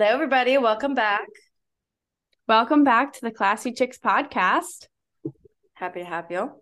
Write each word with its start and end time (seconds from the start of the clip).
Hello, 0.00 0.14
everybody. 0.14 0.56
Welcome 0.56 0.94
back. 0.94 1.28
Welcome 2.48 2.84
back 2.84 3.12
to 3.12 3.20
the 3.20 3.30
Classy 3.30 3.70
Chicks 3.70 3.98
podcast. 3.98 4.86
Happy 5.74 6.00
to 6.00 6.06
have 6.06 6.30
you. 6.30 6.52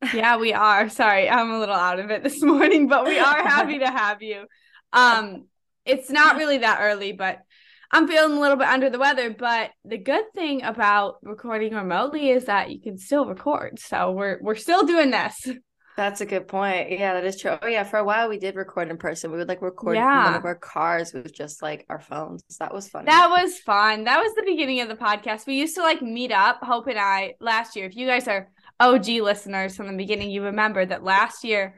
Yeah, 0.14 0.36
we 0.36 0.52
are. 0.52 0.88
Sorry, 0.88 1.28
I'm 1.28 1.50
a 1.50 1.58
little 1.58 1.74
out 1.74 1.98
of 1.98 2.12
it 2.12 2.22
this 2.22 2.40
morning, 2.40 2.86
but 2.86 3.04
we 3.04 3.18
are 3.18 3.42
happy 3.42 3.80
to 3.80 3.90
have 3.90 4.22
you. 4.22 4.44
Um, 4.92 5.48
it's 5.84 6.08
not 6.08 6.36
really 6.36 6.58
that 6.58 6.78
early, 6.80 7.10
but 7.10 7.40
I'm 7.90 8.06
feeling 8.06 8.36
a 8.36 8.40
little 8.40 8.56
bit 8.56 8.68
under 8.68 8.90
the 8.90 8.98
weather. 9.00 9.30
But 9.30 9.72
the 9.84 9.98
good 9.98 10.32
thing 10.32 10.62
about 10.62 11.16
recording 11.22 11.74
remotely 11.74 12.30
is 12.30 12.44
that 12.44 12.70
you 12.70 12.80
can 12.80 12.96
still 12.96 13.26
record. 13.26 13.80
So 13.80 14.12
we're 14.12 14.38
we're 14.40 14.54
still 14.54 14.86
doing 14.86 15.10
this. 15.10 15.50
That's 15.96 16.22
a 16.22 16.26
good 16.26 16.48
point. 16.48 16.90
Yeah, 16.90 17.14
that 17.14 17.24
is 17.24 17.38
true. 17.38 17.58
Oh 17.60 17.66
yeah, 17.66 17.84
for 17.84 17.98
a 17.98 18.04
while 18.04 18.28
we 18.28 18.38
did 18.38 18.56
record 18.56 18.88
in 18.88 18.96
person. 18.96 19.30
We 19.30 19.38
would 19.38 19.48
like 19.48 19.60
record 19.60 19.96
in 19.96 20.02
one 20.02 20.34
of 20.34 20.44
our 20.44 20.54
cars 20.54 21.12
with 21.12 21.34
just 21.34 21.60
like 21.60 21.84
our 21.90 22.00
phones. 22.00 22.42
That 22.60 22.72
was 22.72 22.88
fun. 22.88 23.04
That 23.04 23.28
was 23.28 23.58
fun. 23.58 24.04
That 24.04 24.20
was 24.20 24.34
the 24.34 24.42
beginning 24.42 24.80
of 24.80 24.88
the 24.88 24.94
podcast. 24.94 25.46
We 25.46 25.58
used 25.58 25.74
to 25.74 25.82
like 25.82 26.00
meet 26.00 26.32
up, 26.32 26.60
Hope 26.62 26.86
and 26.86 26.98
I, 26.98 27.34
last 27.40 27.76
year. 27.76 27.84
If 27.84 27.96
you 27.96 28.06
guys 28.06 28.26
are 28.26 28.50
OG 28.80 29.06
listeners 29.06 29.76
from 29.76 29.86
the 29.88 29.96
beginning, 29.96 30.30
you 30.30 30.44
remember 30.44 30.84
that 30.84 31.04
last 31.04 31.44
year, 31.44 31.74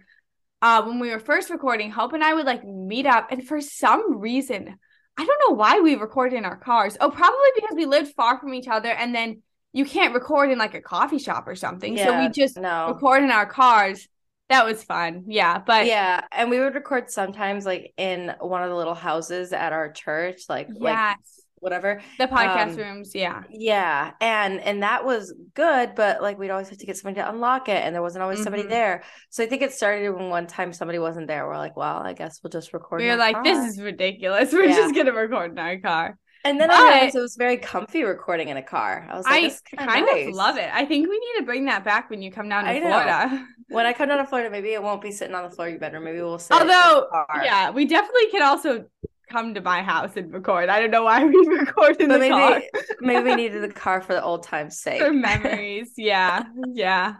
uh, 0.62 0.82
when 0.84 1.01
we 1.01 1.10
were 1.10 1.18
first 1.18 1.51
recording, 1.51 1.90
Hope 1.90 2.12
and 2.12 2.23
I 2.23 2.34
would 2.34 2.46
like 2.46 2.65
meet 2.65 3.06
up, 3.06 3.32
and 3.32 3.46
for 3.46 3.60
some 3.60 4.18
reason, 4.18 4.76
I 5.16 5.24
don't 5.24 5.40
know 5.48 5.56
why 5.56 5.80
we 5.80 5.96
recorded 5.96 6.37
in 6.37 6.45
our 6.45 6.56
cars. 6.56 6.96
Oh, 7.01 7.10
probably 7.10 7.51
because 7.56 7.76
we 7.76 7.87
lived 7.87 8.15
far 8.15 8.38
from 8.38 8.54
each 8.54 8.68
other, 8.68 8.90
and 8.90 9.15
then 9.15 9.42
you 9.74 9.84
can't 9.84 10.14
record 10.14 10.51
in 10.51 10.59
like 10.59 10.74
a 10.74 10.80
coffee 10.80 11.19
shop 11.19 11.46
or 11.46 11.56
something. 11.56 11.96
Yeah, 11.96 12.05
so 12.06 12.20
we 12.20 12.28
just 12.30 12.56
no. 12.56 12.92
record 12.95 13.23
in 13.24 13.30
our 13.30 13.45
cars. 13.45 14.09
That 14.48 14.65
was 14.65 14.82
fun. 14.85 15.24
Yeah, 15.26 15.59
but 15.59 15.87
yeah, 15.87 16.23
and 16.30 16.48
we 16.48 16.60
would 16.60 16.74
record 16.74 17.10
sometimes 17.10 17.66
like 17.66 17.93
in 17.96 18.32
one 18.40 18.63
of 18.63 18.71
the 18.71 18.76
little 18.76 18.95
houses 18.95 19.52
at 19.52 19.73
our 19.73 19.90
church, 19.90 20.43
like 20.48 20.68
like 20.79 21.16
whatever. 21.57 22.02
the 22.18 22.26
podcast 22.26 22.73
um, 22.73 22.76
rooms. 22.76 23.15
Yeah. 23.15 23.43
Yeah, 23.51 24.13
and 24.21 24.60
and 24.60 24.82
that 24.85 25.04
was 25.04 25.35
good, 25.54 25.95
but 25.96 26.23
like 26.23 26.38
we'd 26.38 26.51
always 26.51 26.68
have 26.68 26.79
to 26.79 26.87
get 26.87 26.96
somebody 26.96 27.23
to 27.23 27.29
unlock 27.29 27.68
it, 27.68 27.82
and 27.82 27.95
there 27.95 28.02
wasn't 28.02 28.23
always 28.23 28.43
somebody 28.45 28.65
Mhm. 28.65 28.68
there. 28.68 29.02
So 29.30 29.43
I 29.43 29.46
think 29.46 29.63
it 29.63 29.73
started 29.73 30.10
when 30.10 30.29
one 30.29 30.46
time 30.46 30.73
somebody 30.73 30.98
wasn't 31.01 31.26
there. 31.26 31.48
We're 31.48 31.57
like, 31.57 31.76
well, 31.76 31.96
I 31.98 32.13
guess 32.13 32.41
we'll 32.43 32.51
just 32.51 32.73
record. 32.74 33.01
We 33.01 33.09
were 33.09 33.16
like, 33.16 33.43
this 33.43 33.73
is 33.73 33.80
ridiculous. 33.80 34.52
We're 34.52 34.66
Yeah. 34.66 34.76
just 34.76 34.95
gonna 34.95 35.13
record 35.15 35.51
in 35.52 35.59
our 35.59 35.79
car. 35.79 36.18
And 36.46 36.60
then 36.60 36.70
I 36.70 36.74
But- 36.74 36.82
realized 36.92 37.16
it 37.16 37.20
was 37.20 37.37
very 37.37 37.56
comfy 37.56 38.04
recording 38.04 38.48
in 38.48 38.56
a 38.59 38.62
car. 38.62 39.06
I 39.10 39.16
was 39.16 39.24
like, 39.24 39.52
I 39.78 39.87
kinda 39.87 40.12
nice. 40.12 40.28
of 40.28 40.34
love 40.34 40.59
it. 40.59 40.68
I 40.73 40.84
think 40.84 41.09
we 41.09 41.18
need 41.18 41.38
to 41.38 41.45
bring 41.45 41.64
that 41.66 41.84
back 41.84 42.10
when 42.10 42.20
you 42.20 42.30
come 42.30 42.48
down 42.51 42.64
to 42.64 42.70
I 42.70 42.78
know. 42.78 42.90
Florida. 42.90 43.46
When 43.68 43.86
I 43.86 43.95
come 43.95 44.09
down 44.09 44.18
to 44.18 44.26
Florida, 44.26 44.51
maybe 44.51 44.73
it 44.74 44.82
won't 44.82 45.01
be 45.01 45.10
sitting 45.10 45.34
on 45.34 45.42
the 45.42 45.51
floor 45.51 45.66
of 45.68 45.73
your 45.73 45.80
bedroom. 45.80 46.04
Maybe 46.04 46.20
we'll 46.20 46.38
sit. 46.38 46.60
in 46.60 46.66
the 46.68 46.74
Although, 46.74 47.09
car. 47.10 47.42
yeah, 47.42 47.70
we 47.70 47.86
definitely 47.86 48.26
can 48.30 48.42
also 48.42 48.84
come 49.30 49.54
to 49.54 49.62
my 49.62 49.82
house 49.82 50.16
and 50.16 50.30
record. 50.32 50.68
I 50.68 50.80
don't 50.80 50.90
know 50.90 51.04
why 51.04 51.24
we 51.24 51.34
record 51.48 51.96
in 51.98 52.09
but 52.09 52.14
the 52.14 52.18
maybe 52.20 52.34
car 52.34 52.62
maybe 53.01 53.24
we 53.30 53.34
needed 53.36 53.62
the 53.62 53.73
car 53.73 54.02
for 54.02 54.12
the 54.12 54.23
old 54.23 54.42
times' 54.42 54.79
sake. 54.79 55.01
for 55.01 55.12
memories. 55.14 55.95
Yeah, 55.96 56.45
yeah. 56.74 57.14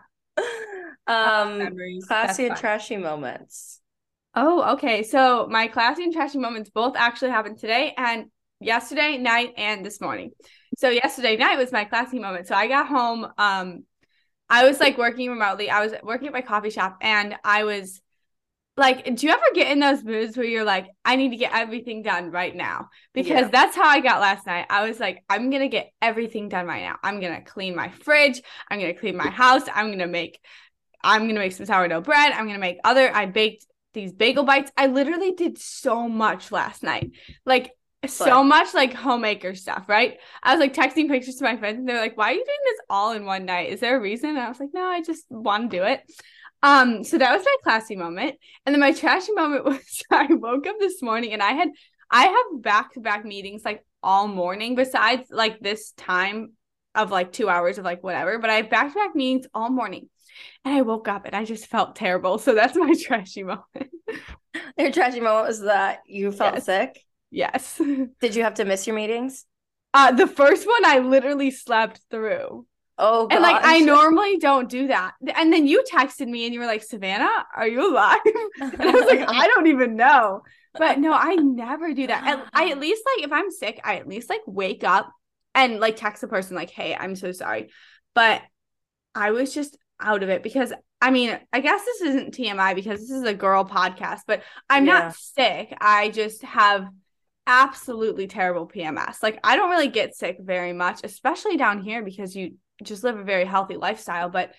um, 1.07 1.59
memories. 1.59 2.05
classy 2.07 2.45
and 2.47 2.53
fun. 2.55 2.61
trashy 2.61 2.97
moments. 2.99 3.81
Oh, 4.35 4.73
okay. 4.75 5.03
So 5.03 5.47
my 5.51 5.69
classy 5.69 6.05
and 6.05 6.13
trashy 6.13 6.39
moments 6.39 6.71
both 6.71 6.95
actually 6.97 7.31
happened 7.31 7.59
today 7.59 7.95
and 7.97 8.27
yesterday 8.65 9.19
night 9.19 9.53
and 9.57 9.85
this 9.85 10.01
morning. 10.01 10.33
So 10.79 10.89
yesterday 10.89 11.37
night 11.37 11.59
was 11.59 11.73
my 11.73 11.85
classy 11.85 12.19
moment. 12.19 12.49
So 12.49 12.55
I 12.55 12.67
got 12.69 12.87
home. 12.89 13.27
Um, 13.39 13.85
I 14.49 14.65
was 14.67 14.81
like 14.81 14.99
working 14.99 15.31
remotely. 15.31 15.71
I 15.71 15.85
was 15.85 15.95
working 16.03 16.27
at 16.29 16.33
my 16.35 16.43
coffee 16.43 16.71
shop 16.71 16.99
and 17.01 17.35
I 17.45 17.65
was 17.65 18.01
like, 18.77 19.05
do 19.05 19.27
you 19.27 19.33
ever 19.33 19.45
get 19.55 19.71
in 19.71 19.79
those 19.79 20.03
moods 20.03 20.37
where 20.37 20.47
you're 20.47 20.65
like, 20.65 20.87
I 21.05 21.15
need 21.17 21.31
to 21.31 21.37
get 21.37 21.55
everything 21.55 22.03
done 22.03 22.31
right 22.33 22.55
now? 22.55 22.89
Because 23.13 23.43
Yeah. 23.43 23.49
that's 23.49 23.77
how 23.77 23.87
I 23.87 24.01
got 24.01 24.21
last 24.21 24.47
night. 24.47 24.67
I 24.69 24.87
was 24.89 24.99
like, 24.99 25.23
I'm 25.29 25.51
gonna 25.51 25.69
get 25.69 25.91
everything 26.03 26.49
done 26.49 26.67
right 26.67 26.83
now. 26.83 26.97
I'm 27.03 27.21
gonna 27.21 27.43
clean 27.43 27.77
my 27.77 27.89
fridge. 27.89 28.43
I'm 28.69 28.81
gonna 28.81 28.95
clean 28.95 29.17
my 29.17 29.31
house. 29.31 29.63
I'm 29.73 29.91
gonna 29.91 30.09
make 30.09 30.41
I'm 31.05 31.27
gonna 31.29 31.41
make 31.41 31.53
some 31.53 31.67
sourdough 31.67 32.01
bread. 32.01 32.33
I'm 32.33 32.47
gonna 32.47 32.59
make 32.59 32.79
other 32.83 33.15
I 33.15 33.27
baked 33.27 33.67
these 33.93 34.13
bagel 34.13 34.43
bites. 34.45 34.73
I 34.77 34.89
literally 34.89 35.33
did 35.33 35.59
so 35.59 36.09
much 36.09 36.51
last 36.51 36.83
night. 36.83 37.13
Like 37.47 37.71
so 38.07 38.43
Fun. 38.43 38.45
much 38.45 38.75
like 38.75 38.93
homemaker 38.95 39.55
stuff, 39.55 39.89
right? 39.89 40.19
I 40.43 40.53
was 40.55 40.61
like 40.61 40.75
texting 40.75 41.09
pictures 41.09 41.37
to 41.37 41.45
my 41.45 41.57
friends 41.57 41.79
and 41.79 41.89
they're 41.89 42.01
like, 42.01 42.17
Why 42.17 42.31
are 42.31 42.33
you 42.35 42.45
doing 42.45 42.59
this 42.65 42.81
all 42.91 43.13
in 43.13 43.25
one 43.25 43.45
night? 43.45 43.71
Is 43.71 43.81
there 43.81 43.97
a 43.97 44.01
reason? 44.01 44.31
And 44.31 44.39
I 44.39 44.49
was 44.49 44.61
like, 44.61 44.71
No, 44.73 44.85
I 44.85 45.03
just 45.03 45.25
want 45.31 45.71
to 45.71 45.77
do 45.77 45.85
it. 45.85 46.01
Um, 46.63 47.05
so 47.05 47.19
that 47.19 47.37
was 47.37 47.45
my 47.45 47.57
classy 47.63 47.97
moment. 47.97 48.37
And 48.65 48.75
then 48.75 48.81
my 48.81 48.93
trashy 48.93 49.33
moment 49.33 49.65
was 49.67 50.03
I 50.11 50.27
woke 50.33 50.67
up 50.67 50.77
this 50.79 51.03
morning 51.03 51.33
and 51.33 51.43
I 51.43 51.53
had 51.53 51.69
I 52.11 52.25
have 52.27 52.63
back 52.63 52.95
to 52.95 53.01
back 53.01 53.25
meetings 53.25 53.65
like 53.65 53.85
all 54.03 54.29
morning 54.29 54.75
besides 54.75 55.29
like 55.31 55.61
this 55.61 55.93
time 55.93 56.53
of 56.95 57.11
like 57.11 57.33
two 57.33 57.49
hours 57.49 57.79
of 57.79 57.85
like 57.85 58.03
whatever, 58.03 58.39
but 58.39 58.51
I 58.51 58.55
have 58.57 58.71
back 58.71 58.93
to 58.93 58.95
back 58.95 59.17
meetings 59.17 59.47
all 59.55 59.71
morning. 59.71 60.09
And 60.65 60.75
I 60.75 60.83
woke 60.83 61.09
up 61.09 61.27
and 61.27 61.35
I 61.35 61.45
just 61.45 61.67
felt 61.67 61.97
terrible. 61.97 62.39
So 62.39 62.55
that's 62.55 62.77
my 62.77 62.95
trashy 63.03 63.43
moment. 63.43 63.91
Your 64.79 64.93
trashy 64.93 65.21
moment 65.21 65.49
was 65.49 65.61
that 65.63 66.01
you 66.07 66.31
felt 66.33 66.55
Yes. 66.55 66.67
sick. 66.67 67.05
Yes. 67.35 67.81
Did 68.21 68.35
you 68.37 68.43
have 68.45 68.55
to 68.55 68.65
miss 68.65 68.87
your 68.87 68.97
meetings? 68.97 69.45
Uh 69.93 70.13
the 70.13 70.27
first 70.27 70.67
one 70.67 70.85
I 70.85 70.99
literally 71.01 71.51
slept 71.51 72.01
through. 72.11 72.67
Oh, 72.97 73.27
And 73.29 73.43
like 73.43 73.61
I 73.65 73.81
normally 73.81 74.39
don't 74.39 74.69
do 74.69 74.87
that. 74.89 75.15
And 75.37 75.53
then 75.53 75.67
you 75.67 75.83
texted 75.93 76.29
me 76.29 76.45
and 76.45 76.55
you 76.55 76.61
were 76.61 76.67
like, 76.67 76.83
Savannah, 76.85 77.45
are 77.57 77.67
you 77.67 77.91
alive? 77.91 78.19
And 78.61 78.81
I 78.83 78.91
was 78.93 79.07
like, 79.07 79.29
I 79.29 79.47
don't 79.49 79.67
even 79.67 79.97
know. 79.97 80.43
But 80.77 80.99
no, 81.01 81.13
I 81.13 81.35
never 81.35 81.93
do 81.93 82.07
that. 82.07 82.25
At- 82.25 82.47
I 82.53 82.71
at 82.71 82.79
least 82.79 83.03
like 83.17 83.25
if 83.27 83.33
I'm 83.33 83.51
sick, 83.51 83.81
I 83.85 83.97
at 83.97 84.09
least 84.09 84.31
like 84.31 84.43
wake 84.47 84.85
up 84.85 85.11
and 85.55 85.81
like 85.81 85.97
text 85.97 86.21
the 86.21 86.29
person 86.29 86.57
like, 86.57 86.71
"Hey, 86.71 86.97
I'm 86.99 87.15
so 87.15 87.31
sorry." 87.33 87.71
But 88.15 88.43
I 89.15 89.31
was 89.31 89.55
just 89.55 89.77
out 90.01 90.23
of 90.25 90.29
it 90.29 90.43
because 90.43 90.73
I 91.01 91.11
mean, 91.11 91.39
I 91.53 91.61
guess 91.61 91.85
this 91.85 92.01
isn't 92.01 92.35
TMI 92.35 92.75
because 92.75 93.01
this 93.01 93.11
is 93.11 93.25
a 93.25 93.35
girl 93.35 93.65
podcast, 93.65 94.21
but 94.27 94.43
I'm 94.71 94.87
Yeah. 94.87 94.99
not 95.01 95.15
sick. 95.17 95.77
I 95.81 96.11
just 96.11 96.43
have 96.43 96.89
absolutely 97.47 98.27
terrible 98.27 98.67
PMS. 98.67 99.23
Like 99.23 99.39
I 99.45 99.57
don't 99.57 99.71
really 99.71 99.89
get 99.89 100.17
sick 100.17 100.39
very 100.41 100.73
much, 100.73 101.01
especially 101.05 101.57
down 101.57 101.81
here 101.83 102.03
because 102.03 102.35
you 102.35 102.55
just 102.83 103.05
live 103.05 103.19
a 103.19 103.25
very 103.25 103.45
healthy 103.45 103.77
lifestyle, 103.77 104.29
but 104.29 104.55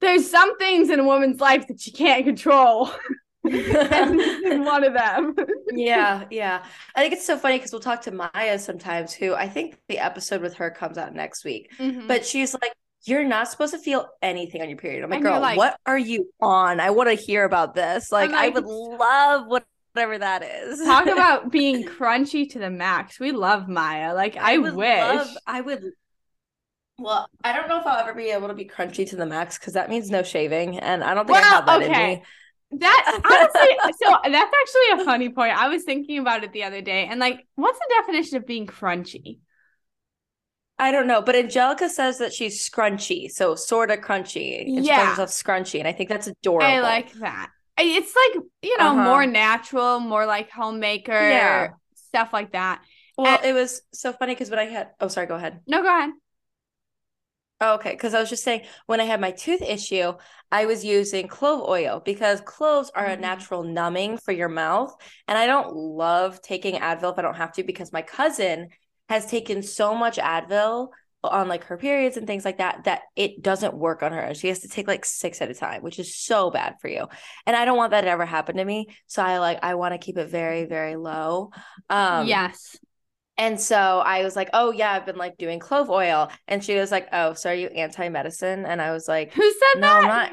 there's 0.00 0.30
some 0.30 0.58
things 0.58 0.90
in 0.90 1.00
a 1.00 1.04
woman's 1.04 1.40
life 1.40 1.66
that 1.68 1.86
you 1.86 1.92
can't 1.92 2.24
control. 2.24 2.90
and 3.44 4.64
one 4.64 4.84
of 4.84 4.94
them. 4.94 5.34
yeah, 5.72 6.24
yeah. 6.30 6.64
I 6.94 7.00
think 7.00 7.12
it's 7.14 7.26
so 7.26 7.36
funny 7.36 7.58
because 7.58 7.72
we'll 7.72 7.80
talk 7.80 8.02
to 8.02 8.12
Maya 8.12 8.58
sometimes, 8.58 9.12
who 9.12 9.34
I 9.34 9.48
think 9.48 9.78
the 9.88 9.98
episode 9.98 10.42
with 10.42 10.54
her 10.54 10.70
comes 10.70 10.98
out 10.98 11.14
next 11.14 11.44
week. 11.44 11.72
Mhm. 11.78 12.06
But 12.08 12.24
she's 12.24 12.54
like, 12.54 12.72
You're 13.04 13.24
not 13.24 13.48
supposed 13.48 13.72
to 13.74 13.78
feel 13.80 14.08
anything 14.22 14.62
on 14.62 14.68
your 14.68 14.78
period. 14.78 15.02
I'm 15.02 15.10
like, 15.10 15.16
And 15.18 15.24
Girl, 15.24 15.40
like- 15.40 15.58
what 15.58 15.76
are 15.86 15.98
you 15.98 16.30
on? 16.40 16.78
I 16.78 16.90
want 16.90 17.08
to 17.08 17.14
hear 17.14 17.44
about 17.44 17.74
this. 17.74 18.12
Like, 18.12 18.30
I 18.30 18.48
would 18.48 18.64
love 18.64 19.46
whatever 19.92 20.18
that 20.18 20.42
is. 20.42 20.80
Talk 20.84 21.06
about 21.06 21.50
being 21.52 21.84
crunchy 21.84 22.50
to 22.50 22.58
the 22.58 22.70
max. 22.70 23.20
We 23.20 23.32
love 23.32 23.68
Maya. 23.68 24.14
Like 24.14 24.36
I, 24.36 24.58
would 24.58 24.74
wish. 24.74 24.98
love- 24.98 25.36
I 25.46 25.60
would. 25.60 25.84
Well, 26.98 27.28
I 27.42 27.52
don't 27.52 27.68
know 27.68 27.80
if 27.80 27.86
I'll 27.86 27.98
ever 27.98 28.14
be 28.14 28.30
able 28.30 28.48
to 28.48 28.54
be 28.54 28.64
crunchy 28.66 29.08
to 29.10 29.16
the 29.16 29.26
max 29.26 29.58
because 29.58 29.74
that 29.74 29.90
means 29.90 30.10
no 30.10 30.22
shaving, 30.22 30.78
and 30.78 31.02
I 31.02 31.14
don't 31.14 31.26
think 31.26 31.38
I 31.38 31.42
have 31.42 31.66
well, 31.66 31.80
that 31.80 31.86
in 31.86 31.92
me. 31.92 32.22
That 32.78 33.20
honestly, 33.24 33.94
so 34.02 34.16
that's 34.30 34.52
actually 34.60 35.02
a 35.02 35.04
funny 35.04 35.28
point. 35.30 35.56
I 35.56 35.68
was 35.68 35.82
thinking 35.84 36.18
about 36.18 36.44
it 36.44 36.52
the 36.52 36.64
other 36.64 36.80
day, 36.80 37.06
and 37.10 37.18
like, 37.18 37.46
what's 37.56 37.78
the 37.78 37.94
definition 38.00 38.36
of 38.36 38.46
being 38.46 38.66
crunchy? 38.66 39.38
I 40.78 40.90
don't 40.90 41.06
know, 41.06 41.22
but 41.22 41.34
Angelica 41.34 41.88
says 41.88 42.18
that 42.18 42.32
she's 42.32 42.68
scrunchy, 42.68 43.30
so 43.30 43.54
sort 43.54 43.90
of 43.90 44.00
crunchy. 44.00 44.64
She 44.64 44.80
Yeah. 44.80 44.96
calls 44.96 45.08
herself 45.10 45.30
scrunchy, 45.30 45.78
and 45.78 45.88
I 45.88 45.92
think 45.92 46.08
that's 46.08 46.26
adorable. 46.26 46.66
I 46.66 46.80
like 46.80 47.12
that. 47.14 47.50
It's 47.78 48.14
like 48.14 48.44
you 48.62 48.78
know, 48.78 48.90
Uh-huh. 48.92 49.04
more 49.04 49.26
natural, 49.26 50.00
more 50.00 50.26
like 50.26 50.50
homemaker, 50.50 51.18
Yeah. 51.20 51.68
stuff 51.94 52.32
like 52.32 52.52
that. 52.52 52.82
Well, 53.16 53.36
and- 53.36 53.44
it 53.46 53.52
was 53.52 53.82
so 53.92 54.12
funny 54.12 54.34
because 54.34 54.50
when 54.50 54.58
I 54.58 54.64
had, 54.66 54.90
oh, 55.00 55.08
sorry, 55.08 55.26
go 55.26 55.34
ahead. 55.34 55.60
No, 55.66 55.82
go 55.82 55.88
ahead. 55.88 56.10
Oh, 57.64 57.74
okay, 57.74 57.92
because 57.92 58.12
I 58.12 58.18
was 58.20 58.28
just 58.28 58.42
saying 58.42 58.62
when 58.86 59.00
I 59.00 59.04
had 59.04 59.20
my 59.20 59.30
tooth 59.30 59.62
issue, 59.62 60.14
I 60.50 60.66
was 60.66 60.84
using 60.84 61.28
clove 61.28 61.62
oil 61.68 62.02
because 62.04 62.40
cloves 62.40 62.90
are 62.90 63.06
a 63.06 63.16
Mhm. 63.16 63.20
natural 63.20 63.62
numbing 63.62 64.16
for 64.18 64.32
your 64.32 64.48
mouth. 64.48 64.94
And 65.28 65.38
I 65.38 65.46
don't 65.46 65.72
love 65.74 66.42
taking 66.42 66.74
Advil 66.74 67.12
if 67.12 67.18
I 67.18 67.22
don't 67.22 67.36
have 67.36 67.52
to 67.52 67.62
because 67.62 67.92
my 67.92 68.02
cousin 68.02 68.70
has 69.08 69.26
taken 69.26 69.62
so 69.62 69.94
much 69.94 70.16
Advil 70.18 70.88
on 71.24 71.48
like 71.48 71.64
her 71.64 71.76
periods 71.76 72.16
and 72.16 72.26
things 72.26 72.44
like 72.44 72.58
that 72.58 72.84
that 72.84 73.02
it 73.16 73.42
doesn't 73.42 73.74
work 73.74 74.02
on 74.02 74.12
her. 74.12 74.20
And 74.20 74.36
she 74.36 74.48
has 74.48 74.60
to 74.60 74.68
take 74.68 74.88
like 74.88 75.04
six 75.04 75.40
at 75.40 75.50
a 75.50 75.54
time, 75.54 75.82
which 75.82 75.98
is 75.98 76.16
so 76.16 76.50
bad 76.50 76.76
for 76.80 76.88
you. 76.88 77.06
And 77.46 77.56
I 77.56 77.64
don't 77.64 77.76
want 77.76 77.92
that 77.92 78.02
to 78.02 78.08
ever 78.08 78.26
happen 78.26 78.56
to 78.56 78.64
me. 78.64 78.88
So 79.06 79.22
I 79.22 79.38
like 79.38 79.58
I 79.62 79.74
want 79.76 79.94
to 79.94 79.98
keep 79.98 80.18
it 80.18 80.28
very, 80.28 80.64
very 80.66 80.96
low. 80.96 81.50
Um 81.90 82.26
yes. 82.26 82.76
and 83.38 83.58
so 83.60 83.76
I 84.04 84.22
was 84.24 84.36
like, 84.36 84.50
oh, 84.52 84.72
yeah, 84.72 84.92
I've 84.92 85.06
been 85.06 85.16
like 85.16 85.38
doing 85.38 85.58
clove 85.58 85.90
oil. 85.90 86.30
And 86.48 86.62
she 86.62 86.76
was 86.76 86.90
like, 86.90 87.08
oh, 87.12 87.34
so 87.34 87.50
are 87.50 87.54
you 87.54 87.68
anti 87.68 88.08
medicine? 88.08 88.66
And 88.66 88.80
I 88.82 88.92
was 88.92 89.08
like, 89.08 89.32
Who 89.32 89.50
said 89.50 89.80
no, 89.80 89.88
that? 90.02 90.02
I'm 90.02 90.08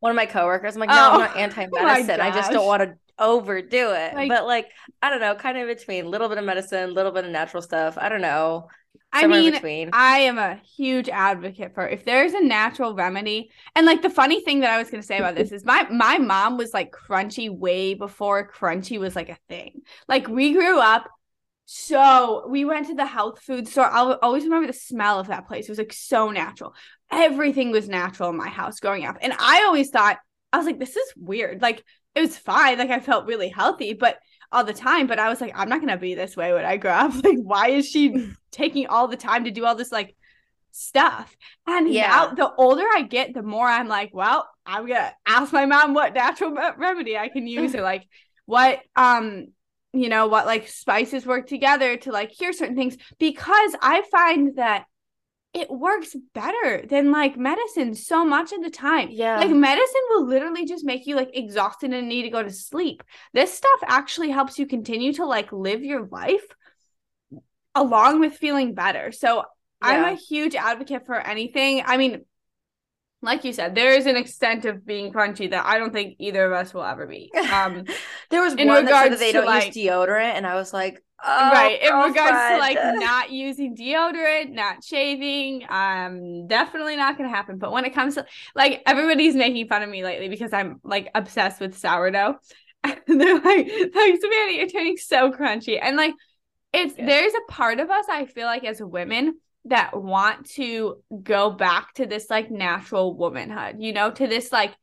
One 0.00 0.10
of 0.10 0.16
my 0.16 0.26
coworkers, 0.26 0.76
I'm 0.76 0.80
like, 0.80 0.92
no, 0.92 1.04
I'm 1.04 1.14
Oh. 1.14 1.18
not 1.18 1.32
Oh 1.36 1.38
anti 1.38 1.66
medicine. 1.66 2.20
I 2.20 2.30
just 2.30 2.52
don't 2.52 2.66
want 2.66 2.82
to. 2.82 2.94
overdo 3.18 3.92
it. 3.92 4.14
Like, 4.14 4.28
but 4.28 4.46
like, 4.46 4.70
I 5.02 5.10
don't 5.10 5.20
know, 5.20 5.34
kind 5.34 5.58
of 5.58 5.66
between 5.66 6.06
a 6.06 6.08
little 6.08 6.28
bit 6.28 6.38
of 6.38 6.44
medicine, 6.44 6.84
a 6.90 6.92
little 6.92 7.12
bit 7.12 7.24
of 7.24 7.30
natural 7.32 7.62
stuff. 7.62 7.98
I 7.98 8.08
don't 8.08 8.20
know. 8.20 8.68
I 9.12 9.26
mean, 9.26 9.52
between. 9.52 9.90
I 9.92 10.18
am 10.20 10.38
a 10.38 10.60
huge 10.76 11.08
advocate 11.08 11.74
for 11.74 11.88
if 11.88 12.04
there's 12.04 12.34
a 12.34 12.44
natural 12.44 12.94
remedy. 12.94 13.50
And 13.74 13.86
like 13.86 14.02
the 14.02 14.10
funny 14.10 14.42
thing 14.42 14.60
that 14.60 14.70
I 14.70 14.78
was 14.78 14.90
going 14.90 15.00
to 15.00 15.06
say 15.06 15.18
about 15.18 15.34
this 15.34 15.50
is 15.50 15.64
my 15.64 15.86
my 15.90 16.18
mom 16.18 16.58
was 16.58 16.74
like 16.74 16.92
crunchy 16.92 17.50
way 17.50 17.94
before 17.94 18.50
crunchy 18.50 18.98
was 18.98 19.16
like 19.16 19.30
a 19.30 19.38
thing. 19.48 19.82
Like 20.08 20.28
we 20.28 20.52
grew 20.52 20.78
up 20.78 21.08
so 21.70 22.46
we 22.48 22.64
went 22.64 22.86
to 22.86 22.94
the 22.94 23.04
health 23.06 23.40
food 23.40 23.68
store. 23.68 23.90
I'll 23.90 24.18
always 24.22 24.44
remember 24.44 24.66
the 24.66 24.72
smell 24.72 25.20
of 25.20 25.26
that 25.26 25.46
place. 25.46 25.66
It 25.66 25.70
was 25.70 25.78
like 25.78 25.92
so 25.92 26.30
natural. 26.30 26.74
Everything 27.10 27.70
was 27.70 27.88
natural 27.90 28.30
in 28.30 28.36
my 28.36 28.48
house 28.48 28.80
growing 28.80 29.04
up. 29.04 29.18
And 29.20 29.34
I 29.38 29.64
always 29.66 29.90
thought, 29.90 30.18
I 30.50 30.56
was 30.56 30.66
like, 30.66 30.78
this 30.78 30.96
is 30.96 31.12
weird. 31.14 31.60
Like 31.60 31.84
it 32.14 32.20
was 32.20 32.38
fine. 32.38 32.78
Like 32.78 32.90
I 32.90 33.00
felt 33.00 33.26
really 33.26 33.48
healthy, 33.48 33.92
but 33.92 34.18
all 34.52 34.64
the 34.64 34.72
time. 34.72 35.06
But 35.06 35.18
I 35.18 35.28
was 35.28 35.40
like, 35.40 35.52
I'm 35.54 35.68
not 35.68 35.80
gonna 35.80 35.96
be 35.96 36.14
this 36.14 36.36
way 36.36 36.52
when 36.52 36.64
I 36.64 36.76
grow 36.76 36.92
up. 36.92 37.12
Like, 37.24 37.38
why 37.38 37.70
is 37.70 37.88
she 37.88 38.32
taking 38.50 38.86
all 38.86 39.08
the 39.08 39.16
time 39.16 39.44
to 39.44 39.50
do 39.50 39.64
all 39.64 39.74
this 39.74 39.92
like 39.92 40.14
stuff? 40.72 41.36
And 41.66 41.92
yeah. 41.92 42.08
now 42.08 42.34
the 42.34 42.52
older 42.54 42.84
I 42.84 43.02
get, 43.02 43.34
the 43.34 43.42
more 43.42 43.66
I'm 43.66 43.88
like, 43.88 44.10
well, 44.12 44.48
I'm 44.64 44.86
gonna 44.86 45.12
ask 45.26 45.52
my 45.52 45.66
mom 45.66 45.94
what 45.94 46.14
natural 46.14 46.56
remedy 46.76 47.16
I 47.16 47.28
can 47.28 47.46
use 47.46 47.74
or 47.74 47.82
like 47.82 48.04
what 48.46 48.80
um 48.96 49.48
you 49.92 50.08
know 50.08 50.26
what 50.26 50.46
like 50.46 50.68
spices 50.68 51.26
work 51.26 51.46
together 51.46 51.96
to 51.96 52.12
like 52.12 52.30
hear 52.30 52.52
certain 52.52 52.76
things 52.76 52.96
because 53.18 53.74
i 53.80 54.02
find 54.10 54.56
that 54.56 54.84
it 55.54 55.70
works 55.70 56.14
better 56.34 56.86
than 56.86 57.10
like 57.10 57.36
medicine 57.36 57.94
so 57.94 58.24
much 58.24 58.52
of 58.52 58.62
the 58.62 58.70
time. 58.70 59.08
Yeah. 59.10 59.38
Like 59.38 59.50
medicine 59.50 60.02
will 60.10 60.26
literally 60.26 60.66
just 60.66 60.84
make 60.84 61.06
you 61.06 61.16
like 61.16 61.30
exhausted 61.32 61.92
and 61.92 62.08
need 62.08 62.22
to 62.22 62.30
go 62.30 62.42
to 62.42 62.50
sleep. 62.50 63.02
This 63.32 63.54
stuff 63.54 63.80
actually 63.86 64.30
helps 64.30 64.58
you 64.58 64.66
continue 64.66 65.12
to 65.14 65.24
like 65.24 65.50
live 65.52 65.82
your 65.82 66.06
life 66.06 66.44
along 67.74 68.20
with 68.20 68.34
feeling 68.34 68.74
better. 68.74 69.10
So 69.10 69.36
yeah. 69.36 69.42
I'm 69.80 70.04
a 70.04 70.16
huge 70.16 70.54
advocate 70.54 71.06
for 71.06 71.14
anything. 71.14 71.82
I 71.84 71.96
mean, 71.96 72.24
like 73.22 73.44
you 73.44 73.52
said, 73.52 73.74
there 73.74 73.94
is 73.94 74.06
an 74.06 74.16
extent 74.16 74.64
of 74.64 74.86
being 74.86 75.12
crunchy 75.12 75.50
that 75.50 75.66
I 75.66 75.78
don't 75.78 75.92
think 75.92 76.16
either 76.18 76.44
of 76.44 76.52
us 76.52 76.72
will 76.72 76.84
ever 76.84 77.06
be. 77.06 77.32
Um, 77.52 77.84
there 78.30 78.42
was 78.42 78.54
one 78.54 78.84
that 78.84 79.02
said 79.02 79.12
that 79.12 79.18
they 79.18 79.32
don't 79.32 79.46
like, 79.46 79.74
use 79.74 79.86
deodorant, 79.86 80.34
and 80.34 80.46
I 80.46 80.54
was 80.54 80.72
like, 80.72 81.02
oh, 81.24 81.50
right. 81.50 81.80
In 81.82 81.94
regards 81.94 82.54
to 82.54 82.58
like 82.58 82.78
not 82.98 83.30
using 83.30 83.76
deodorant, 83.76 84.50
not 84.50 84.84
shaving, 84.84 85.64
um, 85.68 86.46
definitely 86.46 86.96
not 86.96 87.16
gonna 87.16 87.28
happen. 87.28 87.58
But 87.58 87.72
when 87.72 87.84
it 87.84 87.94
comes 87.94 88.14
to 88.14 88.26
like 88.54 88.82
everybody's 88.86 89.34
making 89.34 89.68
fun 89.68 89.82
of 89.82 89.88
me 89.88 90.04
lately 90.04 90.28
because 90.28 90.52
I'm 90.52 90.80
like 90.84 91.10
obsessed 91.14 91.60
with 91.60 91.76
sourdough. 91.76 92.36
And 93.08 93.20
they're 93.20 93.34
like, 93.34 93.66
like 93.94 94.20
Savannah, 94.20 94.52
you're 94.52 94.68
turning 94.68 94.96
so 94.98 95.32
crunchy, 95.32 95.78
and 95.82 95.96
like 95.96 96.14
it's 96.72 96.96
yeah. 96.96 97.06
there's 97.06 97.32
a 97.34 97.50
part 97.52 97.80
of 97.80 97.90
us 97.90 98.04
I 98.08 98.26
feel 98.26 98.46
like 98.46 98.64
as 98.64 98.80
women 98.80 99.34
that 99.64 100.00
want 100.00 100.48
to 100.50 101.02
go 101.22 101.50
back 101.50 101.94
to 101.94 102.06
this 102.06 102.30
like 102.30 102.50
natural 102.50 103.16
womanhood, 103.16 103.76
you 103.80 103.92
know, 103.92 104.10
to 104.10 104.26
this 104.26 104.52
like 104.52 104.74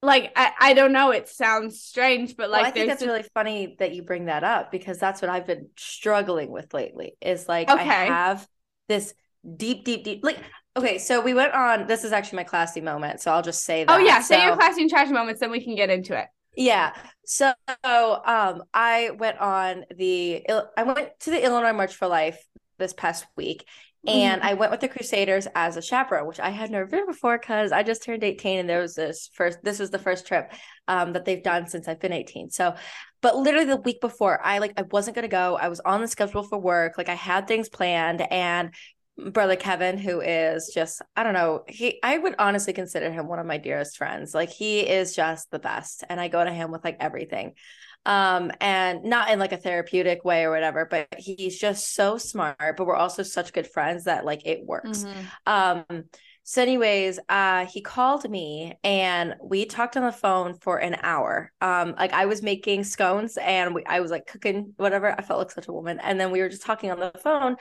like 0.00 0.32
I, 0.36 0.52
I 0.60 0.74
don't 0.74 0.92
know, 0.92 1.10
it 1.10 1.28
sounds 1.28 1.80
strange, 1.80 2.36
but 2.36 2.50
like 2.50 2.62
well, 2.62 2.68
I 2.68 2.72
think 2.72 2.88
that's 2.88 3.00
this... 3.00 3.08
really 3.08 3.24
funny 3.34 3.76
that 3.78 3.94
you 3.94 4.02
bring 4.02 4.26
that 4.26 4.44
up 4.44 4.70
because 4.70 4.98
that's 4.98 5.20
what 5.20 5.30
I've 5.30 5.46
been 5.46 5.68
struggling 5.76 6.50
with 6.50 6.72
lately. 6.72 7.16
Is 7.20 7.48
like 7.48 7.68
okay. 7.68 7.80
I 7.80 8.04
have 8.04 8.46
this 8.88 9.12
deep, 9.56 9.84
deep, 9.84 10.04
deep 10.04 10.20
like 10.22 10.38
okay, 10.76 10.98
so 10.98 11.20
we 11.20 11.34
went 11.34 11.52
on 11.52 11.86
this 11.86 12.04
is 12.04 12.12
actually 12.12 12.36
my 12.36 12.44
classy 12.44 12.80
moment, 12.80 13.20
so 13.20 13.32
I'll 13.32 13.42
just 13.42 13.64
say 13.64 13.84
that. 13.84 13.92
Oh 13.92 13.98
yeah, 13.98 14.20
so, 14.20 14.34
say 14.36 14.44
your 14.44 14.56
classy 14.56 14.82
and 14.82 14.90
trash 14.90 15.10
moments, 15.10 15.40
then 15.40 15.50
we 15.50 15.62
can 15.62 15.74
get 15.74 15.90
into 15.90 16.16
it. 16.16 16.26
Yeah. 16.56 16.92
So 17.24 17.52
um 17.66 18.62
I 18.72 19.10
went 19.18 19.38
on 19.38 19.84
the 19.96 20.46
I 20.76 20.82
went 20.84 21.10
to 21.20 21.30
the 21.30 21.44
Illinois 21.44 21.72
March 21.72 21.96
for 21.96 22.06
Life 22.06 22.40
this 22.78 22.92
past 22.92 23.26
week. 23.36 23.64
And 24.06 24.40
mm-hmm. 24.40 24.48
I 24.48 24.54
went 24.54 24.70
with 24.70 24.80
the 24.80 24.88
Crusaders 24.88 25.48
as 25.54 25.76
a 25.76 25.82
chaperone, 25.82 26.26
which 26.26 26.38
I 26.38 26.50
had 26.50 26.70
never 26.70 26.86
been 26.86 27.06
before 27.06 27.36
because 27.36 27.72
I 27.72 27.82
just 27.82 28.04
turned 28.04 28.22
18 28.22 28.60
and 28.60 28.68
there 28.68 28.80
was 28.80 28.94
this 28.94 29.28
first, 29.34 29.58
this 29.64 29.80
was 29.80 29.90
the 29.90 29.98
first 29.98 30.26
trip 30.26 30.52
um, 30.86 31.12
that 31.14 31.24
they've 31.24 31.42
done 31.42 31.66
since 31.66 31.88
I've 31.88 32.00
been 32.00 32.12
18. 32.12 32.50
So, 32.50 32.74
but 33.22 33.36
literally 33.36 33.66
the 33.66 33.76
week 33.76 34.00
before, 34.00 34.40
I 34.44 34.58
like, 34.58 34.74
I 34.76 34.82
wasn't 34.82 35.16
going 35.16 35.24
to 35.24 35.28
go. 35.28 35.56
I 35.56 35.68
was 35.68 35.80
on 35.80 36.00
the 36.00 36.06
schedule 36.06 36.44
for 36.44 36.58
work. 36.58 36.96
Like 36.96 37.08
I 37.08 37.14
had 37.14 37.48
things 37.48 37.68
planned 37.68 38.22
and 38.30 38.72
brother 39.32 39.56
Kevin, 39.56 39.98
who 39.98 40.20
is 40.20 40.70
just, 40.72 41.02
I 41.16 41.24
don't 41.24 41.34
know, 41.34 41.64
he, 41.66 41.98
I 42.02 42.18
would 42.18 42.36
honestly 42.38 42.72
consider 42.72 43.10
him 43.10 43.26
one 43.26 43.40
of 43.40 43.46
my 43.46 43.58
dearest 43.58 43.96
friends. 43.96 44.32
Like 44.32 44.50
he 44.50 44.80
is 44.80 45.16
just 45.16 45.50
the 45.50 45.58
best. 45.58 46.04
And 46.08 46.20
I 46.20 46.28
go 46.28 46.44
to 46.44 46.52
him 46.52 46.70
with 46.70 46.84
like 46.84 46.98
everything 47.00 47.54
um 48.06 48.50
and 48.60 49.04
not 49.04 49.30
in 49.30 49.38
like 49.38 49.52
a 49.52 49.56
therapeutic 49.56 50.24
way 50.24 50.44
or 50.44 50.50
whatever 50.50 50.86
but 50.90 51.08
he's 51.18 51.58
just 51.58 51.94
so 51.94 52.16
smart 52.16 52.76
but 52.76 52.86
we're 52.86 52.94
also 52.94 53.22
such 53.22 53.52
good 53.52 53.66
friends 53.66 54.04
that 54.04 54.24
like 54.24 54.46
it 54.46 54.64
works 54.64 55.04
mm-hmm. 55.04 55.20
um 55.46 56.04
so, 56.50 56.62
anyways, 56.62 57.18
uh, 57.28 57.66
he 57.66 57.82
called 57.82 58.26
me 58.30 58.78
and 58.82 59.34
we 59.44 59.66
talked 59.66 59.98
on 59.98 60.02
the 60.02 60.10
phone 60.10 60.54
for 60.54 60.78
an 60.78 60.96
hour. 61.02 61.52
Um, 61.60 61.94
like 61.98 62.14
I 62.14 62.24
was 62.24 62.40
making 62.40 62.84
scones 62.84 63.36
and 63.36 63.74
we, 63.74 63.84
I 63.84 64.00
was 64.00 64.10
like 64.10 64.26
cooking 64.26 64.72
whatever. 64.78 65.12
I 65.12 65.20
felt 65.20 65.40
like 65.40 65.50
such 65.50 65.68
a 65.68 65.72
woman. 65.74 66.00
And 66.02 66.18
then 66.18 66.30
we 66.30 66.40
were 66.40 66.48
just 66.48 66.62
talking 66.62 66.90
on 66.90 67.00
the 67.00 67.12
phone 67.22 67.56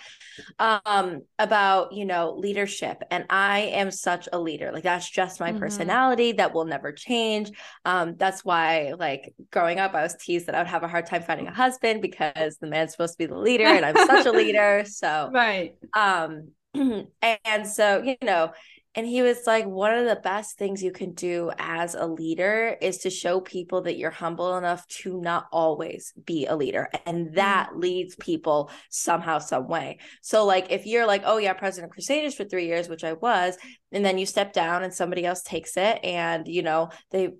um, 0.57 1.23
about 1.37 1.91
you 1.91 2.05
know 2.05 2.35
leadership. 2.37 3.03
And 3.11 3.25
I 3.29 3.59
am 3.59 3.91
such 3.91 4.29
a 4.31 4.39
leader. 4.39 4.71
Like 4.71 4.83
that's 4.83 5.09
just 5.09 5.41
my 5.41 5.49
mm-hmm. 5.49 5.59
personality. 5.59 6.31
That 6.31 6.53
will 6.53 6.63
never 6.63 6.93
change. 6.93 7.51
Um, 7.83 8.15
that's 8.15 8.45
why 8.45 8.93
like 8.97 9.33
growing 9.51 9.79
up, 9.79 9.95
I 9.95 10.03
was 10.03 10.15
teased 10.15 10.45
that 10.45 10.55
I 10.55 10.59
would 10.59 10.67
have 10.67 10.83
a 10.83 10.87
hard 10.87 11.07
time 11.07 11.23
finding 11.23 11.47
a 11.47 11.53
husband 11.53 12.01
because 12.01 12.55
the 12.59 12.67
man's 12.67 12.93
supposed 12.93 13.15
to 13.15 13.17
be 13.17 13.25
the 13.25 13.37
leader, 13.37 13.65
and 13.65 13.83
I'm 13.83 13.97
such 14.07 14.25
a 14.25 14.31
leader. 14.43 14.85
So 14.87 15.29
right. 15.33 15.75
Um, 15.93 16.51
and 17.21 17.67
so 17.67 18.01
you 18.01 18.15
know 18.21 18.53
and 18.97 19.05
he 19.05 19.21
was 19.21 19.45
like, 19.45 19.67
one 19.67 19.93
of 19.93 20.05
the 20.05 20.15
best 20.15 20.57
things 20.57 20.81
you 20.81 20.91
can 20.91 21.13
do 21.13 21.51
as 21.59 21.93
a 21.93 22.07
leader 22.07 22.75
is 22.81 22.97
to 22.99 23.11
show 23.11 23.39
people 23.39 23.83
that 23.83 23.95
you're 23.95 24.09
humble 24.09 24.57
enough 24.57 24.87
to 24.87 25.21
not 25.21 25.45
always 25.51 26.13
be 26.25 26.47
a 26.47 26.55
leader. 26.55 26.89
And 27.05 27.35
that 27.35 27.69
mm-hmm. 27.69 27.79
leads 27.79 28.15
people 28.15 28.71
somehow, 28.89 29.37
some 29.37 29.67
way. 29.67 29.99
So, 30.23 30.45
like, 30.45 30.71
if 30.71 30.87
you're 30.87 31.05
like, 31.05 31.21
oh, 31.25 31.37
yeah, 31.37 31.53
President 31.53 31.91
of 31.91 31.93
Crusaders 31.93 32.33
for 32.33 32.43
three 32.43 32.65
years, 32.65 32.89
which 32.89 33.03
I 33.03 33.13
was, 33.13 33.55
and 33.91 34.03
then 34.03 34.17
you 34.17 34.25
step 34.25 34.51
down 34.51 34.81
and 34.81 34.91
somebody 34.91 35.27
else 35.27 35.43
takes 35.43 35.77
it, 35.77 36.03
and, 36.03 36.47
you 36.47 36.63
know, 36.63 36.89
they, 37.11 37.33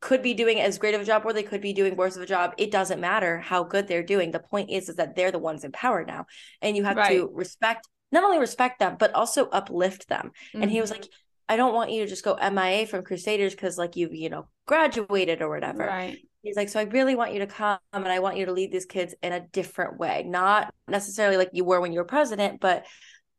could 0.00 0.22
be 0.22 0.34
doing 0.34 0.60
as 0.60 0.78
great 0.78 0.94
of 0.94 1.00
a 1.00 1.04
job 1.04 1.22
or 1.24 1.32
they 1.32 1.42
could 1.42 1.62
be 1.62 1.72
doing 1.72 1.96
worse 1.96 2.14
of 2.14 2.22
a 2.22 2.26
job 2.26 2.52
it 2.58 2.70
doesn't 2.70 3.00
matter 3.00 3.38
how 3.38 3.64
good 3.64 3.88
they're 3.88 4.02
doing 4.02 4.30
the 4.30 4.38
point 4.38 4.68
is 4.68 4.90
is 4.90 4.96
that 4.96 5.16
they're 5.16 5.32
the 5.32 5.38
ones 5.38 5.64
in 5.64 5.72
power 5.72 6.04
now 6.04 6.26
and 6.60 6.76
you 6.76 6.84
have 6.84 6.98
right. 6.98 7.16
to 7.16 7.30
respect 7.32 7.88
not 8.12 8.24
only 8.24 8.38
respect 8.38 8.78
them 8.78 8.96
but 8.98 9.14
also 9.14 9.48
uplift 9.48 10.08
them 10.08 10.30
mm-hmm. 10.48 10.62
and 10.62 10.70
he 10.70 10.80
was 10.80 10.90
mm-hmm. 10.90 11.02
like 11.02 11.10
i 11.48 11.56
don't 11.56 11.74
want 11.74 11.90
you 11.90 12.02
to 12.02 12.08
just 12.08 12.24
go 12.24 12.36
mia 12.50 12.86
from 12.86 13.02
crusaders 13.02 13.54
because 13.54 13.78
like 13.78 13.96
you've 13.96 14.14
you 14.14 14.30
know 14.30 14.46
graduated 14.66 15.42
or 15.42 15.48
whatever 15.48 15.84
right 15.84 16.18
he's 16.42 16.56
like 16.56 16.68
so 16.68 16.80
i 16.80 16.84
really 16.84 17.14
want 17.14 17.32
you 17.32 17.40
to 17.40 17.46
come 17.46 17.78
and 17.92 18.08
i 18.08 18.18
want 18.18 18.36
you 18.36 18.46
to 18.46 18.52
lead 18.52 18.72
these 18.72 18.86
kids 18.86 19.14
in 19.22 19.32
a 19.32 19.46
different 19.48 19.98
way 19.98 20.24
not 20.26 20.72
necessarily 20.86 21.36
like 21.36 21.50
you 21.52 21.64
were 21.64 21.80
when 21.80 21.92
you 21.92 21.98
were 21.98 22.04
president 22.04 22.60
but 22.60 22.86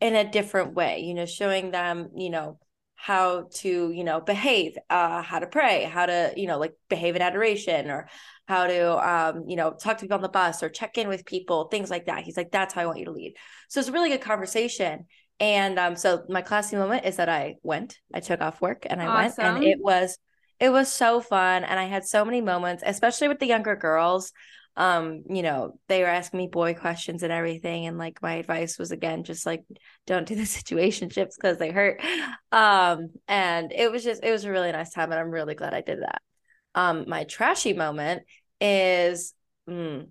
in 0.02 0.16
a 0.16 0.30
different 0.30 0.74
way 0.74 1.00
you 1.00 1.14
know 1.14 1.26
showing 1.26 1.72
them 1.72 2.10
you 2.16 2.30
know 2.30 2.58
how 2.96 3.48
to 3.54 3.92
you 3.92 4.04
know 4.04 4.20
behave 4.20 4.78
uh 4.90 5.22
how 5.22 5.40
to 5.40 5.48
pray 5.48 5.86
how 5.86 6.06
to 6.06 6.34
you 6.36 6.48
know 6.48 6.60
like 6.60 6.74
behave 6.90 7.16
in 7.16 7.22
adoration 7.22 7.90
or 7.90 8.10
how 8.50 8.65
to 8.65 9.10
um, 9.10 9.44
you 9.48 9.56
know 9.56 9.72
talk 9.72 9.98
to 9.98 10.01
people 10.01 10.15
on 10.15 10.24
the 10.24 10.27
bus 10.27 10.63
or 10.63 10.70
check 10.70 10.98
in 10.98 11.08
with 11.08 11.24
people 11.24 11.65
things 11.65 11.91
like 11.91 12.08
that. 12.08 12.24
He's 12.24 12.36
like 12.36 12.50
that's 12.51 12.74
how 12.74 12.82
i 12.82 12.86
want 12.88 12.98
you 12.98 13.06
to 13.06 13.12
lead. 13.12 13.36
So 13.70 13.79
it's 13.79 13.89
a 13.89 13.91
really 13.91 14.10
good 14.10 14.22
conversation. 14.22 15.06
And 15.39 15.77
um, 15.77 15.96
so 15.96 16.24
my 16.27 16.41
classy 16.41 16.75
moment 16.75 17.06
is 17.06 17.18
that 17.18 17.29
i 17.29 17.56
went 17.62 18.00
i 18.12 18.20
took 18.20 18.41
off 18.41 18.60
work 18.60 18.88
and 18.89 19.00
i 19.00 19.06
awesome. 19.06 19.44
went 19.44 19.58
and 19.58 19.63
it 19.63 19.77
was 19.79 20.18
it 20.60 20.70
was 20.70 20.91
so 20.91 21.22
fun. 21.22 21.63
And 21.63 21.79
i 21.79 21.86
had 21.86 22.06
so 22.06 22.25
many 22.25 22.41
moments 22.41 22.82
especially 22.84 23.27
with 23.27 23.38
the 23.38 23.46
younger 23.46 23.75
girls. 23.75 24.32
Um 24.75 25.22
you 25.29 25.44
know 25.44 25.77
they 25.88 26.01
were 26.01 26.08
asking 26.08 26.39
me 26.39 26.48
boy 26.48 26.74
questions 26.74 27.22
and 27.22 27.32
everything. 27.32 27.86
And 27.86 28.00
like 28.00 28.20
my 28.24 28.34
advice 28.34 28.79
was 28.79 28.89
again 28.91 29.24
just 29.25 29.46
like 29.46 29.63
don't 30.08 30.27
do 30.27 30.34
the 30.34 30.41
situationships 30.58 31.36
because 31.39 31.60
they 31.60 31.70
hurt. 31.70 32.01
Um 32.51 33.10
and 33.27 33.72
it 33.72 33.91
was 33.91 34.03
just 34.03 34.24
it 34.24 34.32
was 34.32 34.44
a 34.44 34.51
really 34.51 34.72
nice 34.72 34.89
time 34.89 35.12
and 35.12 35.20
i'm 35.20 35.29
really 35.29 35.53
glad 35.53 35.75
i 35.75 35.82
did 35.82 36.00
that. 36.01 36.24
Um 36.74 37.06
my 37.08 37.25
trashy 37.25 37.74
moment 37.74 38.24
is 38.60 39.34
mm, 39.70 40.08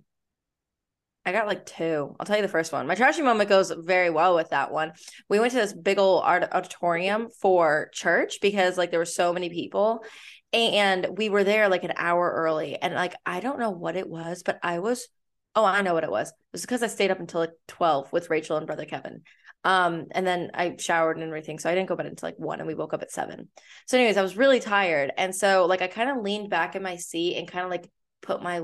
I 1.24 1.32
got 1.32 1.46
like 1.46 1.66
two. 1.66 2.16
I'll 2.18 2.26
tell 2.26 2.36
you 2.36 2.42
the 2.42 2.48
first 2.48 2.72
one. 2.72 2.86
My 2.86 2.94
trashy 2.94 3.22
moment 3.22 3.50
goes 3.50 3.70
very 3.70 4.08
well 4.08 4.34
with 4.34 4.50
that 4.50 4.72
one. 4.72 4.92
We 5.28 5.38
went 5.38 5.52
to 5.52 5.58
this 5.58 5.74
big 5.74 5.98
old 5.98 6.22
art 6.24 6.48
auditorium 6.52 7.28
for 7.40 7.90
church 7.92 8.38
because 8.40 8.78
like 8.78 8.90
there 8.90 9.00
were 9.00 9.04
so 9.04 9.32
many 9.32 9.50
people 9.50 10.04
and 10.52 11.06
we 11.18 11.28
were 11.28 11.44
there 11.44 11.68
like 11.68 11.84
an 11.84 11.92
hour 11.96 12.32
early 12.34 12.76
and 12.76 12.94
like 12.94 13.14
I 13.26 13.40
don't 13.40 13.58
know 13.58 13.70
what 13.70 13.96
it 13.96 14.08
was, 14.08 14.42
but 14.42 14.58
I 14.62 14.78
was 14.78 15.08
oh, 15.54 15.64
I 15.64 15.82
know 15.82 15.92
what 15.92 16.04
it 16.04 16.10
was. 16.10 16.28
It 16.28 16.34
was 16.52 16.60
because 16.62 16.82
I 16.82 16.86
stayed 16.86 17.10
up 17.10 17.20
until 17.20 17.40
like 17.40 17.52
12 17.66 18.12
with 18.12 18.30
Rachel 18.30 18.56
and 18.56 18.66
brother 18.66 18.84
Kevin. 18.84 19.22
Um, 19.64 20.06
and 20.12 20.26
then 20.26 20.50
I 20.54 20.76
showered 20.78 21.16
and 21.16 21.26
everything. 21.26 21.58
So 21.58 21.68
I 21.68 21.74
didn't 21.74 21.88
go 21.88 21.96
bed 21.96 22.06
until 22.06 22.28
like 22.28 22.38
one 22.38 22.60
and 22.60 22.66
we 22.66 22.74
woke 22.74 22.94
up 22.94 23.02
at 23.02 23.10
seven. 23.10 23.48
So, 23.86 23.98
anyways, 23.98 24.16
I 24.16 24.22
was 24.22 24.36
really 24.36 24.60
tired. 24.60 25.12
And 25.18 25.34
so 25.34 25.66
like 25.66 25.82
I 25.82 25.88
kind 25.88 26.10
of 26.10 26.22
leaned 26.22 26.48
back 26.48 26.76
in 26.76 26.82
my 26.82 26.96
seat 26.96 27.36
and 27.36 27.48
kind 27.48 27.64
of 27.64 27.70
like 27.70 27.90
put 28.22 28.42
my 28.42 28.62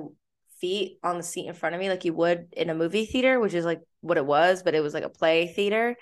feet 0.60 0.98
on 1.02 1.16
the 1.16 1.22
seat 1.22 1.46
in 1.46 1.54
front 1.54 1.74
of 1.74 1.80
me 1.80 1.90
like 1.90 2.04
you 2.04 2.12
would 2.14 2.48
in 2.52 2.70
a 2.70 2.74
movie 2.74 3.06
theater, 3.06 3.40
which 3.40 3.54
is 3.54 3.64
like 3.64 3.80
what 4.00 4.16
it 4.16 4.26
was, 4.26 4.62
but 4.62 4.74
it 4.74 4.82
was 4.82 4.94
like 4.94 5.04
a 5.04 5.08
play 5.08 5.46
theater. 5.46 5.96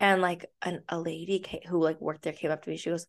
And 0.00 0.20
like 0.20 0.46
an, 0.62 0.82
a 0.88 0.98
lady 0.98 1.38
came, 1.38 1.60
who 1.68 1.80
like 1.80 2.00
worked 2.00 2.22
there 2.22 2.32
came 2.32 2.50
up 2.50 2.62
to 2.62 2.70
me. 2.70 2.76
She 2.76 2.90
goes, 2.90 3.06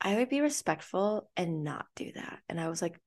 I 0.00 0.16
would 0.16 0.28
be 0.28 0.40
respectful 0.40 1.30
and 1.36 1.64
not 1.64 1.86
do 1.96 2.12
that. 2.14 2.40
And 2.48 2.60
I 2.60 2.68
was 2.68 2.82
like, 2.82 2.98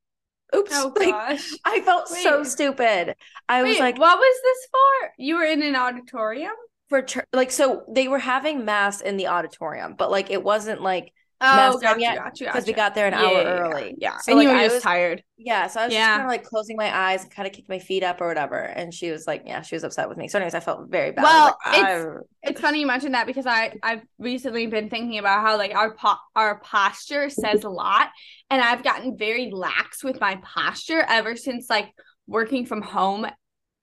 oops. 0.55 0.71
Oh 0.73 0.93
Like, 0.99 1.09
gosh. 1.09 1.51
I 1.63 1.81
felt 1.81 2.07
so 2.07 2.43
stupid. 2.43 3.15
I 3.47 3.63
was 3.63 3.79
like, 3.79 3.97
what 3.97 4.17
was 4.17 4.41
this 4.43 4.67
for? 4.71 5.13
You 5.17 5.37
were 5.37 5.45
in 5.45 5.61
an 5.61 5.75
auditorium? 5.75 6.53
for 6.89 7.05
like, 7.33 7.51
so 7.51 7.83
they 7.89 8.07
were 8.07 8.19
having 8.19 8.65
mass 8.65 9.01
in 9.01 9.17
the 9.17 9.27
auditorium, 9.27 9.95
but 9.97 10.11
like 10.11 10.29
it 10.29 10.43
wasn't 10.43 10.81
like 10.81 11.11
Oh, 11.43 11.77
gotcha, 11.79 11.99
yet, 11.99 12.17
gotcha, 12.17 12.45
because 12.45 12.65
we 12.65 12.73
got 12.73 12.95
there 12.95 13.07
an 13.07 13.13
Yeah, 13.13 13.19
hour 13.19 13.31
yeah, 13.33 13.41
yeah, 13.43 13.59
early. 13.59 13.95
Yeah, 13.99 14.17
So, 14.17 14.31
and 14.31 14.37
like, 14.39 14.45
you 14.47 14.49
were 14.53 14.57
I 14.59 14.63
just 14.63 14.75
was- 14.75 14.83
tired. 14.83 15.23
Yeah, 15.37 15.67
so 15.67 15.81
I 15.81 15.85
was 15.85 15.93
Yeah. 15.93 15.99
just 15.99 16.09
kind 16.11 16.21
of 16.21 16.27
like 16.29 16.43
closing 16.45 16.77
my 16.77 16.95
eyes 16.97 17.23
and 17.23 17.31
kind 17.31 17.45
of 17.47 17.53
kicked 17.53 17.67
my 17.67 17.79
feet 17.79 18.01
up 18.03 18.21
or 18.21 18.27
whatever. 18.27 18.57
And 18.59 18.93
she 18.93 19.11
was 19.11 19.27
like, 19.27 19.43
yeah, 19.45 19.61
she 19.61 19.75
was 19.75 19.83
upset 19.83 20.07
with 20.07 20.17
me. 20.17 20.27
So, 20.29 20.37
anyways, 20.37 20.53
I 20.55 20.61
felt 20.61 20.89
very 20.89 21.11
bad. 21.11 21.23
Well, 21.23 21.57
like, 21.65 21.77
it's- 21.79 22.07
It's 22.43 22.61
funny 22.61 22.79
you 22.79 22.87
mentioned 22.87 23.13
that 23.15 23.27
because 23.27 23.45
I 23.45 23.73
I've 23.83 24.01
recently 24.19 24.67
been 24.67 24.89
thinking 24.89 25.17
about 25.17 25.41
how 25.41 25.57
like 25.57 25.75
our 25.75 25.93
po- 25.95 26.15
our 26.35 26.59
posture 26.59 27.29
says 27.29 27.63
a 27.63 27.69
lot, 27.69 28.09
and 28.49 28.61
I've 28.61 28.83
gotten 28.83 29.17
very 29.17 29.49
lax 29.51 30.03
with 30.03 30.19
my 30.21 30.37
posture 30.43 31.01
ever 31.07 31.35
since 31.35 31.69
like 31.69 31.89
working 32.27 32.65
from 32.65 32.81
home 32.81 33.25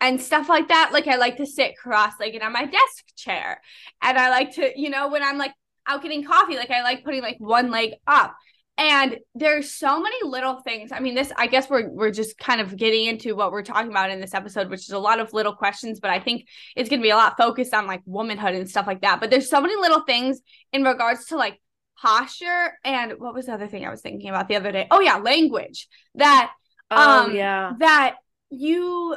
and 0.02 0.18
stuff 0.20 0.48
like 0.48 0.68
that. 0.68 0.90
Like 0.94 1.06
I 1.08 1.16
like 1.16 1.36
to 1.38 1.46
sit 1.46 1.76
cross-legged 1.76 2.40
on 2.42 2.52
my 2.54 2.64
desk 2.64 3.04
chair, 3.16 3.60
and 4.00 4.16
I 4.16 4.30
like 4.30 4.52
to 4.52 4.72
you 4.74 4.88
know 4.88 5.08
when 5.08 5.22
I'm 5.22 5.36
like 5.36 5.52
out 5.90 6.02
getting 6.02 6.24
coffee, 6.24 6.56
like 6.56 6.70
I 6.70 6.82
like 6.82 7.04
putting 7.04 7.22
like 7.22 7.36
one 7.38 7.70
leg 7.70 7.94
up. 8.06 8.34
And 8.78 9.18
there's 9.34 9.74
so 9.74 10.00
many 10.00 10.16
little 10.24 10.60
things. 10.60 10.90
I 10.90 11.00
mean, 11.00 11.14
this 11.14 11.30
I 11.36 11.48
guess 11.48 11.68
we're 11.68 11.90
we're 11.90 12.10
just 12.10 12.38
kind 12.38 12.62
of 12.62 12.74
getting 12.76 13.06
into 13.06 13.36
what 13.36 13.52
we're 13.52 13.62
talking 13.62 13.90
about 13.90 14.10
in 14.10 14.20
this 14.20 14.32
episode, 14.32 14.70
which 14.70 14.80
is 14.80 14.90
a 14.90 14.98
lot 14.98 15.20
of 15.20 15.34
little 15.34 15.54
questions, 15.54 16.00
but 16.00 16.10
I 16.10 16.18
think 16.18 16.46
it's 16.74 16.88
going 16.88 17.00
to 17.00 17.02
be 17.02 17.10
a 17.10 17.16
lot 17.16 17.36
focused 17.36 17.74
on 17.74 17.86
like 17.86 18.00
womanhood 18.06 18.54
and 18.54 18.70
stuff 18.70 18.86
like 18.86 19.02
that. 19.02 19.20
But 19.20 19.28
there's 19.28 19.50
so 19.50 19.60
many 19.60 19.76
little 19.76 20.00
things 20.00 20.40
in 20.72 20.82
regards 20.82 21.26
to 21.26 21.36
like 21.36 21.60
posture 22.00 22.78
and 22.82 23.12
what 23.18 23.34
was 23.34 23.46
the 23.46 23.52
other 23.52 23.68
thing 23.68 23.84
I 23.84 23.90
was 23.90 24.00
thinking 24.00 24.30
about 24.30 24.48
the 24.48 24.56
other 24.56 24.72
day? 24.72 24.86
Oh 24.90 25.00
yeah, 25.00 25.16
language. 25.16 25.86
That 26.14 26.50
oh, 26.90 27.24
um, 27.26 27.34
yeah. 27.34 27.72
that 27.80 28.16
you 28.48 29.16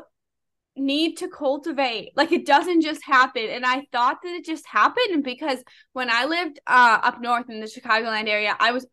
need 0.76 1.18
to 1.18 1.28
cultivate. 1.28 2.12
Like 2.16 2.32
it 2.32 2.46
doesn't 2.46 2.82
just 2.82 3.04
happen. 3.04 3.50
And 3.50 3.66
I 3.66 3.86
thought 3.92 4.20
that 4.24 4.34
it 4.34 4.46
just 4.46 4.68
happened 4.68 5.24
because 5.24 5.64
when 5.94 6.10
I 6.10 6.26
lived 6.26 6.60
uh 6.68 7.00
up 7.04 7.22
north 7.22 7.50
in 7.50 7.60
the 7.60 7.68
Chicagoland 7.68 8.28
area, 8.28 8.56
I 8.60 8.72
was 8.72 8.88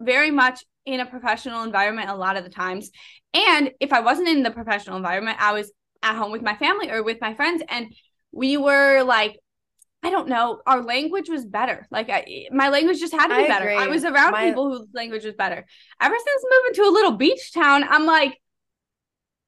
very 0.00 0.30
much 0.30 0.64
in 0.84 1.00
a 1.00 1.06
professional 1.06 1.62
environment 1.62 2.10
a 2.10 2.16
lot 2.16 2.36
of 2.36 2.44
the 2.44 2.50
times. 2.50 2.90
And 3.34 3.70
if 3.80 3.92
I 3.92 4.00
wasn't 4.00 4.28
in 4.28 4.42
the 4.42 4.50
professional 4.50 4.96
environment, 4.96 5.38
I 5.40 5.52
was 5.52 5.72
at 6.02 6.16
home 6.16 6.32
with 6.32 6.42
my 6.42 6.56
family 6.56 6.90
or 6.90 7.02
with 7.02 7.18
my 7.20 7.34
friends 7.34 7.62
and 7.68 7.94
we 8.32 8.56
were 8.56 9.02
like 9.02 9.38
I 10.04 10.10
don't 10.10 10.28
know, 10.28 10.60
our 10.66 10.82
language 10.82 11.28
was 11.28 11.44
better. 11.46 11.86
Like 11.90 12.10
I 12.10 12.48
my 12.50 12.68
language 12.68 12.98
just 12.98 13.12
had 13.12 13.28
to 13.28 13.36
be 13.36 13.44
I 13.44 13.48
better. 13.48 13.70
I 13.70 13.86
was 13.86 14.04
around 14.04 14.32
My- 14.32 14.48
people 14.48 14.68
whose 14.68 14.88
language 14.92 15.24
was 15.24 15.34
better. 15.34 15.64
Ever 16.00 16.16
since 16.26 16.44
moving 16.50 16.74
to 16.74 16.90
a 16.90 16.92
little 16.92 17.12
beach 17.12 17.52
town, 17.52 17.84
I'm 17.88 18.04
like 18.04 18.36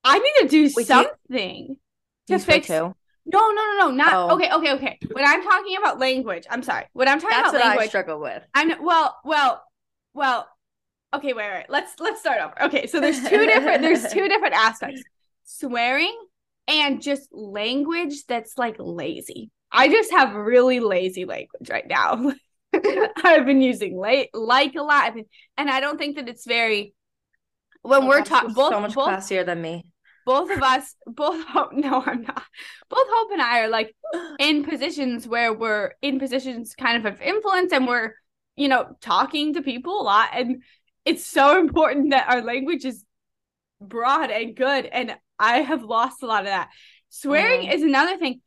I 0.04 0.18
need 0.18 0.32
to 0.42 0.48
do 0.48 0.70
Wait, 0.76 0.86
something 0.86 1.76
to 2.28 2.32
You 2.32 2.38
fix 2.38 2.66
too. 2.66 2.94
no, 3.26 3.50
no, 3.50 3.50
no, 3.52 3.78
no, 3.78 3.90
not 3.90 4.12
Oh. 4.14 4.34
okay, 4.36 4.50
okay, 4.52 4.72
okay. 4.74 4.98
When 5.12 5.24
I'm 5.24 5.42
talking 5.42 5.76
about 5.76 5.98
language, 5.98 6.46
I'm 6.50 6.62
sorry. 6.62 6.86
When 6.92 7.08
I'm 7.08 7.20
talking 7.20 7.36
That's 7.36 7.50
about 7.50 7.58
what 7.58 7.62
I 7.62 7.68
language, 7.68 7.88
struggle 7.88 8.20
with. 8.20 8.42
I'm 8.54 8.84
Well, 8.84 9.16
well, 9.24 9.62
well. 10.12 10.48
Okay, 11.14 11.32
wait, 11.32 11.50
wait. 11.52 11.66
Let's 11.68 11.98
let's 12.00 12.20
start 12.20 12.40
over. 12.40 12.62
Okay, 12.64 12.86
so 12.86 13.00
there's 13.00 13.20
two 13.20 13.46
different 13.46 13.82
there's 13.82 14.02
two 14.12 14.28
different 14.28 14.54
aspects: 14.54 15.02
swearing 15.44 16.16
and 16.68 17.00
just 17.00 17.32
language 17.32 18.26
that's 18.26 18.58
like 18.58 18.76
lazy. 18.78 19.50
I 19.70 19.88
just 19.88 20.10
have 20.12 20.34
really 20.34 20.80
lazy 20.80 21.24
language 21.24 21.70
right 21.70 21.86
now. 21.86 22.32
I've 23.24 23.46
been 23.46 23.60
using 23.62 23.96
like 23.96 24.30
like 24.34 24.74
a 24.74 24.82
lot, 24.82 25.14
and 25.56 25.70
I 25.70 25.80
don't 25.80 25.98
think 25.98 26.16
that 26.16 26.28
it's 26.28 26.46
very. 26.46 26.94
When 27.82 28.04
Oh, 28.04 28.08
we're 28.08 28.22
talking, 28.22 28.54
both 28.54 28.72
so 28.72 28.80
much 28.80 28.94
both 28.94 29.08
classier 29.08 29.44
than 29.44 29.60
me. 29.60 29.84
Both 30.24 30.50
of 30.50 30.62
us 30.62 30.94
both 31.06 31.44
hope 31.48 31.72
no 31.72 32.02
i'm 32.04 32.22
not. 32.22 32.42
Both 32.88 33.06
hope 33.10 33.30
and 33.32 33.42
i 33.42 33.60
are 33.60 33.68
like 33.68 33.94
in 34.38 34.64
positions 34.64 35.26
where 35.26 35.52
we're 35.52 35.92
in 36.02 36.18
positions 36.18 36.74
kind 36.74 36.96
of 36.98 37.12
of 37.12 37.20
influence 37.20 37.72
and 37.72 37.86
we're 37.86 38.14
you 38.56 38.68
know 38.68 38.96
talking 39.00 39.54
to 39.54 39.62
people 39.62 40.00
a 40.00 40.04
lot. 40.04 40.30
And 40.32 40.62
it's 41.04 41.26
so 41.26 41.58
important 41.60 42.10
that 42.10 42.28
our 42.28 42.42
language 42.42 42.84
is 42.84 43.04
broad 43.80 44.30
and 44.30 44.54
good. 44.56 44.86
And 44.86 45.16
i 45.38 45.58
have 45.58 45.82
lost 45.82 46.22
a 46.22 46.26
lot 46.26 46.40
of 46.44 46.46
that. 46.46 46.70
Swearing 47.10 47.68
Mhm. 47.68 47.74
is 47.74 47.82
another 47.82 48.16
thing 48.16 48.40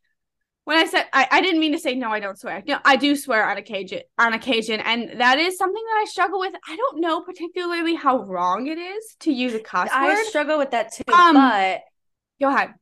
when 0.67 0.77
i 0.77 0.85
said 0.85 1.05
I, 1.13 1.27
I 1.31 1.41
didn't 1.41 1.61
mean 1.61 1.71
to 1.71 1.79
say 1.79 1.95
no 1.95 2.09
i 2.09 2.19
don't 2.19 2.37
swear 2.37 2.61
no 2.67 2.77
i 2.83 2.97
do 2.97 3.15
swear 3.15 3.49
on 3.49 3.57
occasion 3.57 4.01
on 4.19 4.33
occasion 4.33 4.81
and 4.81 5.21
that 5.21 5.39
is 5.39 5.57
something 5.57 5.83
that 5.89 5.99
i 6.01 6.05
struggle 6.05 6.39
with 6.39 6.53
i 6.67 6.75
don't 6.75 6.99
know 6.99 7.21
particularly 7.21 7.95
how 7.95 8.23
wrong 8.23 8.67
it 8.67 8.77
is 8.77 9.15
to 9.21 9.31
use 9.31 9.53
a 9.53 9.59
cuss 9.59 9.89
I 9.93 10.07
word 10.07 10.25
struggle 10.25 10.57
with 10.57 10.71
that 10.71 10.93
too. 10.93 11.03
Um, 11.13 11.35
but 11.35 11.81
go 12.41 12.49
ahead 12.49 12.73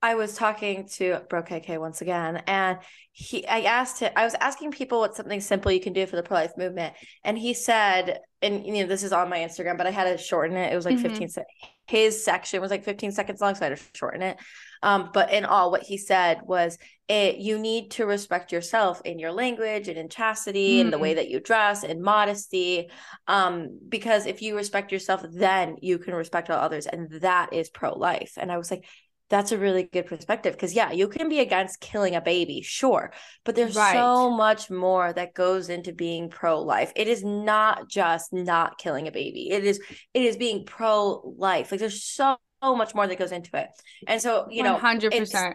I 0.00 0.14
was 0.14 0.34
talking 0.34 0.88
to 0.98 1.22
Bro 1.28 1.42
KK 1.42 1.80
once 1.80 2.02
again, 2.02 2.40
and 2.46 2.78
he 3.10 3.44
I 3.48 3.62
asked 3.62 3.98
him, 3.98 4.12
I 4.14 4.22
was 4.24 4.36
asking 4.40 4.70
people 4.70 5.00
what's 5.00 5.16
something 5.16 5.40
simple 5.40 5.72
you 5.72 5.80
can 5.80 5.92
do 5.92 6.06
for 6.06 6.14
the 6.14 6.22
pro 6.22 6.36
life 6.36 6.52
movement. 6.56 6.94
And 7.24 7.36
he 7.36 7.52
said, 7.52 8.20
and 8.40 8.64
you 8.64 8.74
know, 8.74 8.86
this 8.86 9.02
is 9.02 9.12
on 9.12 9.28
my 9.28 9.38
Instagram, 9.40 9.76
but 9.76 9.88
I 9.88 9.90
had 9.90 10.04
to 10.04 10.16
shorten 10.16 10.56
it. 10.56 10.72
It 10.72 10.76
was 10.76 10.84
like 10.84 10.98
Mhm. 10.98 11.02
15 11.02 11.28
se- 11.30 11.42
his 11.88 12.24
section 12.24 12.60
was 12.60 12.70
like 12.70 12.84
15 12.84 13.10
seconds 13.10 13.40
long, 13.40 13.56
so 13.56 13.66
I 13.66 13.70
had 13.70 13.78
to 13.78 13.84
shorten 13.92 14.22
it. 14.22 14.36
Um, 14.82 15.10
but 15.12 15.32
in 15.32 15.44
all, 15.44 15.70
what 15.70 15.82
he 15.82 15.98
said 15.98 16.40
was 16.44 16.78
it 17.08 17.36
you 17.38 17.58
need 17.58 17.90
to 17.92 18.04
respect 18.04 18.52
yourself 18.52 19.00
in 19.04 19.18
your 19.18 19.32
language 19.32 19.88
and 19.88 19.96
in 19.96 20.08
chastity 20.10 20.80
and 20.80 20.92
the 20.92 20.98
way 20.98 21.14
that 21.14 21.28
you 21.30 21.40
dress 21.40 21.82
and 21.84 22.02
modesty. 22.02 22.88
Um, 23.26 23.80
because 23.88 24.26
if 24.26 24.42
you 24.42 24.56
respect 24.56 24.92
yourself, 24.92 25.24
then 25.30 25.76
you 25.80 25.98
can 25.98 26.14
respect 26.14 26.50
all 26.50 26.58
others, 26.58 26.86
and 26.86 27.10
that 27.22 27.52
is 27.52 27.70
pro-life. 27.70 28.34
And 28.36 28.52
I 28.52 28.58
was 28.58 28.70
like, 28.70 28.84
that's 29.30 29.52
a 29.52 29.58
really 29.58 29.82
good 29.82 30.06
perspective 30.06 30.54
because 30.54 30.72
yeah 30.74 30.90
you 30.90 31.06
can 31.06 31.28
be 31.28 31.40
against 31.40 31.80
killing 31.80 32.14
a 32.16 32.20
baby 32.20 32.62
sure 32.62 33.12
but 33.44 33.54
there's 33.54 33.76
Right. 33.76 33.92
so 33.92 34.30
much 34.30 34.70
more 34.70 35.12
that 35.12 35.34
goes 35.34 35.68
into 35.68 35.92
being 35.92 36.30
pro-life 36.30 36.92
it 36.96 37.08
is 37.08 37.22
not 37.22 37.88
just 37.90 38.32
not 38.32 38.78
killing 38.78 39.06
a 39.06 39.12
baby 39.12 39.50
it 39.50 39.64
is 39.64 39.80
it 40.14 40.22
is 40.22 40.38
being 40.38 40.64
pro-life 40.64 41.70
like 41.70 41.80
there's 41.80 42.02
so, 42.02 42.38
so 42.62 42.76
much 42.76 42.94
more 42.94 43.06
that 43.06 43.18
goes 43.18 43.32
into 43.32 43.56
it. 43.56 43.68
And 44.06 44.20
so 44.20 44.46
you 44.50 44.62
know 44.62 44.76
100% 44.76 45.54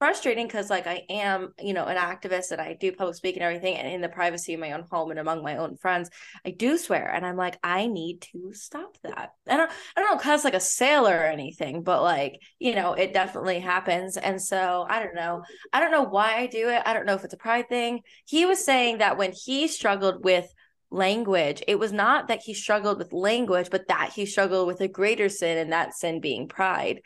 frustrating 0.00 0.46
because 0.46 0.68
like 0.68 0.86
i 0.86 1.02
am 1.08 1.54
you 1.60 1.72
know 1.72 1.84
an 1.84 1.96
activist 1.96 2.50
and 2.50 2.60
i 2.60 2.76
do 2.78 2.90
public 2.92 3.14
speaking 3.14 3.42
and 3.42 3.54
everything 3.54 3.76
and 3.76 3.86
in 3.88 4.00
the 4.00 4.08
privacy 4.08 4.52
of 4.52 4.60
my 4.60 4.72
own 4.72 4.84
home 4.90 5.10
and 5.10 5.20
among 5.20 5.42
my 5.42 5.56
own 5.56 5.76
friends 5.76 6.10
i 6.44 6.50
do 6.50 6.76
swear 6.76 7.08
and 7.14 7.24
i'm 7.24 7.36
like 7.36 7.56
i 7.62 7.86
need 7.86 8.20
to 8.20 8.52
stop 8.52 8.98
that. 9.04 9.30
I 9.48 9.56
don't 9.56 9.70
i 9.96 10.00
don't 10.00 10.10
know, 10.10 10.20
cause 10.20 10.44
like 10.44 10.54
a 10.54 10.60
sailor 10.60 11.16
or 11.16 11.26
anything 11.26 11.82
but 11.84 12.02
like 12.02 12.40
you 12.58 12.74
know 12.74 12.94
it 12.94 13.14
definitely 13.14 13.60
happens. 13.60 14.16
And 14.16 14.42
so 14.42 14.84
i 14.88 15.02
don't 15.02 15.14
know. 15.14 15.42
I 15.72 15.80
don't 15.80 15.92
know 15.92 16.02
why 16.04 16.36
i 16.38 16.48
do 16.48 16.68
it. 16.68 16.82
I 16.84 16.92
don't 16.92 17.06
know 17.06 17.14
if 17.14 17.24
it's 17.24 17.34
a 17.34 17.38
pride 17.38 17.68
thing. 17.68 18.00
He 18.26 18.46
was 18.46 18.64
saying 18.64 18.98
that 18.98 19.16
when 19.16 19.32
he 19.32 19.68
struggled 19.68 20.24
with 20.24 20.52
language. 20.90 21.62
It 21.66 21.78
was 21.78 21.92
not 21.92 22.28
that 22.28 22.42
he 22.42 22.54
struggled 22.54 22.98
with 22.98 23.12
language 23.12 23.68
but 23.70 23.88
that 23.88 24.12
he 24.14 24.26
struggled 24.26 24.66
with 24.66 24.80
a 24.80 24.88
greater 24.88 25.28
sin 25.28 25.58
and 25.58 25.72
that 25.72 25.94
sin 25.94 26.20
being 26.20 26.48
pride. 26.48 27.00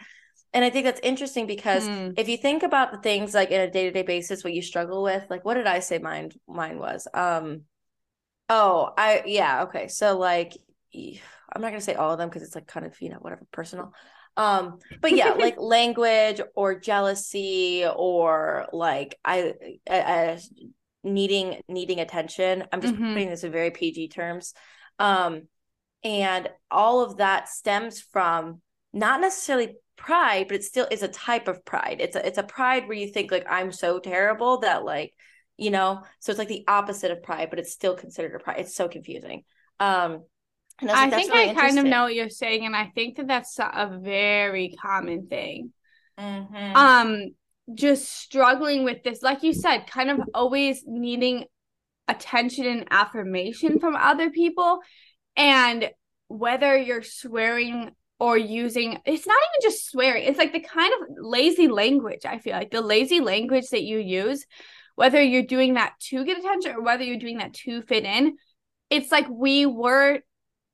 And 0.55 0.65
i 0.65 0.71
think 0.71 0.85
that's 0.87 1.01
interesting 1.03 1.47
because 1.47 1.87
Hmm. 1.87 2.11
if 2.17 2.29
you 2.29 2.37
think 2.37 2.63
about 2.63 2.91
the 2.93 2.99
things 2.99 3.35
like 3.35 3.51
in 3.51 3.61
a 3.61 3.71
day-to-day 3.71 4.03
basis 4.03 4.43
what 4.43 4.55
you 4.55 4.63
struggle 4.63 5.03
with 5.03 5.25
like 5.29 5.45
what 5.45 5.55
did 5.55 5.67
i 5.67 5.79
say 5.81 5.99
mine 5.99 6.31
mine 6.49 6.79
was? 6.79 7.07
Um 7.13 7.63
oh 8.49 8.91
i 8.97 9.23
yeah 9.27 9.65
okay. 9.65 9.89
So 9.89 10.19
like 10.19 10.57
I'm 10.95 11.63
not 11.63 11.69
gonna 11.69 11.81
say 11.81 11.95
all 11.95 12.13
of 12.13 12.19
them 12.19 12.29
because 12.29 12.43
it's 12.43 12.55
like 12.55 12.67
kind 12.67 12.87
of 12.87 13.01
you 13.01 13.11
know 13.11 13.19
whatever 13.21 13.47
personal. 13.53 13.93
Um 14.37 14.79
but 15.01 15.13
yeah 15.13 15.33
like 15.39 15.59
language 15.59 16.41
or 16.55 16.79
jealousy 16.79 17.85
or 17.87 18.67
like 18.73 19.19
i 19.25 19.55
uh, 19.89 20.39
needing 21.15 21.61
needing 21.69 22.01
attention 22.01 22.65
i'm 22.73 22.81
just 22.81 22.95
Mhm. 22.95 23.13
putting 23.13 23.31
this 23.31 23.45
in 23.45 23.53
very 23.53 23.71
pg 23.71 24.09
terms 24.09 24.55
um 24.99 25.43
and 26.05 26.49
all 26.71 27.03
of 27.03 27.19
that 27.19 27.49
stems 27.49 28.01
from 28.01 28.61
not 28.93 29.21
necessarily 29.21 29.77
pride 29.97 30.47
but 30.49 30.57
it 30.57 30.65
still 30.65 30.87
is 30.91 31.03
a 31.03 31.09
type 31.09 31.49
of 31.49 31.65
pride 31.65 31.99
it's 32.01 32.17
a 32.17 32.27
it's 32.27 32.39
a 32.39 32.43
pride 32.43 32.87
where 32.87 32.97
you 32.97 33.09
think 33.09 33.31
like 33.33 33.47
i'm 33.51 33.73
so 33.73 33.99
terrible 33.99 34.59
that 34.61 34.85
like 34.85 35.13
you 35.57 35.71
know 35.71 36.03
so 36.21 36.31
it's 36.31 36.39
like 36.39 36.49
the 36.49 36.65
opposite 36.69 37.11
of 37.11 37.23
pride 37.23 37.51
but 37.51 37.59
it's 37.59 37.73
still 37.73 37.97
considered 37.97 38.35
a 38.35 38.39
pride 38.39 38.61
it's 38.61 38.77
so 38.77 38.89
confusing 38.89 39.43
um 39.81 40.23
and 40.81 40.91
I, 40.93 41.07
I 41.07 41.11
think 41.11 41.33
really 41.33 41.51
I 41.51 41.55
kind 41.55 41.79
of 41.79 41.87
know 41.87 42.05
what 42.05 42.15
you're 42.15 42.29
saying, 42.31 42.65
and 42.65 42.77
I 42.77 42.87
think 42.95 43.17
that 43.17 43.27
that's 43.27 43.59
a 43.59 43.99
very 44.01 44.75
common 44.81 45.27
thing. 45.27 45.73
Mhm. 46.19 46.75
Um, 46.75 47.35
just 47.75 48.11
struggling 48.11 48.85
with 48.85 49.03
this, 49.03 49.23
like 49.23 49.43
you 49.43 49.53
said, 49.53 49.87
kind 49.87 50.11
of 50.11 50.21
always 50.35 50.83
needing 50.87 51.45
attention 52.07 52.67
and 52.67 52.87
affirmation 52.91 53.79
from 53.79 53.97
other 53.97 54.31
people, 54.31 54.81
and 55.37 55.91
whether 56.29 56.77
you're 56.77 57.03
swearing 57.03 57.91
or 58.21 58.37
using 58.37 58.99
it's 59.07 59.29
not 59.29 59.37
even 59.37 59.71
just 59.71 59.89
swearing 59.89 60.25
it's 60.25 60.39
like 60.39 60.53
the 60.53 60.59
kind 60.59 60.93
of 60.93 61.09
lazy 61.21 61.69
language 61.69 62.23
i 62.27 62.37
feel 62.37 62.53
like 62.53 62.73
the 62.73 62.81
lazy 62.81 63.21
language 63.21 63.69
that 63.69 63.85
you 63.85 63.97
use 63.99 64.45
whether 64.97 65.23
you're 65.23 65.45
doing 65.45 65.75
that 65.75 65.93
to 66.01 66.25
get 66.25 66.37
attention 66.37 66.73
or 66.73 66.83
whether 66.83 67.05
you're 67.05 67.17
doing 67.17 67.39
that 67.39 67.55
to 67.55 67.81
fit 67.83 68.05
in 68.05 68.37
it's 68.91 69.13
like 69.13 69.29
we 69.31 69.67
were 69.67 70.19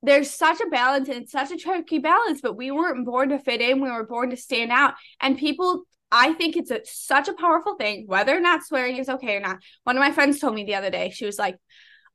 there's 0.05 0.29
such 0.29 0.59
a 0.61 0.69
balance 0.69 1.09
and 1.09 1.27
such 1.27 1.51
a 1.51 1.57
tricky 1.57 1.99
balance 1.99 2.41
but 2.41 2.55
we 2.55 2.71
weren't 2.71 3.05
born 3.05 3.29
to 3.29 3.39
fit 3.39 3.61
in 3.61 3.81
we 3.81 3.89
were 3.89 4.05
born 4.05 4.29
to 4.29 4.37
stand 4.37 4.71
out. 4.71 4.93
And 5.19 5.37
people 5.37 5.83
I 6.17 6.31
think 6.31 6.55
it's 6.55 6.71
a, 6.71 6.79
such 6.85 7.27
a 7.27 7.33
powerful 7.33 7.75
thing, 7.75 8.05
whether 8.07 8.35
or 8.35 8.39
not 8.39 8.63
swearing 8.63 8.95
is 8.95 9.09
okay 9.09 9.35
or 9.35 9.41
not. 9.41 9.57
One 9.83 9.97
of 9.97 9.99
my 9.99 10.11
friends 10.11 10.39
told 10.39 10.55
me 10.55 10.63
the 10.63 10.75
other 10.75 10.89
day, 10.89 11.09
she 11.09 11.25
was 11.25 11.37
like, 11.37 11.57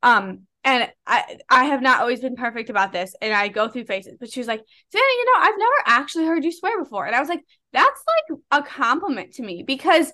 um, 0.01 0.47
and 0.63 0.89
I 1.05 1.37
I 1.49 1.65
have 1.65 1.83
not 1.83 2.01
always 2.01 2.19
been 2.19 2.35
perfect 2.35 2.71
about 2.71 2.91
this, 2.91 3.15
and 3.21 3.31
I 3.31 3.47
go 3.47 3.67
through 3.67 3.85
phases. 3.85 4.17
But 4.19 4.31
she 4.31 4.39
was 4.39 4.47
like, 4.47 4.61
Savannah, 4.91 5.05
you 5.19 5.25
know, 5.25 5.39
I've 5.39 5.57
never 5.57 5.71
actually 5.85 6.25
heard 6.25 6.43
you 6.43 6.51
swear 6.51 6.83
before, 6.83 7.05
and 7.05 7.15
I 7.15 7.19
was 7.19 7.29
like, 7.29 7.43
that's 7.73 8.03
like 8.31 8.39
a 8.51 8.63
compliment 8.67 9.33
to 9.33 9.43
me 9.43 9.63
because 9.65 10.11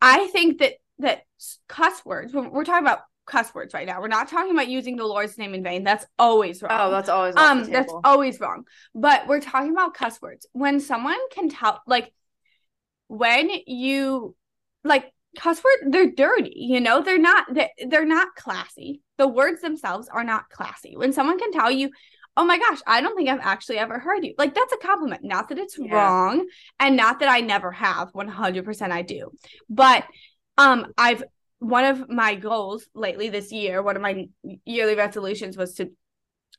I 0.00 0.26
think 0.28 0.58
that 0.58 0.74
that 0.98 1.22
cuss 1.68 2.04
words. 2.04 2.34
When 2.34 2.50
We're 2.50 2.64
talking 2.64 2.86
about 2.86 3.00
cuss 3.26 3.54
words 3.54 3.72
right 3.72 3.86
now. 3.86 4.00
We're 4.00 4.08
not 4.08 4.28
talking 4.28 4.52
about 4.52 4.68
using 4.68 4.96
the 4.96 5.06
Lord's 5.06 5.38
name 5.38 5.54
in 5.54 5.62
vain. 5.62 5.84
That's 5.84 6.04
always 6.18 6.62
wrong. 6.62 6.72
Oh, 6.72 6.90
that's 6.90 7.08
always 7.08 7.36
um, 7.36 7.64
that's 7.64 7.92
always 8.04 8.40
wrong. 8.40 8.64
But 8.94 9.26
we're 9.26 9.40
talking 9.40 9.70
about 9.70 9.94
cuss 9.94 10.20
words. 10.20 10.46
When 10.52 10.80
someone 10.80 11.18
can 11.30 11.48
tell, 11.48 11.80
like, 11.86 12.12
when 13.08 13.50
you 13.66 14.34
like 14.84 15.12
cuss 15.38 15.62
words 15.62 15.92
they're 15.92 16.10
dirty 16.10 16.52
you 16.54 16.80
know? 16.80 17.02
They're 17.02 17.18
not 17.18 17.46
they're, 17.52 17.70
they're 17.86 18.04
not 18.04 18.34
classy. 18.34 19.00
The 19.18 19.28
words 19.28 19.60
themselves 19.60 20.08
are 20.12 20.24
not 20.24 20.48
classy. 20.50 20.96
When 20.96 21.12
someone 21.12 21.38
can 21.38 21.52
tell 21.52 21.70
you 21.70 21.90
oh 22.36 22.44
my 22.44 22.58
gosh 22.58 22.78
i 22.86 23.02
don't 23.02 23.14
think 23.14 23.28
i've 23.28 23.40
actually 23.42 23.76
ever 23.76 23.98
heard 23.98 24.24
you 24.24 24.34
like 24.38 24.54
that's 24.54 24.72
a 24.72 24.78
compliment. 24.78 25.22
Not 25.22 25.48
that 25.50 25.58
it's 25.58 25.78
yeah. 25.78 25.94
wrong 25.94 26.46
and 26.80 26.96
not 26.96 27.20
that 27.20 27.28
i 27.28 27.40
never 27.40 27.70
have. 27.72 28.12
100% 28.12 28.90
i 28.90 29.02
do. 29.02 29.30
But 29.68 30.04
um 30.58 30.92
i've 30.96 31.22
one 31.58 31.84
of 31.84 32.08
my 32.08 32.34
goals 32.34 32.86
lately 32.94 33.28
this 33.28 33.52
year 33.52 33.82
one 33.82 33.94
of 33.96 34.02
my 34.02 34.26
yearly 34.64 34.96
resolutions 34.96 35.56
was 35.56 35.74
to 35.74 35.92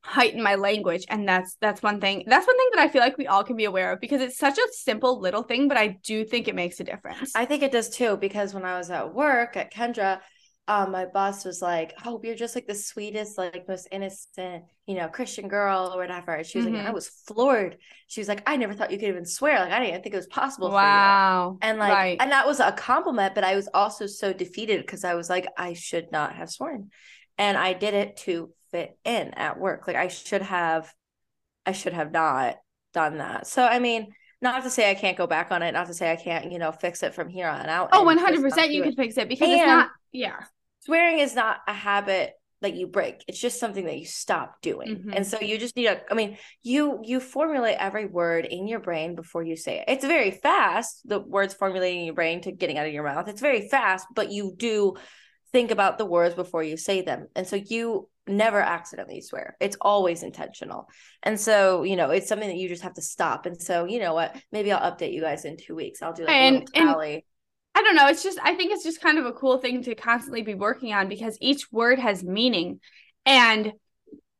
heighten 0.04 0.44
my 0.44 0.56
language 0.56 1.06
and 1.10 1.28
that's 1.28 1.56
that's 1.62 1.82
one 1.82 2.02
thing 2.02 2.24
that's 2.28 2.46
one 2.46 2.58
thing 2.58 2.70
that 2.74 2.82
i 2.82 2.90
feel 2.90 3.02
like 3.02 3.18
we 3.18 3.28
all 3.28 3.44
can 3.44 3.56
be 3.56 3.64
aware 3.64 3.94
of 3.94 4.02
because 4.02 4.22
it's 4.22 4.38
such 4.38 4.58
a 4.58 4.68
simple 4.74 5.20
little 5.20 5.44
thing 5.44 5.70
but 5.70 5.78
i 5.78 5.88
do 6.04 6.26
think 6.26 6.48
it 6.48 6.56
makes 6.56 6.80
a 6.82 6.84
difference 6.84 7.32
i 7.36 7.46
think 7.46 7.64
it 7.64 7.72
does 7.72 7.90
too 7.90 8.18
because 8.18 8.54
when 8.54 8.66
i 8.66 8.78
was 8.78 8.90
at 8.90 9.14
work 9.14 9.56
at 9.56 9.74
kendra 9.74 10.20
um, 10.68 10.92
my 10.92 11.06
boss 11.06 11.44
was 11.44 11.62
like, 11.62 11.94
"Oh, 12.06 12.22
you're 12.24 12.36
just 12.36 12.56
like 12.56 12.68
the 12.68 12.76
sweetest, 12.76 13.38
like 13.38 13.68
most 13.68 13.90
innocent, 13.92 14.64
you 14.88 14.96
know, 14.96 15.10
Christian 15.10 15.50
girl 15.50 15.92
or 15.94 15.98
whatever." 15.98 16.32
And 16.32 16.46
she 16.46 16.58
was 16.58 16.68
mm-hmm. 16.68 16.78
like, 16.78 16.88
"I 16.88 16.92
was 16.92 17.10
floored." 17.28 17.78
She 18.08 18.22
was 18.22 18.30
like, 18.30 18.44
"I 18.48 18.56
never 18.56 18.74
thought 18.74 18.92
you 18.92 18.98
could 18.98 19.10
even 19.10 19.26
swear. 19.26 19.60
Like, 19.60 19.74
I 19.74 19.80
didn't 19.80 19.90
even 19.90 20.04
think 20.04 20.14
it 20.14 20.20
was 20.20 20.28
possible." 20.28 20.72
Wow. 20.72 21.58
And 21.62 21.80
like, 21.80 21.92
right. 21.92 22.18
and 22.18 22.32
that 22.32 22.48
was 22.48 22.62
a 22.62 22.72
compliment, 22.72 23.36
but 23.36 23.44
I 23.44 23.56
was 23.56 23.68
also 23.74 24.08
so 24.08 24.32
defeated 24.32 24.80
because 24.86 25.04
I 25.04 25.16
was 25.16 25.30
like, 25.30 25.48
I 25.58 25.74
should 25.74 26.14
not 26.14 26.34
have 26.36 26.50
sworn, 26.50 26.92
and 27.38 27.58
I 27.58 27.74
did 27.74 27.94
it 27.94 28.16
to 28.18 28.50
fit 28.74 28.98
in 29.06 29.30
at 29.36 29.60
work. 29.60 29.88
Like 29.88 29.96
I 29.96 30.10
should 30.10 30.42
have 30.42 30.92
I 31.66 31.72
should 31.72 31.94
have 31.94 32.12
not 32.12 32.58
done 32.94 33.20
that. 33.20 33.48
So 33.48 33.64
I 33.64 33.80
mean, 33.80 34.14
not 34.42 34.64
to 34.64 34.70
say 34.70 34.90
I 34.90 34.96
can't 34.96 35.18
go 35.18 35.28
back 35.28 35.52
on 35.52 35.62
it, 35.62 35.72
not 35.72 35.88
to 35.88 35.94
say 35.94 36.12
I 36.12 36.18
can't, 36.18 36.52
you 36.52 36.60
know, 36.60 36.72
fix 36.72 37.04
it 37.04 37.14
from 37.14 37.30
here 37.30 37.48
on 37.48 37.68
out. 37.68 37.90
Oh, 37.94 38.04
100% 38.04 38.74
you 38.74 38.84
can 38.84 38.96
fix 38.96 39.18
it 39.18 39.30
because 39.30 39.48
and 39.48 39.60
it's 39.60 39.66
not 39.66 39.90
yeah. 40.12 40.44
Swearing 40.82 41.20
is 41.20 41.34
not 41.34 41.60
a 41.68 41.74
habit 41.74 42.34
that 42.62 42.74
you 42.76 42.88
break. 42.88 43.24
It's 43.28 43.40
just 43.40 43.60
something 43.60 43.86
that 43.86 43.98
you 43.98 44.06
stop 44.06 44.62
doing. 44.62 44.96
Mm-hmm. 44.96 45.14
And 45.14 45.28
so 45.28 45.40
you 45.40 45.58
just 45.60 45.76
need 45.76 45.88
a 45.88 46.02
I 46.10 46.16
mean, 46.16 46.38
you 46.64 47.00
you 47.04 47.20
formulate 47.20 47.78
every 47.80 48.06
word 48.06 48.46
in 48.46 48.68
your 48.68 48.80
brain 48.80 49.16
before 49.16 49.44
you 49.44 49.56
say 49.56 49.80
it. 49.80 49.86
It's 49.88 50.06
very 50.06 50.32
fast, 50.32 51.08
the 51.08 51.20
words 51.20 51.54
formulating 51.54 52.00
in 52.00 52.06
your 52.06 52.16
brain 52.16 52.42
to 52.42 52.52
getting 52.52 52.80
out 52.80 52.88
of 52.88 52.94
your 52.94 53.04
mouth. 53.04 53.28
It's 53.28 53.42
very 53.42 53.70
fast, 53.70 54.08
but 54.16 54.32
you 54.32 54.54
do 54.58 54.96
think 55.54 55.72
about 55.72 55.98
the 55.98 56.06
words 56.06 56.36
before 56.36 56.64
you 56.64 56.76
say 56.76 57.02
them. 57.02 57.28
And 57.36 57.48
so 57.48 57.56
you 57.56 58.10
never 58.28 58.60
accidentally 58.60 59.22
swear. 59.22 59.56
It's 59.62 59.78
always 59.80 60.24
intentional. 60.24 60.90
And 61.22 61.40
so, 61.40 61.84
you 61.84 61.96
know, 61.96 62.10
it's 62.10 62.28
something 62.28 62.50
that 62.50 62.58
you 62.58 62.68
just 62.68 62.84
have 62.84 62.96
to 62.96 63.02
stop. 63.02 63.46
And 63.46 63.62
so, 63.62 63.86
you 63.86 64.00
know 64.00 64.14
what? 64.14 64.36
Maybe 64.52 64.72
I'll 64.72 64.92
update 64.92 65.14
you 65.14 65.22
guys 65.22 65.46
in 65.46 65.56
two 65.58 65.76
weeks. 65.76 66.02
I'll 66.02 66.14
do 66.14 66.26
like 66.26 66.34
and, 66.34 66.68
a 66.76 66.80
tally. 66.80 67.14
And- 67.14 67.24
I 67.76 67.82
don't 67.82 67.96
know. 67.96 68.08
It's 68.08 68.22
just, 68.22 68.38
I 68.44 68.54
think 68.54 68.72
it's 68.72 68.84
just 68.84 69.02
kind 69.02 69.18
of 69.18 69.26
a 69.26 69.34
cool 69.34 69.58
thing 69.58 69.82
to 69.84 69.96
constantly 69.96 70.44
be 70.44 70.54
working 70.54 70.94
on 70.94 71.08
because 71.08 71.38
each 71.42 71.72
word 71.72 71.98
has 71.98 72.24
meaning. 72.24 72.80
And 73.26 73.74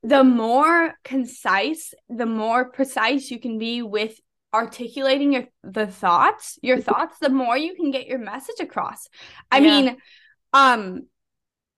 the 0.04 0.24
more 0.24 0.94
concise, 1.04 1.96
the 2.10 2.28
more 2.28 2.70
precise 2.70 3.32
you 3.32 3.40
can 3.40 3.58
be 3.58 3.82
with 3.82 4.20
articulating 4.54 5.34
your 5.34 5.46
the 5.64 5.88
thoughts, 5.88 6.60
your 6.62 6.78
mm-hmm. 6.78 6.86
thoughts, 6.86 7.18
the 7.20 7.30
more 7.30 7.58
you 7.58 7.76
can 7.76 7.90
get 7.90 8.06
your 8.06 8.20
message 8.20 8.60
across. 8.60 9.08
I 9.52 9.58
yeah. 9.58 9.82
mean, 9.82 9.98
um, 10.54 11.08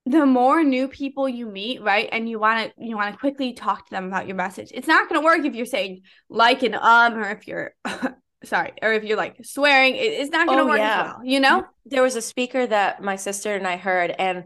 the 0.05 0.25
more 0.25 0.63
new 0.63 0.87
people 0.87 1.27
you 1.27 1.47
meet, 1.47 1.81
right, 1.81 2.07
and 2.11 2.29
you 2.29 2.37
want 2.37 2.71
to 2.77 2.85
you 2.85 2.95
want 2.95 3.13
to 3.13 3.19
quickly 3.19 3.53
talk 3.53 3.85
to 3.85 3.91
them 3.91 4.05
about 4.05 4.27
your 4.27 4.35
message. 4.35 4.71
It's 4.73 4.87
not 4.87 5.09
going 5.09 5.19
to 5.19 5.25
work 5.25 5.45
if 5.45 5.55
you're 5.55 5.65
saying 5.65 6.03
like 6.29 6.61
and 6.61 6.75
um, 6.75 7.15
or 7.15 7.29
if 7.31 7.47
you're 7.47 7.73
sorry, 8.43 8.73
or 8.81 8.93
if 8.93 9.03
you're 9.03 9.17
like 9.17 9.43
swearing. 9.43 9.95
it's 9.95 10.31
not 10.31 10.47
going 10.47 10.59
to 10.59 10.65
oh, 10.65 10.67
work 10.67 10.77
yeah. 10.77 11.03
well. 11.03 11.21
You 11.23 11.39
know, 11.39 11.65
there 11.85 12.03
was 12.03 12.15
a 12.15 12.21
speaker 12.21 12.67
that 12.67 13.01
my 13.01 13.15
sister 13.15 13.55
and 13.55 13.67
I 13.67 13.77
heard, 13.77 14.11
and 14.11 14.45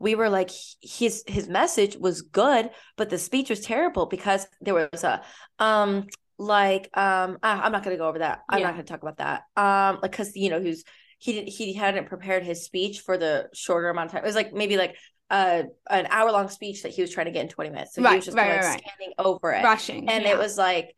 we 0.00 0.16
were 0.16 0.28
like, 0.28 0.50
his 0.80 1.22
his 1.28 1.48
message 1.48 1.96
was 1.96 2.22
good, 2.22 2.70
but 2.96 3.08
the 3.08 3.18
speech 3.18 3.50
was 3.50 3.60
terrible 3.60 4.06
because 4.06 4.46
there 4.60 4.74
was 4.74 5.04
a 5.04 5.22
um 5.60 6.08
like 6.38 6.88
um 6.96 7.38
I'm 7.42 7.72
not 7.72 7.84
going 7.84 7.94
to 7.94 8.00
go 8.00 8.08
over 8.08 8.18
that. 8.18 8.40
I'm 8.48 8.60
yeah. 8.60 8.66
not 8.66 8.74
going 8.74 8.84
to 8.84 8.92
talk 8.92 9.02
about 9.02 9.18
that. 9.18 9.42
Um, 9.56 10.00
like 10.02 10.10
because 10.10 10.34
you 10.34 10.50
know 10.50 10.60
who's 10.60 10.82
he 11.18 11.32
did 11.32 11.48
he 11.48 11.72
hadn't 11.72 12.06
prepared 12.06 12.42
his 12.42 12.64
speech 12.64 13.00
for 13.00 13.18
the 13.18 13.48
shorter 13.52 13.88
amount 13.90 14.06
of 14.06 14.12
time. 14.12 14.24
It 14.24 14.26
was 14.26 14.34
like 14.34 14.52
maybe 14.52 14.76
like 14.76 14.96
uh 15.30 15.64
an 15.90 16.06
hour 16.10 16.32
long 16.32 16.48
speech 16.48 16.82
that 16.82 16.92
he 16.92 17.02
was 17.02 17.10
trying 17.10 17.26
to 17.26 17.32
get 17.32 17.42
in 17.42 17.48
20 17.48 17.70
minutes. 17.70 17.94
So 17.94 18.02
right, 18.02 18.12
he 18.12 18.16
was 18.16 18.24
just 18.24 18.36
right, 18.36 18.48
kind 18.48 18.58
of 18.60 18.64
right, 18.64 18.72
like 18.72 18.84
scanning 18.84 19.14
over 19.18 19.52
it. 19.52 19.64
Rushing. 19.64 20.08
And 20.08 20.24
yeah. 20.24 20.30
it 20.30 20.38
was 20.38 20.56
like 20.56 20.94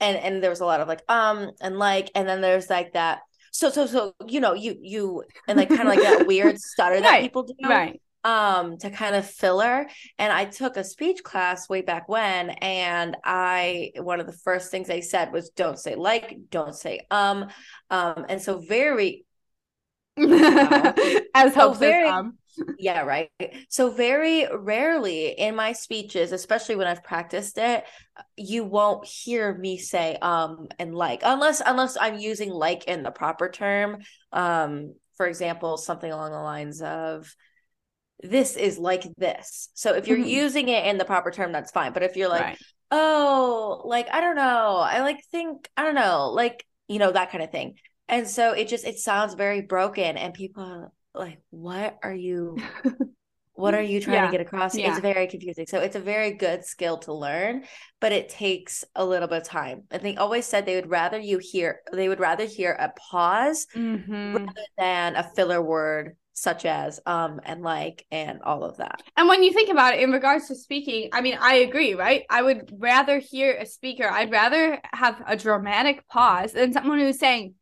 and 0.00 0.16
and 0.18 0.42
there 0.42 0.50
was 0.50 0.60
a 0.60 0.66
lot 0.66 0.80
of 0.80 0.88
like 0.88 1.02
um 1.08 1.50
and 1.60 1.78
like 1.78 2.10
and 2.14 2.28
then 2.28 2.40
there's 2.40 2.68
like 2.68 2.92
that 2.92 3.20
so 3.50 3.70
so 3.70 3.86
so 3.86 4.14
you 4.26 4.40
know 4.40 4.54
you 4.54 4.76
you 4.80 5.24
and 5.48 5.58
like 5.58 5.68
kind 5.68 5.82
of 5.82 5.88
like 5.88 6.00
that 6.00 6.26
weird 6.26 6.58
stutter 6.58 7.00
that 7.00 7.22
people 7.22 7.42
do. 7.44 7.54
Right 7.68 8.00
um 8.24 8.78
to 8.78 8.88
kind 8.88 9.16
of 9.16 9.28
filler 9.28 9.88
and 10.18 10.32
i 10.32 10.44
took 10.44 10.76
a 10.76 10.84
speech 10.84 11.24
class 11.24 11.68
way 11.68 11.82
back 11.82 12.08
when 12.08 12.50
and 12.50 13.16
i 13.24 13.90
one 13.96 14.20
of 14.20 14.26
the 14.26 14.32
first 14.32 14.70
things 14.70 14.86
they 14.86 15.00
said 15.00 15.32
was 15.32 15.50
don't 15.50 15.78
say 15.78 15.96
like 15.96 16.38
don't 16.48 16.74
say 16.76 17.00
um 17.10 17.48
um 17.90 18.24
and 18.28 18.40
so 18.40 18.58
very 18.58 19.24
as 21.34 21.54
so 21.54 21.72
very, 21.72 22.08
um. 22.08 22.38
yeah, 22.78 23.02
right. 23.02 23.30
So 23.68 23.90
very 23.90 24.46
rarely 24.52 25.28
in 25.28 25.56
my 25.56 25.72
speeches, 25.72 26.32
especially 26.32 26.76
when 26.76 26.86
I've 26.86 27.04
practiced 27.04 27.58
it, 27.58 27.84
you 28.36 28.64
won't 28.64 29.06
hear 29.06 29.54
me 29.56 29.78
say 29.78 30.18
um 30.20 30.68
and 30.78 30.94
like 30.94 31.22
unless 31.24 31.62
unless 31.64 31.96
I'm 32.00 32.18
using 32.18 32.50
like 32.50 32.84
in 32.84 33.02
the 33.02 33.10
proper 33.10 33.48
term. 33.48 33.98
Um, 34.32 34.94
for 35.16 35.26
example, 35.26 35.76
something 35.76 36.10
along 36.10 36.32
the 36.32 36.40
lines 36.40 36.82
of 36.82 37.34
this 38.22 38.56
is 38.56 38.78
like 38.78 39.04
this. 39.16 39.68
So 39.74 39.94
if 39.94 40.06
you're 40.06 40.18
mm-hmm. 40.18 40.26
using 40.26 40.68
it 40.68 40.86
in 40.86 40.98
the 40.98 41.04
proper 41.04 41.30
term, 41.30 41.52
that's 41.52 41.70
fine. 41.70 41.92
But 41.92 42.02
if 42.02 42.16
you're 42.16 42.28
like, 42.28 42.42
right. 42.42 42.58
oh, 42.90 43.82
like 43.84 44.08
I 44.12 44.20
don't 44.20 44.36
know, 44.36 44.76
I 44.76 45.00
like 45.00 45.24
think 45.30 45.68
I 45.76 45.84
don't 45.84 45.94
know, 45.94 46.30
like 46.30 46.64
you 46.88 46.98
know 46.98 47.12
that 47.12 47.30
kind 47.30 47.42
of 47.42 47.50
thing 47.50 47.76
and 48.12 48.28
so 48.28 48.52
it 48.52 48.68
just 48.68 48.84
it 48.84 48.98
sounds 48.98 49.34
very 49.34 49.62
broken 49.62 50.16
and 50.16 50.34
people 50.34 50.62
are 50.62 50.92
like 51.14 51.40
what 51.50 51.98
are 52.04 52.14
you 52.14 52.56
what 53.54 53.74
are 53.74 53.82
you 53.82 54.00
trying 54.00 54.16
yeah. 54.16 54.26
to 54.26 54.32
get 54.32 54.40
across 54.40 54.76
yeah. 54.76 54.90
it's 54.90 55.00
very 55.00 55.26
confusing 55.26 55.66
so 55.66 55.80
it's 55.80 55.96
a 55.96 56.00
very 56.00 56.32
good 56.32 56.64
skill 56.64 56.98
to 56.98 57.12
learn 57.12 57.64
but 58.00 58.12
it 58.12 58.28
takes 58.28 58.84
a 58.94 59.04
little 59.04 59.28
bit 59.28 59.38
of 59.38 59.44
time 59.44 59.82
and 59.90 60.02
they 60.02 60.16
always 60.16 60.46
said 60.46 60.64
they 60.64 60.76
would 60.76 60.90
rather 60.90 61.18
you 61.18 61.38
hear 61.38 61.80
they 61.92 62.08
would 62.08 62.20
rather 62.20 62.44
hear 62.44 62.72
a 62.72 62.92
pause 63.10 63.66
mm-hmm. 63.74 64.36
rather 64.36 64.66
than 64.78 65.16
a 65.16 65.22
filler 65.34 65.60
word 65.60 66.16
such 66.34 66.64
as 66.64 66.98
um 67.04 67.40
and 67.44 67.62
like 67.62 68.06
and 68.10 68.40
all 68.42 68.64
of 68.64 68.78
that. 68.78 69.02
And 69.18 69.28
when 69.28 69.42
you 69.42 69.52
think 69.52 69.68
about 69.68 69.94
it 69.94 70.00
in 70.00 70.10
regards 70.10 70.48
to 70.48 70.54
speaking, 70.54 71.10
I 71.12 71.20
mean, 71.20 71.36
I 71.38 71.56
agree, 71.56 71.94
right? 71.94 72.24
I 72.30 72.40
would 72.40 72.72
rather 72.78 73.18
hear 73.18 73.52
a 73.52 73.66
speaker, 73.66 74.08
I'd 74.10 74.32
rather 74.32 74.80
have 74.94 75.22
a 75.26 75.36
dramatic 75.36 76.08
pause 76.08 76.52
than 76.52 76.72
someone 76.72 76.98
who's 76.98 77.18
saying, 77.18 77.54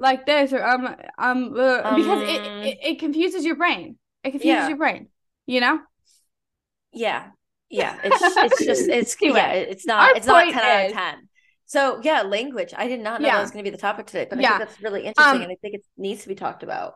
like 0.00 0.26
this 0.26 0.52
or 0.52 0.62
um 0.64 0.86
um, 1.18 1.54
uh, 1.58 1.96
because 1.96 2.22
it, 2.22 2.40
um, 2.40 2.62
it, 2.62 2.78
it 2.82 2.98
confuses 2.98 3.44
your 3.44 3.56
brain. 3.56 3.96
It 4.24 4.32
confuses 4.32 4.46
yeah. 4.46 4.68
your 4.68 4.78
brain. 4.78 5.08
You 5.46 5.60
know. 5.60 5.80
Yeah, 6.92 7.28
yeah. 7.68 7.98
It's 8.02 8.16
it's 8.22 8.64
just 8.64 8.88
it's 8.88 9.16
yeah. 9.20 9.52
It's 9.52 9.86
not 9.86 10.16
it's 10.16 10.26
not 10.26 10.44
ten 10.44 10.54
is, 10.54 10.56
out 10.56 10.86
of 10.86 10.92
ten. 10.92 11.28
So 11.66 12.00
yeah, 12.02 12.22
language. 12.22 12.74
I 12.76 12.88
did 12.88 13.00
not 13.00 13.20
know 13.20 13.28
yeah. 13.28 13.36
that 13.36 13.42
was 13.42 13.50
going 13.50 13.64
to 13.64 13.70
be 13.70 13.74
the 13.74 13.80
topic 13.80 14.06
today, 14.06 14.26
but 14.28 14.38
I 14.38 14.42
yeah. 14.42 14.58
think 14.58 14.68
that's 14.70 14.82
really 14.82 15.06
interesting, 15.06 15.36
um, 15.36 15.42
and 15.42 15.52
I 15.52 15.56
think 15.62 15.74
it 15.74 15.84
needs 15.96 16.22
to 16.22 16.28
be 16.28 16.34
talked 16.34 16.62
about. 16.62 16.94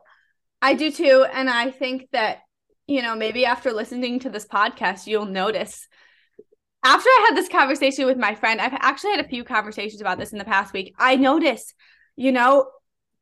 I 0.61 0.75
do 0.75 0.91
too, 0.91 1.27
and 1.33 1.49
I 1.49 1.71
think 1.71 2.09
that 2.13 2.39
you 2.87 3.03
know 3.03 3.15
maybe 3.15 3.47
after 3.47 3.73
listening 3.73 4.21
to 4.21 4.31
this 4.31 4.47
podcast, 4.47 5.07
you'll 5.07 5.27
notice 5.27 5.87
after 6.85 7.09
I 7.09 7.27
had 7.29 7.37
this 7.37 7.49
conversation 7.49 8.05
with 8.05 8.19
my 8.19 8.35
friend, 8.35 8.61
I've 8.61 8.75
actually 8.75 9.13
had 9.13 9.25
a 9.25 9.29
few 9.29 9.43
conversations 9.43 10.03
about 10.03 10.19
this 10.19 10.33
in 10.33 10.39
the 10.39 10.45
past 10.45 10.75
week. 10.75 10.95
I 10.99 11.17
noticed, 11.17 11.75
you 12.15 12.31
know, 12.31 12.69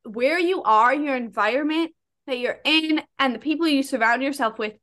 where 0.04 0.38
you 0.38 0.62
are, 0.62 0.94
your 0.94 1.16
environment 1.16 1.92
that 2.26 2.38
you're 2.38 2.60
in, 2.64 3.02
and 3.18 3.34
the 3.34 3.38
people 3.38 3.66
you 3.66 3.82
surround 3.82 4.22
yourself 4.22 4.58
with 4.58 4.74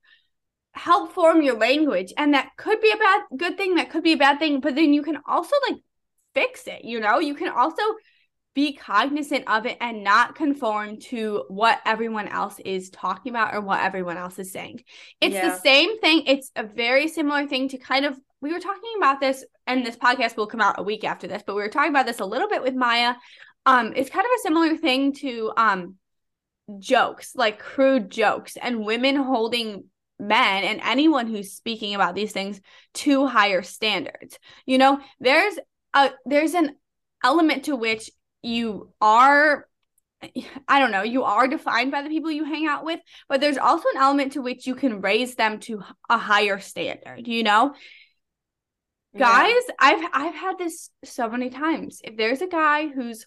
help 0.74 1.14
form 1.14 1.42
your 1.42 1.58
language. 1.58 2.14
And 2.18 2.34
that 2.34 2.52
could 2.58 2.82
be 2.82 2.92
a 2.92 2.98
bad 2.98 3.22
good 3.38 3.58
thing, 3.58 3.76
that 3.76 3.90
could 3.90 4.04
be 4.04 4.14
a 4.14 4.18
bad 4.18 4.40
thing, 4.40 4.60
but 4.60 4.76
then 4.76 4.94
you 4.94 5.02
can 5.02 5.20
also 5.28 5.56
like 5.70 5.80
fix 6.34 6.68
it, 6.68 6.86
you 6.86 7.00
know? 7.00 7.20
You 7.20 7.36
can 7.36 7.50
also 7.50 7.82
be 8.56 8.74
cognizant 8.74 9.48
of 9.48 9.66
it 9.66 9.78
and 9.80 10.04
not 10.04 10.36
conform 10.36 11.00
to 11.00 11.46
what 11.48 11.80
everyone 11.86 12.28
else 12.28 12.60
is 12.66 12.90
talking 12.90 13.32
about 13.32 13.54
or 13.54 13.62
what 13.62 13.82
everyone 13.82 14.18
else 14.18 14.40
is 14.40 14.52
saying. 14.52 14.82
It's 15.22 15.36
yeah. 15.36 15.50
the 15.50 15.56
same 15.60 16.00
thing. 16.00 16.24
It's 16.26 16.52
a 16.56 16.64
very 16.64 17.08
similar 17.08 17.48
thing 17.48 17.70
to 17.70 17.78
kind 17.78 18.06
of 18.06 18.20
we 18.42 18.54
were 18.54 18.60
talking 18.60 18.94
about 18.98 19.20
this 19.20 19.46
and 19.68 19.86
this 19.86 19.98
podcast 19.98 20.38
will 20.38 20.48
come 20.48 20.62
out 20.62 20.80
a 20.80 20.84
week 20.84 21.04
after 21.04 21.28
this, 21.28 21.44
but 21.46 21.56
we 21.56 21.62
were 21.62 21.68
talking 21.68 21.92
about 21.92 22.06
this 22.06 22.20
a 22.20 22.26
little 22.26 22.48
bit 22.48 22.64
with 22.64 22.74
Maya. 22.74 23.16
Um 23.66 23.94
it's 23.96 24.10
kind 24.10 24.26
of 24.26 24.32
a 24.32 24.42
similar 24.42 24.78
thing 24.78 25.14
to 25.14 25.52
um 25.58 25.96
jokes, 26.80 27.34
like 27.36 27.60
crude 27.60 28.10
jokes 28.10 28.58
and 28.58 28.86
women 28.86 29.16
holding 29.16 29.86
men 30.20 30.64
and 30.64 30.82
anyone 30.84 31.28
who's 31.28 31.54
speaking 31.54 31.96
about 31.96 32.14
these 32.14 32.32
things 32.32 32.60
to 32.94 33.26
higher 33.26 33.64
standards. 33.64 34.38
You 34.66 34.78
know, 34.78 35.00
there's 35.20 35.58
a 35.94 36.12
there's 36.26 36.54
an 36.54 36.76
element 37.24 37.66
to 37.66 37.76
which 37.76 38.12
you 38.42 38.94
are 39.02 39.68
I 40.68 40.80
don't 40.80 40.92
know, 40.92 41.04
you 41.04 41.24
are 41.24 41.48
defined 41.48 41.92
by 41.92 42.02
the 42.02 42.10
people 42.10 42.30
you 42.30 42.44
hang 42.44 42.68
out 42.68 42.84
with, 42.84 43.00
but 43.30 43.40
there's 43.40 43.58
also 43.58 43.86
an 43.96 44.02
element 44.02 44.34
to 44.34 44.42
which 44.42 44.68
you 44.68 44.76
can 44.76 45.00
raise 45.00 45.36
them 45.36 45.60
to 45.62 45.82
a 46.10 46.18
higher 46.18 46.60
standard, 46.60 47.26
you 47.26 47.44
know? 47.44 47.74
Yeah. 49.14 49.20
Guys, 49.20 49.64
I've 49.80 50.10
I've 50.14 50.36
had 50.36 50.58
this 50.58 50.90
so 51.06 51.30
many 51.30 51.50
times. 51.50 52.02
If 52.04 52.18
there's 52.18 52.42
a 52.42 52.48
guy 52.48 52.88
who's 52.88 53.26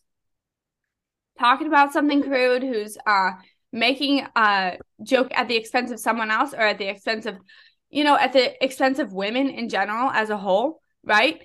talking 1.39 1.67
about 1.67 1.93
something 1.93 2.23
crude, 2.23 2.63
who's 2.63 2.97
uh 3.07 3.31
making 3.73 4.27
a 4.37 4.79
joke 5.03 5.31
at 5.35 5.49
the 5.49 5.57
expense 5.57 5.91
of 5.91 5.99
someone 5.99 6.31
else 6.31 6.53
or 6.53 6.61
at 6.61 6.79
the 6.79 6.89
expense 6.89 7.27
of 7.27 7.37
you 7.91 8.05
know, 8.05 8.17
at 8.17 8.33
the 8.33 8.65
expense 8.65 8.99
of 8.99 9.13
women 9.13 9.51
in 9.51 9.69
general 9.69 10.11
as 10.11 10.31
a 10.31 10.37
whole, 10.37 10.81
right? 11.05 11.43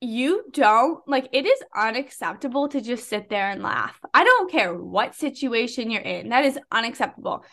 you 0.00 0.44
don't 0.52 1.06
like 1.06 1.28
it 1.32 1.46
is 1.46 1.62
unacceptable 1.76 2.68
to 2.68 2.80
just 2.80 3.08
sit 3.08 3.28
there 3.28 3.50
and 3.50 3.62
laugh. 3.62 3.98
I 4.14 4.24
don't 4.24 4.50
care 4.50 4.74
what 4.74 5.14
situation 5.14 5.90
you're 5.90 6.00
in. 6.00 6.30
That 6.30 6.44
is 6.46 6.58
unacceptable. 6.72 7.44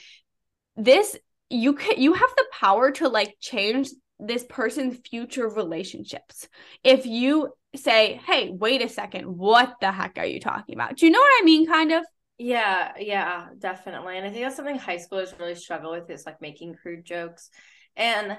This 0.76 1.18
you 1.50 1.74
can 1.74 2.00
you 2.02 2.14
have 2.14 2.30
the 2.38 2.46
power 2.54 2.92
to 2.92 3.10
like 3.10 3.36
change 3.42 3.90
this 4.20 4.46
person's 4.48 4.98
future 5.10 5.48
relationships. 5.48 6.48
If 6.84 7.06
you 7.06 7.54
say, 7.76 8.20
"Hey, 8.26 8.50
wait 8.50 8.82
a 8.82 8.90
second. 8.90 9.26
What 9.26 9.76
the 9.82 9.92
heck 9.92 10.18
are 10.18 10.26
you 10.26 10.40
talking 10.40 10.76
about?" 10.76 10.98
Do 10.98 11.06
you 11.06 11.12
know 11.12 11.20
what 11.20 11.42
I 11.42 11.46
mean 11.46 11.68
kind 11.68 11.92
of? 11.92 12.04
Yeah, 12.38 12.94
yeah, 13.00 13.48
definitely. 13.58 14.18
And 14.18 14.28
I 14.28 14.30
think 14.30 14.44
that's 14.44 14.56
something 14.56 14.78
high 14.78 14.98
schoolers 14.98 15.38
really 15.40 15.56
struggle 15.56 15.92
with 15.92 16.10
is 16.10 16.26
like 16.26 16.40
making 16.40 16.76
crude 16.76 17.04
jokes. 17.04 17.50
And 17.96 18.38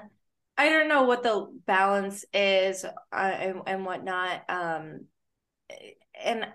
I 0.57 0.69
don't 0.69 0.87
know 0.87 1.03
what 1.03 1.23
the 1.23 1.47
balance 1.65 2.25
is 2.33 2.85
uh, 2.85 3.15
and, 3.15 3.61
and 3.67 3.85
whatnot. 3.85 4.43
Um, 4.49 5.05
and 6.21 6.47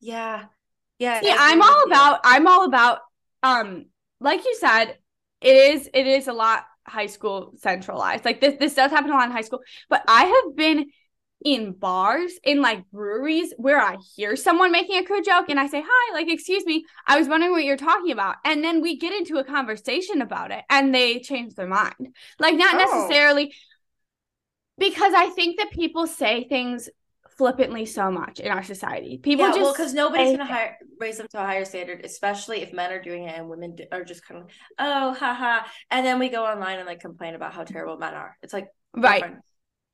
yeah, 0.00 0.44
yeah. 0.98 1.20
See, 1.20 1.34
I'm 1.34 1.62
all 1.62 1.84
about. 1.84 2.20
I'm 2.24 2.46
all 2.46 2.64
about. 2.66 3.00
Um, 3.42 3.86
like 4.20 4.44
you 4.44 4.54
said, 4.60 4.96
it 5.40 5.56
is. 5.56 5.88
It 5.92 6.06
is 6.06 6.28
a 6.28 6.32
lot 6.34 6.64
high 6.86 7.06
school 7.06 7.54
centralized. 7.56 8.26
Like 8.26 8.40
this. 8.40 8.56
This 8.58 8.74
does 8.74 8.90
happen 8.90 9.10
a 9.10 9.14
lot 9.14 9.26
in 9.26 9.32
high 9.32 9.40
school. 9.40 9.60
But 9.88 10.02
I 10.06 10.24
have 10.24 10.56
been 10.56 10.86
in 11.44 11.72
bars, 11.72 12.32
in 12.42 12.62
like 12.62 12.90
breweries 12.90 13.52
where 13.58 13.80
I 13.80 13.96
hear 14.16 14.34
someone 14.34 14.72
making 14.72 14.96
a 14.96 15.04
crude 15.04 15.24
joke 15.24 15.50
and 15.50 15.60
I 15.60 15.66
say, 15.66 15.82
Hi, 15.86 16.14
like, 16.14 16.28
excuse 16.28 16.64
me, 16.64 16.86
I 17.06 17.18
was 17.18 17.28
wondering 17.28 17.52
what 17.52 17.64
you're 17.64 17.76
talking 17.76 18.10
about. 18.10 18.36
And 18.44 18.64
then 18.64 18.80
we 18.80 18.98
get 18.98 19.12
into 19.12 19.36
a 19.36 19.44
conversation 19.44 20.22
about 20.22 20.50
it 20.50 20.64
and 20.70 20.94
they 20.94 21.20
change 21.20 21.54
their 21.54 21.68
mind. 21.68 22.14
Like, 22.38 22.54
not 22.54 22.74
oh. 22.74 22.78
necessarily 22.78 23.54
because 24.78 25.12
I 25.14 25.30
think 25.30 25.58
that 25.58 25.70
people 25.70 26.06
say 26.06 26.44
things 26.48 26.88
flippantly 27.36 27.84
so 27.84 28.10
much 28.10 28.40
in 28.40 28.50
our 28.50 28.62
society. 28.62 29.18
People 29.18 29.46
yeah, 29.46 29.52
just 29.52 29.60
well, 29.60 29.72
because 29.72 29.92
nobody's 29.92 30.30
gonna 30.30 30.46
hire, 30.46 30.78
raise 31.00 31.18
them 31.18 31.26
to 31.30 31.42
a 31.42 31.44
higher 31.44 31.64
standard, 31.64 32.04
especially 32.04 32.62
if 32.62 32.72
men 32.72 32.92
are 32.92 33.02
doing 33.02 33.24
it 33.24 33.36
and 33.36 33.48
women 33.48 33.76
are 33.92 34.04
just 34.04 34.26
kind 34.26 34.42
of 34.42 34.48
oh 34.78 35.14
haha, 35.14 35.66
and 35.90 36.06
then 36.06 36.18
we 36.18 36.28
go 36.28 36.44
online 36.44 36.78
and 36.78 36.86
like 36.86 37.00
complain 37.00 37.34
about 37.34 37.52
how 37.52 37.64
terrible 37.64 37.98
men 37.98 38.14
are. 38.14 38.36
It's 38.42 38.52
like 38.52 38.68
right. 38.96 39.34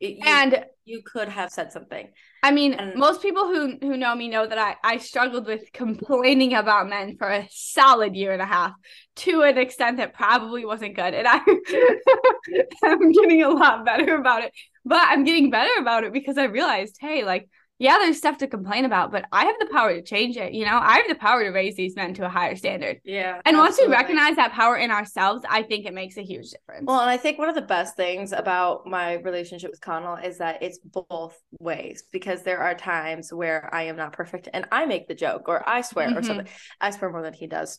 It, 0.01 0.17
you, 0.17 0.23
and 0.25 0.65
you 0.85 1.03
could 1.05 1.29
have 1.29 1.51
said 1.51 1.73
something. 1.73 2.09
I 2.43 2.53
mean, 2.53 2.73
and, 2.75 2.99
most 2.99 3.21
people 3.21 3.45
who 3.45 3.77
who 3.81 3.97
know 3.99 4.15
me 4.15 4.29
know 4.29 4.47
that 4.47 4.59
I 4.59 4.77
I 4.83 4.97
struggled 4.97 5.47
with 5.47 5.73
complaining 5.73 6.55
about 6.55 6.89
men 6.89 7.17
for 7.19 7.29
a 7.29 7.47
solid 7.51 8.17
year 8.17 8.33
and 8.33 8.41
a 8.41 8.47
half 8.47 8.73
to 9.17 9.43
an 9.43 9.59
extent 9.59 9.99
that 9.99 10.15
probably 10.15 10.65
wasn't 10.65 10.97
good, 10.97 11.13
and 11.13 11.29
I 11.29 11.41
I'm 12.83 13.13
getting 13.13 13.43
a 13.43 13.51
lot 13.51 13.85
better 13.85 14.17
about 14.17 14.45
it. 14.45 14.53
But 14.85 15.03
I'm 15.07 15.25
getting 15.25 15.51
better 15.51 15.79
about 15.79 16.05
it 16.05 16.13
because 16.15 16.39
I 16.39 16.45
realized, 16.45 16.97
hey, 16.99 17.25
like 17.25 17.49
yeah, 17.81 17.97
there's 17.97 18.19
stuff 18.19 18.37
to 18.39 18.47
complain 18.47 18.85
about, 18.85 19.11
but 19.11 19.25
I 19.33 19.47
have 19.47 19.57
the 19.59 19.69
power 19.73 19.95
to 19.95 20.03
change 20.03 20.37
it. 20.37 20.53
You 20.53 20.67
know, 20.67 20.79
I 20.79 20.99
have 20.99 21.09
the 21.09 21.15
power 21.15 21.43
to 21.43 21.49
raise 21.49 21.77
these 21.77 21.97
men 21.97 22.13
to 22.15 22.27
a 22.27 22.29
higher 22.29 22.55
standard. 22.55 23.01
Yeah. 23.05 23.41
And 23.47 23.57
absolutely. 23.57 23.59
once 23.59 23.81
we 23.81 23.87
recognize 23.87 24.37
that 24.37 24.53
power 24.53 24.77
in 24.77 24.91
ourselves, 24.91 25.45
I 25.49 25.63
think 25.63 25.87
it 25.87 25.95
makes 25.95 26.19
a 26.19 26.23
huge 26.23 26.51
difference. 26.51 26.85
Well, 26.87 27.01
and 27.01 27.09
I 27.09 27.17
think 27.17 27.39
one 27.39 27.49
of 27.49 27.55
the 27.55 27.63
best 27.63 27.97
things 27.97 28.33
about 28.33 28.87
my 28.87 29.15
relationship 29.15 29.71
with 29.71 29.81
Connell 29.81 30.17
is 30.17 30.37
that 30.39 30.63
it's 30.63 30.79
both 30.79 31.41
ways 31.59 32.05
because 32.13 32.43
there 32.43 32.59
are 32.59 32.75
times 32.75 33.33
where 33.33 33.75
I 33.75 33.85
am 33.85 33.97
not 33.97 34.13
perfect 34.13 34.51
and 34.53 34.67
I 34.71 34.85
make 34.85 35.09
the 35.09 35.15
joke 35.15 35.49
or 35.49 35.67
I 35.67 35.81
swear 35.81 36.09
mm-hmm. 36.09 36.19
or 36.19 36.23
something. 36.23 36.49
I 36.83 36.91
swear 36.91 37.11
more 37.11 37.23
than 37.23 37.33
he 37.33 37.47
does. 37.47 37.79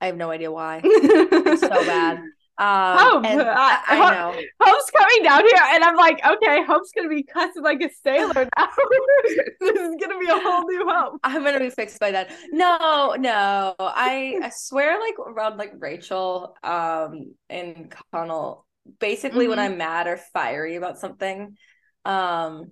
I 0.00 0.06
have 0.06 0.16
no 0.16 0.30
idea 0.30 0.50
why. 0.50 0.80
so 0.80 1.68
bad. 1.68 2.22
Um, 2.56 2.96
Hope. 2.96 3.24
I, 3.26 3.80
I 3.88 4.14
know. 4.14 4.40
Hope's 4.60 4.90
coming 4.92 5.22
down 5.24 5.40
here, 5.40 5.62
and 5.72 5.82
I'm 5.82 5.96
like, 5.96 6.24
okay, 6.24 6.62
Hope's 6.64 6.92
gonna 6.94 7.08
be 7.08 7.24
cussing 7.24 7.62
like 7.64 7.80
a 7.82 7.90
sailor 8.04 8.48
now. 8.56 8.68
this 9.60 9.76
is 9.76 9.96
gonna 10.00 10.18
be 10.20 10.28
a 10.28 10.38
whole 10.38 10.62
new 10.62 10.86
Hope. 10.88 11.18
I'm 11.24 11.42
gonna 11.42 11.58
be 11.58 11.70
fixed 11.70 11.98
by 11.98 12.12
that. 12.12 12.30
No, 12.52 13.16
no, 13.18 13.74
I, 13.80 14.38
I 14.40 14.50
swear, 14.54 15.00
like 15.00 15.18
around 15.18 15.56
like 15.56 15.72
Rachel, 15.78 16.56
um, 16.62 17.34
and 17.50 17.92
Connell, 18.12 18.66
basically 19.00 19.46
mm-hmm. 19.46 19.50
when 19.50 19.58
I'm 19.58 19.76
mad 19.76 20.06
or 20.06 20.16
fiery 20.16 20.76
about 20.76 20.98
something, 20.98 21.56
um, 22.04 22.70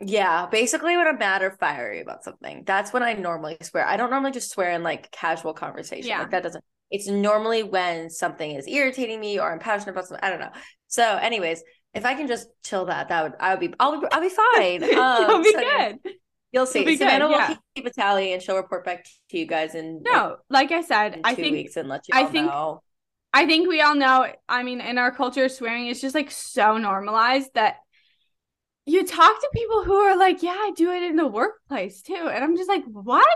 yeah, 0.00 0.46
basically 0.46 0.96
when 0.96 1.08
I'm 1.08 1.18
mad 1.18 1.42
or 1.42 1.50
fiery 1.50 2.00
about 2.00 2.22
something, 2.22 2.62
that's 2.64 2.92
when 2.92 3.02
I 3.02 3.14
normally 3.14 3.56
swear. 3.62 3.84
I 3.84 3.96
don't 3.96 4.10
normally 4.10 4.30
just 4.30 4.50
swear 4.50 4.70
in 4.70 4.84
like 4.84 5.10
casual 5.10 5.54
conversation. 5.54 6.08
Yeah. 6.08 6.20
Like 6.20 6.30
that 6.30 6.44
doesn't 6.44 6.64
it's 6.90 7.06
normally 7.06 7.62
when 7.62 8.10
something 8.10 8.50
is 8.50 8.66
irritating 8.66 9.20
me 9.20 9.38
or 9.38 9.50
I'm 9.52 9.58
passionate 9.58 9.92
about 9.92 10.08
something. 10.08 10.24
I 10.24 10.30
don't 10.30 10.40
know. 10.40 10.50
So, 10.88 11.04
anyways, 11.04 11.62
if 11.94 12.04
I 12.04 12.14
can 12.14 12.26
just 12.26 12.48
chill 12.64 12.86
that, 12.86 13.08
that 13.08 13.22
would 13.22 13.32
I 13.40 13.54
would 13.54 13.60
be 13.60 13.74
I'll 13.78 14.00
be 14.00 14.06
I'll 14.10 14.20
be 14.20 14.28
fine. 14.28 14.84
Um, 14.98 15.22
You'll 15.30 15.42
be 15.42 15.52
so 15.52 15.60
good. 15.60 15.98
You'll 16.52 16.66
see. 16.66 16.96
Savannah 16.96 17.28
good, 17.28 17.30
yeah. 17.30 17.48
will 17.48 17.56
keep 17.76 17.86
a 17.86 17.90
tally 17.90 18.32
and 18.32 18.42
she'll 18.42 18.56
report 18.56 18.84
back 18.84 19.04
to 19.30 19.38
you 19.38 19.46
guys 19.46 19.74
in 19.74 20.02
no. 20.02 20.36
Like 20.48 20.72
I 20.72 20.82
said, 20.82 21.20
I 21.24 21.34
think 21.34 21.52
weeks 21.52 21.76
and 21.76 21.88
let 21.88 22.08
you. 22.08 22.14
I 22.14 22.24
think. 22.24 22.46
Know. 22.46 22.82
I 23.32 23.46
think 23.46 23.68
we 23.68 23.80
all 23.80 23.94
know. 23.94 24.26
I 24.48 24.64
mean, 24.64 24.80
in 24.80 24.98
our 24.98 25.12
culture, 25.12 25.48
swearing 25.48 25.86
is 25.86 26.00
just 26.00 26.16
like 26.16 26.32
so 26.32 26.76
normalized 26.78 27.50
that 27.54 27.76
you 28.86 29.06
talk 29.06 29.40
to 29.40 29.50
people 29.54 29.84
who 29.84 29.94
are 29.94 30.16
like, 30.16 30.42
"Yeah, 30.42 30.56
I 30.56 30.72
do 30.76 30.90
it 30.90 31.04
in 31.04 31.14
the 31.14 31.28
workplace 31.28 32.02
too," 32.02 32.14
and 32.14 32.42
I'm 32.42 32.56
just 32.56 32.68
like, 32.68 32.82
"What?" 32.86 33.28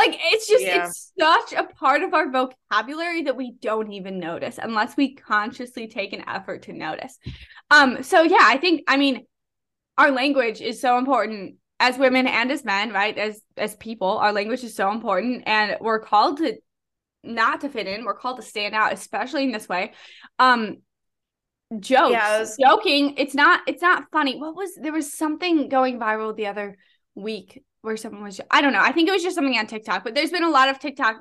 Like 0.00 0.18
it's 0.18 0.48
just 0.48 0.64
yeah. 0.64 0.86
it's 0.86 1.12
such 1.18 1.52
a 1.52 1.64
part 1.74 2.02
of 2.02 2.14
our 2.14 2.30
vocabulary 2.30 3.22
that 3.24 3.36
we 3.36 3.52
don't 3.60 3.92
even 3.92 4.18
notice 4.18 4.58
unless 4.60 4.96
we 4.96 5.14
consciously 5.14 5.88
take 5.88 6.14
an 6.14 6.24
effort 6.26 6.62
to 6.62 6.72
notice. 6.72 7.18
Um 7.70 8.02
so 8.02 8.22
yeah, 8.22 8.38
I 8.40 8.56
think 8.56 8.84
I 8.88 8.96
mean 8.96 9.26
our 9.98 10.10
language 10.10 10.62
is 10.62 10.80
so 10.80 10.96
important 10.96 11.56
as 11.78 11.98
women 11.98 12.26
and 12.26 12.50
as 12.50 12.64
men, 12.64 12.92
right? 12.92 13.16
As 13.16 13.42
as 13.58 13.76
people, 13.76 14.16
our 14.18 14.32
language 14.32 14.64
is 14.64 14.74
so 14.74 14.90
important 14.90 15.42
and 15.46 15.76
we're 15.82 16.00
called 16.00 16.38
to 16.38 16.56
not 17.22 17.60
to 17.60 17.68
fit 17.68 17.86
in, 17.86 18.06
we're 18.06 18.14
called 18.14 18.38
to 18.38 18.42
stand 18.42 18.74
out 18.74 18.94
especially 18.94 19.44
in 19.44 19.52
this 19.52 19.68
way. 19.68 19.92
Um 20.38 20.78
jokes, 21.78 22.12
yeah, 22.12 22.38
was- 22.38 22.56
joking, 22.58 23.16
it's 23.18 23.34
not 23.34 23.60
it's 23.66 23.82
not 23.82 24.04
funny. 24.10 24.38
What 24.38 24.56
was 24.56 24.70
there 24.80 24.94
was 24.94 25.12
something 25.12 25.68
going 25.68 26.00
viral 26.00 26.34
the 26.34 26.46
other 26.46 26.78
week 27.14 27.62
where 27.82 27.96
someone 27.96 28.24
was 28.24 28.40
I 28.50 28.60
don't 28.60 28.72
know. 28.72 28.82
I 28.82 28.92
think 28.92 29.08
it 29.08 29.12
was 29.12 29.22
just 29.22 29.36
something 29.36 29.58
on 29.58 29.66
TikTok, 29.66 30.04
but 30.04 30.14
there's 30.14 30.30
been 30.30 30.44
a 30.44 30.50
lot 30.50 30.68
of 30.68 30.78
TikTok 30.78 31.16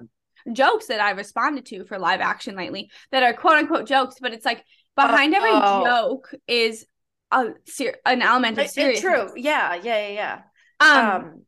jokes 0.52 0.88
that 0.88 1.00
I've 1.00 1.17
responded 1.17 1.65
to 1.67 1.86
for 1.86 2.00
live 2.00 2.22
action 2.22 2.56
lately 2.56 2.89
that 3.12 3.24
are 3.24 3.34
quote 3.34 3.58
unquote 3.58 3.88
jokes, 3.88 4.15
but 4.22 4.34
it's 4.34 4.45
like 4.45 4.63
behind 4.95 5.34
every 5.34 5.52
oh. 5.52 5.84
joke 5.84 6.34
is 6.48 6.86
a 7.32 7.50
ser- 7.65 7.98
an 8.06 8.22
element 8.22 8.58
of 8.58 8.67
serious. 8.69 9.02
True. 9.02 9.30
Yeah, 9.36 9.76
yeah, 9.76 10.08
yeah, 10.08 10.13
yeah. 10.13 10.41
Um, 10.80 11.26
um 11.26 11.41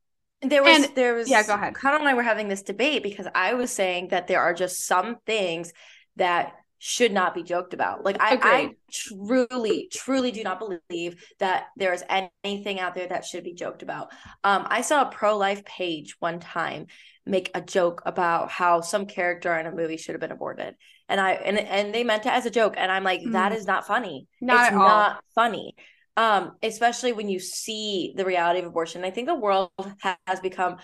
there 0.44 0.64
was 0.64 0.86
and, 0.86 0.96
there 0.96 1.14
was 1.14 1.30
yeah, 1.30 1.46
go 1.46 1.54
ahead. 1.54 1.76
Connell 1.76 2.00
and 2.00 2.08
I 2.08 2.14
were 2.14 2.24
having 2.24 2.48
this 2.48 2.64
debate 2.64 3.04
because 3.04 3.28
I 3.36 3.54
was 3.54 3.72
saying 3.72 4.10
that 4.10 4.28
there 4.28 4.42
are 4.42 4.54
just 4.54 4.86
some 4.86 5.18
things 5.26 5.72
that 6.16 6.54
should 6.84 7.12
not 7.12 7.36
be 7.36 7.44
joked 7.44 7.76
about. 7.76 8.04
Like 8.04 8.18
I, 8.20 8.40
I 8.42 8.70
truly, 8.92 9.88
truly 9.94 10.32
do 10.32 10.42
not 10.42 10.60
believe 10.60 11.24
that 11.38 11.66
there's 11.78 12.02
anything 12.10 12.80
out 12.80 12.96
there 12.96 13.08
that 13.08 13.24
should 13.24 13.44
be 13.44 13.54
joked 13.54 13.84
about. 13.84 14.12
Um, 14.44 14.66
I 14.68 14.82
saw 14.82 15.04
a 15.04 15.12
pro-life 15.12 15.64
page 15.64 16.16
one 16.20 16.40
time 16.40 16.88
make 17.24 17.52
a 17.54 17.62
joke 17.62 18.02
about 18.08 18.50
how 18.50 18.82
some 18.82 19.06
character 19.06 19.56
in 19.60 19.68
a 19.68 19.72
movie 19.72 19.96
should 19.96 20.16
have 20.16 20.22
been 20.22 20.32
aborted. 20.32 20.74
And 21.08 21.22
I 21.22 21.34
and 21.34 21.60
and 21.60 21.94
they 21.94 22.04
meant 22.04 22.26
it 22.26 22.34
as 22.34 22.48
a 22.48 22.50
joke. 22.50 22.74
And 22.76 22.92
I'm 22.92 23.04
like, 23.04 23.22
mm. 23.22 23.34
that 23.34 23.52
is 23.52 23.68
not 23.68 23.86
funny. 23.86 24.28
Not 24.42 24.70
it's 24.70 24.76
not 24.76 25.24
funny. 25.36 25.76
Um, 26.18 26.54
especially 26.64 27.14
when 27.14 27.30
you 27.30 27.40
see 27.40 28.16
the 28.18 28.26
reality 28.26 28.60
of 28.60 28.66
abortion. 28.66 29.06
I 29.06 29.12
think 29.12 29.28
the 29.28 29.36
world 29.36 29.70
has 30.00 30.40
become 30.40 30.78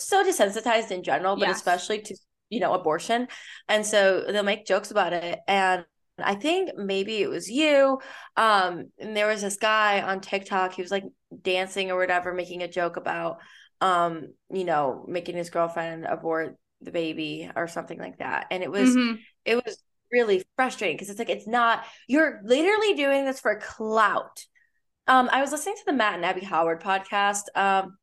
so 0.00 0.24
desensitized 0.24 0.90
in 0.90 1.04
general, 1.04 1.36
but 1.36 1.46
yes. 1.46 1.58
especially 1.58 2.00
to 2.02 2.16
you 2.50 2.60
know, 2.60 2.74
abortion. 2.74 3.28
And 3.68 3.84
so 3.84 4.24
they'll 4.28 4.42
make 4.42 4.66
jokes 4.66 4.90
about 4.90 5.12
it. 5.12 5.40
And 5.48 5.84
I 6.18 6.34
think 6.34 6.76
maybe 6.76 7.22
it 7.22 7.28
was 7.28 7.50
you. 7.50 7.98
Um, 8.36 8.90
and 8.98 9.16
there 9.16 9.26
was 9.26 9.42
this 9.42 9.56
guy 9.56 10.02
on 10.02 10.20
TikTok, 10.20 10.74
he 10.74 10.82
was 10.82 10.90
like 10.90 11.04
dancing 11.42 11.90
or 11.90 11.98
whatever, 11.98 12.32
making 12.32 12.62
a 12.62 12.68
joke 12.68 12.96
about 12.96 13.38
um, 13.80 14.32
you 14.50 14.64
know, 14.64 15.04
making 15.06 15.36
his 15.36 15.50
girlfriend 15.50 16.06
abort 16.06 16.56
the 16.80 16.90
baby 16.90 17.50
or 17.54 17.68
something 17.68 17.98
like 17.98 18.18
that. 18.18 18.46
And 18.50 18.62
it 18.62 18.70
was 18.70 18.90
mm-hmm. 18.90 19.16
it 19.44 19.56
was 19.56 19.78
really 20.12 20.44
frustrating 20.56 20.96
because 20.96 21.10
it's 21.10 21.18
like 21.18 21.30
it's 21.30 21.46
not 21.46 21.84
you're 22.06 22.40
literally 22.44 22.94
doing 22.94 23.24
this 23.24 23.40
for 23.40 23.58
clout. 23.58 24.44
Um, 25.06 25.28
I 25.30 25.42
was 25.42 25.52
listening 25.52 25.76
to 25.76 25.84
the 25.86 25.92
Matt 25.92 26.14
and 26.14 26.24
Abby 26.24 26.44
Howard 26.44 26.82
podcast. 26.82 27.42
Um, 27.54 27.98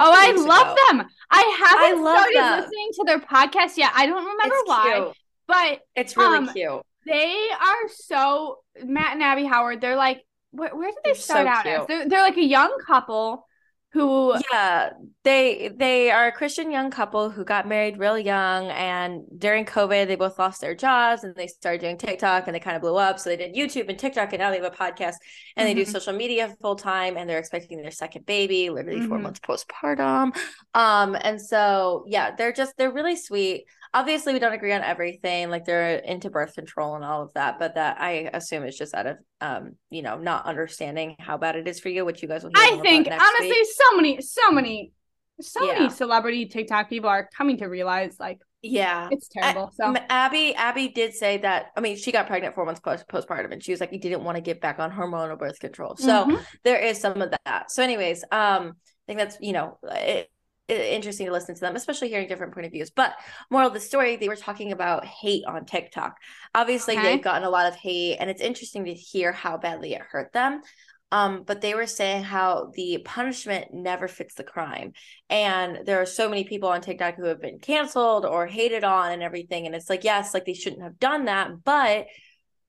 Oh, 0.00 0.12
I 0.14 0.32
love 0.32 0.72
ago. 0.72 0.76
them. 0.90 1.08
I 1.30 1.58
haven't 1.58 2.06
I 2.06 2.12
started 2.12 2.36
them. 2.36 2.60
listening 2.60 2.88
to 2.94 3.04
their 3.06 3.20
podcast 3.20 3.76
yet. 3.76 3.92
I 3.94 4.06
don't 4.06 4.24
remember 4.24 4.54
it's 4.54 4.68
why, 4.68 4.92
cute. 4.94 5.16
but 5.46 5.80
it's 5.96 6.16
really 6.16 6.38
um, 6.38 6.48
cute. 6.52 6.82
They 7.06 7.48
are 7.52 7.88
so 7.88 8.58
Matt 8.84 9.14
and 9.14 9.22
Abby 9.22 9.44
Howard. 9.44 9.80
They're 9.80 9.96
like, 9.96 10.24
where, 10.50 10.74
where 10.74 10.90
did 10.90 10.98
they 11.04 11.10
they're 11.10 11.14
start 11.16 11.46
so 11.46 11.50
out 11.50 11.66
as? 11.66 11.86
They're, 11.86 12.08
they're 12.08 12.22
like 12.22 12.36
a 12.36 12.44
young 12.44 12.76
couple 12.86 13.46
who 13.92 14.34
yeah 14.52 14.90
they 15.24 15.70
they 15.76 16.10
are 16.10 16.26
a 16.26 16.32
christian 16.32 16.70
young 16.70 16.90
couple 16.90 17.30
who 17.30 17.42
got 17.42 17.66
married 17.66 17.98
real 17.98 18.18
young 18.18 18.66
and 18.66 19.22
during 19.38 19.64
covid 19.64 20.06
they 20.06 20.14
both 20.14 20.38
lost 20.38 20.60
their 20.60 20.74
jobs 20.74 21.24
and 21.24 21.34
they 21.36 21.46
started 21.46 21.80
doing 21.80 21.96
tiktok 21.96 22.46
and 22.46 22.54
they 22.54 22.60
kind 22.60 22.76
of 22.76 22.82
blew 22.82 22.96
up 22.96 23.18
so 23.18 23.30
they 23.30 23.36
did 23.36 23.54
youtube 23.54 23.88
and 23.88 23.98
tiktok 23.98 24.32
and 24.32 24.40
now 24.40 24.50
they 24.50 24.60
have 24.60 24.72
a 24.72 24.76
podcast 24.76 25.14
and 25.56 25.64
mm-hmm. 25.64 25.64
they 25.64 25.74
do 25.74 25.82
mm-hmm. 25.82 25.90
social 25.90 26.12
media 26.12 26.54
full 26.60 26.76
time 26.76 27.16
and 27.16 27.28
they're 27.28 27.38
expecting 27.38 27.80
their 27.80 27.90
second 27.90 28.26
baby 28.26 28.68
literally 28.68 29.00
mm-hmm. 29.00 29.08
four 29.08 29.18
months 29.18 29.40
postpartum 29.40 30.36
um 30.74 31.16
and 31.22 31.40
so 31.40 32.04
yeah 32.06 32.34
they're 32.36 32.52
just 32.52 32.76
they're 32.76 32.92
really 32.92 33.16
sweet 33.16 33.64
obviously 33.94 34.32
we 34.32 34.38
don't 34.38 34.52
agree 34.52 34.72
on 34.72 34.82
everything 34.82 35.50
like 35.50 35.64
they're 35.64 35.96
into 35.96 36.30
birth 36.30 36.54
control 36.54 36.94
and 36.94 37.04
all 37.04 37.22
of 37.22 37.32
that 37.34 37.58
but 37.58 37.74
that 37.74 38.00
i 38.00 38.30
assume 38.32 38.64
is 38.64 38.76
just 38.76 38.94
out 38.94 39.06
of 39.06 39.16
um 39.40 39.72
you 39.90 40.02
know 40.02 40.18
not 40.18 40.46
understanding 40.46 41.16
how 41.18 41.36
bad 41.36 41.56
it 41.56 41.66
is 41.66 41.80
for 41.80 41.88
you 41.88 42.04
which 42.04 42.22
you 42.22 42.28
guys 42.28 42.44
will 42.44 42.50
i 42.54 42.78
think 42.82 43.08
honestly 43.10 43.48
week. 43.48 43.66
so 43.74 43.96
many 43.96 44.20
so 44.20 44.50
many 44.50 44.92
so 45.40 45.64
yeah. 45.64 45.78
many 45.78 45.90
celebrity 45.90 46.46
tiktok 46.46 46.88
people 46.88 47.08
are 47.08 47.28
coming 47.36 47.56
to 47.56 47.66
realize 47.66 48.16
like 48.18 48.38
yeah 48.62 49.08
it's 49.12 49.28
terrible 49.28 49.70
so 49.76 49.94
abby 50.08 50.54
abby 50.56 50.88
did 50.88 51.14
say 51.14 51.38
that 51.38 51.66
i 51.76 51.80
mean 51.80 51.96
she 51.96 52.10
got 52.10 52.26
pregnant 52.26 52.54
four 52.54 52.64
months 52.64 52.80
post 52.80 53.06
postpartum 53.08 53.52
and 53.52 53.62
she 53.62 53.70
was 53.70 53.80
like 53.80 53.92
you 53.92 54.00
didn't 54.00 54.24
want 54.24 54.34
to 54.34 54.42
get 54.42 54.60
back 54.60 54.80
on 54.80 54.90
hormonal 54.90 55.38
birth 55.38 55.60
control 55.60 55.96
so 55.96 56.24
mm-hmm. 56.24 56.36
there 56.64 56.78
is 56.80 57.00
some 57.00 57.22
of 57.22 57.30
that 57.44 57.70
so 57.70 57.84
anyways 57.84 58.24
um 58.32 58.72
i 58.72 59.06
think 59.06 59.18
that's 59.18 59.36
you 59.40 59.52
know 59.52 59.78
it, 59.84 60.28
interesting 60.68 61.26
to 61.26 61.32
listen 61.32 61.54
to 61.54 61.60
them, 61.60 61.76
especially 61.76 62.08
hearing 62.08 62.28
different 62.28 62.54
point 62.54 62.66
of 62.66 62.72
views. 62.72 62.90
But 62.90 63.14
moral 63.50 63.68
of 63.68 63.74
the 63.74 63.80
story, 63.80 64.16
they 64.16 64.28
were 64.28 64.36
talking 64.36 64.72
about 64.72 65.04
hate 65.04 65.44
on 65.46 65.64
TikTok. 65.64 66.16
Obviously, 66.54 66.96
okay. 66.96 67.02
they've 67.02 67.22
gotten 67.22 67.44
a 67.44 67.50
lot 67.50 67.66
of 67.66 67.74
hate, 67.74 68.16
and 68.16 68.28
it's 68.28 68.42
interesting 68.42 68.84
to 68.84 68.94
hear 68.94 69.32
how 69.32 69.56
badly 69.56 69.94
it 69.94 70.02
hurt 70.02 70.32
them. 70.32 70.62
Um, 71.10 71.44
but 71.46 71.62
they 71.62 71.74
were 71.74 71.86
saying 71.86 72.24
how 72.24 72.70
the 72.74 72.98
punishment 73.04 73.72
never 73.72 74.08
fits 74.08 74.34
the 74.34 74.44
crime. 74.44 74.92
And 75.30 75.86
there 75.86 76.02
are 76.02 76.06
so 76.06 76.28
many 76.28 76.44
people 76.44 76.68
on 76.68 76.82
TikTok 76.82 77.14
who 77.14 77.24
have 77.24 77.40
been 77.40 77.60
canceled 77.60 78.26
or 78.26 78.46
hated 78.46 78.84
on 78.84 79.12
and 79.12 79.22
everything. 79.22 79.64
And 79.64 79.74
it's 79.74 79.88
like, 79.88 80.04
yes, 80.04 80.34
like 80.34 80.44
they 80.44 80.52
shouldn't 80.52 80.82
have 80.82 80.98
done 80.98 81.24
that, 81.24 81.64
but 81.64 82.06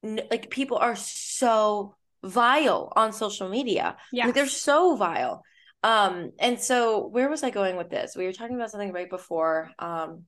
like 0.01 0.49
people 0.49 0.77
are 0.77 0.95
so 0.95 1.95
vile 2.23 2.93
on 2.95 3.12
social 3.12 3.49
media. 3.49 3.97
Yeah. 4.13 4.27
Like, 4.27 4.35
they're 4.35 4.47
so 4.47 4.95
vile. 4.95 5.43
Um, 5.83 6.31
and 6.39 6.59
so 6.59 7.07
where 7.07 7.29
was 7.29 7.43
I 7.43 7.49
going 7.49 7.77
with 7.77 7.89
this? 7.89 8.13
We 8.15 8.25
were 8.25 8.33
talking 8.33 8.55
about 8.55 8.71
something 8.71 8.91
right 8.91 9.09
before. 9.09 9.71
Um, 9.79 10.25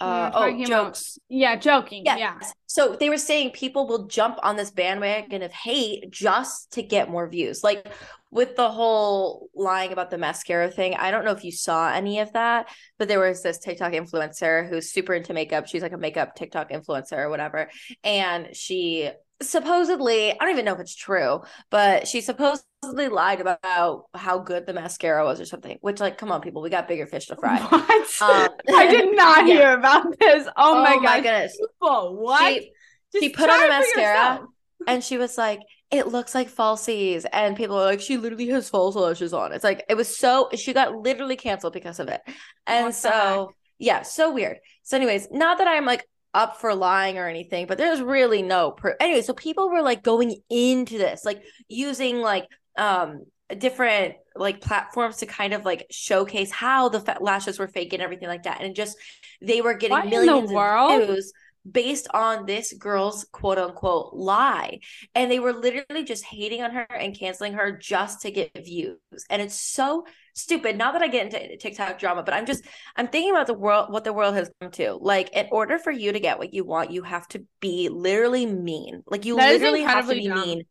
uh, 0.00 0.30
oh, 0.34 0.64
jokes. 0.64 1.16
About, 1.16 1.24
yeah, 1.28 1.56
joking. 1.56 2.02
Yes. 2.04 2.18
Yeah. 2.18 2.38
So 2.66 2.96
they 2.98 3.08
were 3.08 3.16
saying 3.16 3.52
people 3.52 3.86
will 3.86 4.06
jump 4.06 4.38
on 4.42 4.56
this 4.56 4.70
bandwagon 4.70 5.42
of 5.42 5.52
hate 5.52 6.10
just 6.10 6.72
to 6.72 6.82
get 6.82 7.08
more 7.08 7.28
views. 7.28 7.64
Like 7.64 7.88
with 8.30 8.56
the 8.56 8.70
whole 8.70 9.48
lying 9.54 9.92
about 9.92 10.10
the 10.10 10.18
mascara 10.18 10.70
thing, 10.70 10.94
I 10.94 11.10
don't 11.10 11.24
know 11.24 11.30
if 11.30 11.44
you 11.44 11.52
saw 11.52 11.90
any 11.90 12.18
of 12.18 12.32
that, 12.34 12.68
but 12.98 13.08
there 13.08 13.20
was 13.20 13.42
this 13.42 13.58
TikTok 13.58 13.92
influencer 13.92 14.68
who's 14.68 14.92
super 14.92 15.14
into 15.14 15.32
makeup. 15.32 15.66
She's 15.66 15.82
like 15.82 15.92
a 15.92 15.98
makeup 15.98 16.34
TikTok 16.34 16.70
influencer 16.70 17.16
or 17.16 17.30
whatever. 17.30 17.70
And 18.04 18.54
she 18.54 19.10
supposedly, 19.42 20.32
I 20.32 20.36
don't 20.36 20.50
even 20.50 20.64
know 20.64 20.74
if 20.74 20.80
it's 20.80 20.94
true, 20.94 21.42
but 21.70 22.08
she 22.08 22.20
supposedly 22.20 23.08
lied 23.08 23.40
about 23.40 24.04
how 24.14 24.38
good 24.38 24.66
the 24.66 24.72
mascara 24.72 25.24
was 25.24 25.40
or 25.40 25.44
something. 25.44 25.78
Which, 25.80 26.00
like, 26.00 26.18
come 26.18 26.32
on, 26.32 26.40
people, 26.40 26.62
we 26.62 26.70
got 26.70 26.88
bigger 26.88 27.06
fish 27.06 27.26
to 27.26 27.36
fry. 27.40 27.58
What? 27.60 28.22
Um, 28.22 28.48
I 28.74 28.86
did 28.88 29.14
not 29.16 29.46
yeah. 29.46 29.54
hear 29.54 29.78
about 29.78 30.18
this. 30.18 30.46
Oh, 30.48 30.78
oh 30.78 30.82
my, 30.82 30.96
my 30.96 31.20
goodness! 31.20 31.56
People, 31.58 32.16
what? 32.16 32.62
She, 32.62 32.72
she 33.20 33.28
put 33.28 33.50
on 33.50 33.64
a 33.64 33.68
mascara 33.68 34.46
and 34.86 35.02
she 35.02 35.18
was 35.18 35.36
like, 35.36 35.60
"It 35.90 36.08
looks 36.08 36.34
like 36.34 36.50
falsies," 36.50 37.24
and 37.32 37.56
people 37.56 37.76
were 37.76 37.84
like, 37.84 38.00
"She 38.00 38.16
literally 38.16 38.48
has 38.48 38.68
false 38.68 38.94
lashes 38.94 39.32
on." 39.32 39.52
It's 39.52 39.64
like 39.64 39.84
it 39.88 39.96
was 39.96 40.16
so 40.16 40.48
she 40.54 40.72
got 40.72 40.94
literally 40.94 41.36
canceled 41.36 41.72
because 41.72 42.00
of 42.00 42.08
it, 42.08 42.20
and 42.66 42.94
so. 42.94 43.52
Yeah, 43.78 44.02
so 44.02 44.32
weird. 44.32 44.56
So, 44.84 44.96
anyways, 44.96 45.28
not 45.30 45.58
that 45.58 45.68
I'm 45.68 45.84
like 45.84 46.06
up 46.36 46.60
for 46.60 46.74
lying 46.74 47.16
or 47.16 47.26
anything, 47.26 47.66
but 47.66 47.78
there's 47.78 48.00
really 48.00 48.42
no 48.42 48.70
proof. 48.70 48.94
Anyway, 49.00 49.22
so 49.22 49.32
people 49.32 49.70
were 49.70 49.82
like 49.82 50.02
going 50.02 50.36
into 50.50 50.98
this, 50.98 51.24
like 51.24 51.42
using 51.68 52.18
like 52.20 52.46
um 52.76 53.24
different 53.58 54.14
like 54.34 54.60
platforms 54.60 55.16
to 55.18 55.26
kind 55.26 55.54
of 55.54 55.64
like 55.64 55.86
showcase 55.90 56.52
how 56.52 56.90
the 56.90 57.16
lashes 57.20 57.58
were 57.58 57.68
fake 57.68 57.94
and 57.94 58.02
everything 58.02 58.28
like 58.28 58.42
that, 58.42 58.60
and 58.60 58.76
just 58.76 58.98
they 59.40 59.62
were 59.62 59.74
getting 59.74 59.96
what 59.96 60.08
millions 60.08 60.52
of 60.52 61.06
views 61.06 61.32
based 61.68 62.06
on 62.12 62.46
this 62.46 62.72
girl's 62.74 63.24
quote 63.32 63.58
unquote 63.58 64.14
lie. 64.14 64.78
And 65.14 65.30
they 65.30 65.40
were 65.40 65.54
literally 65.54 66.04
just 66.04 66.24
hating 66.24 66.62
on 66.62 66.70
her 66.72 66.82
and 66.82 67.18
canceling 67.18 67.54
her 67.54 67.72
just 67.72 68.22
to 68.22 68.30
get 68.30 68.50
views. 68.54 68.98
And 69.30 69.42
it's 69.42 69.58
so 69.58 70.04
stupid. 70.36 70.76
Not 70.76 70.92
that 70.92 71.02
I 71.02 71.08
get 71.08 71.26
into 71.26 71.56
TikTok 71.56 71.98
drama, 71.98 72.22
but 72.22 72.34
I'm 72.34 72.46
just 72.46 72.64
I'm 72.94 73.08
thinking 73.08 73.32
about 73.32 73.46
the 73.48 73.54
world 73.54 73.90
what 73.90 74.04
the 74.04 74.12
world 74.12 74.34
has 74.34 74.50
come 74.60 74.70
to. 74.72 74.94
Like 74.94 75.30
in 75.30 75.48
order 75.50 75.78
for 75.78 75.90
you 75.90 76.12
to 76.12 76.20
get 76.20 76.38
what 76.38 76.54
you 76.54 76.64
want, 76.64 76.92
you 76.92 77.02
have 77.02 77.26
to 77.28 77.44
be 77.60 77.88
literally 77.88 78.46
mean. 78.46 79.02
Like 79.06 79.24
you 79.24 79.36
that 79.36 79.50
literally 79.52 79.82
have 79.82 80.08
to 80.08 80.14
be 80.14 80.28
dumb. 80.28 80.40
mean. 80.40 80.62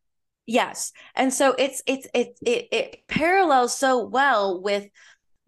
Yes. 0.46 0.94
And 1.16 1.34
so 1.34 1.56
it's 1.58 1.82
it's 1.88 2.08
it 2.14 2.38
it 2.46 2.68
it 2.72 3.08
parallels 3.08 3.78
so 3.78 4.06
well 4.06 4.62
with 4.62 4.88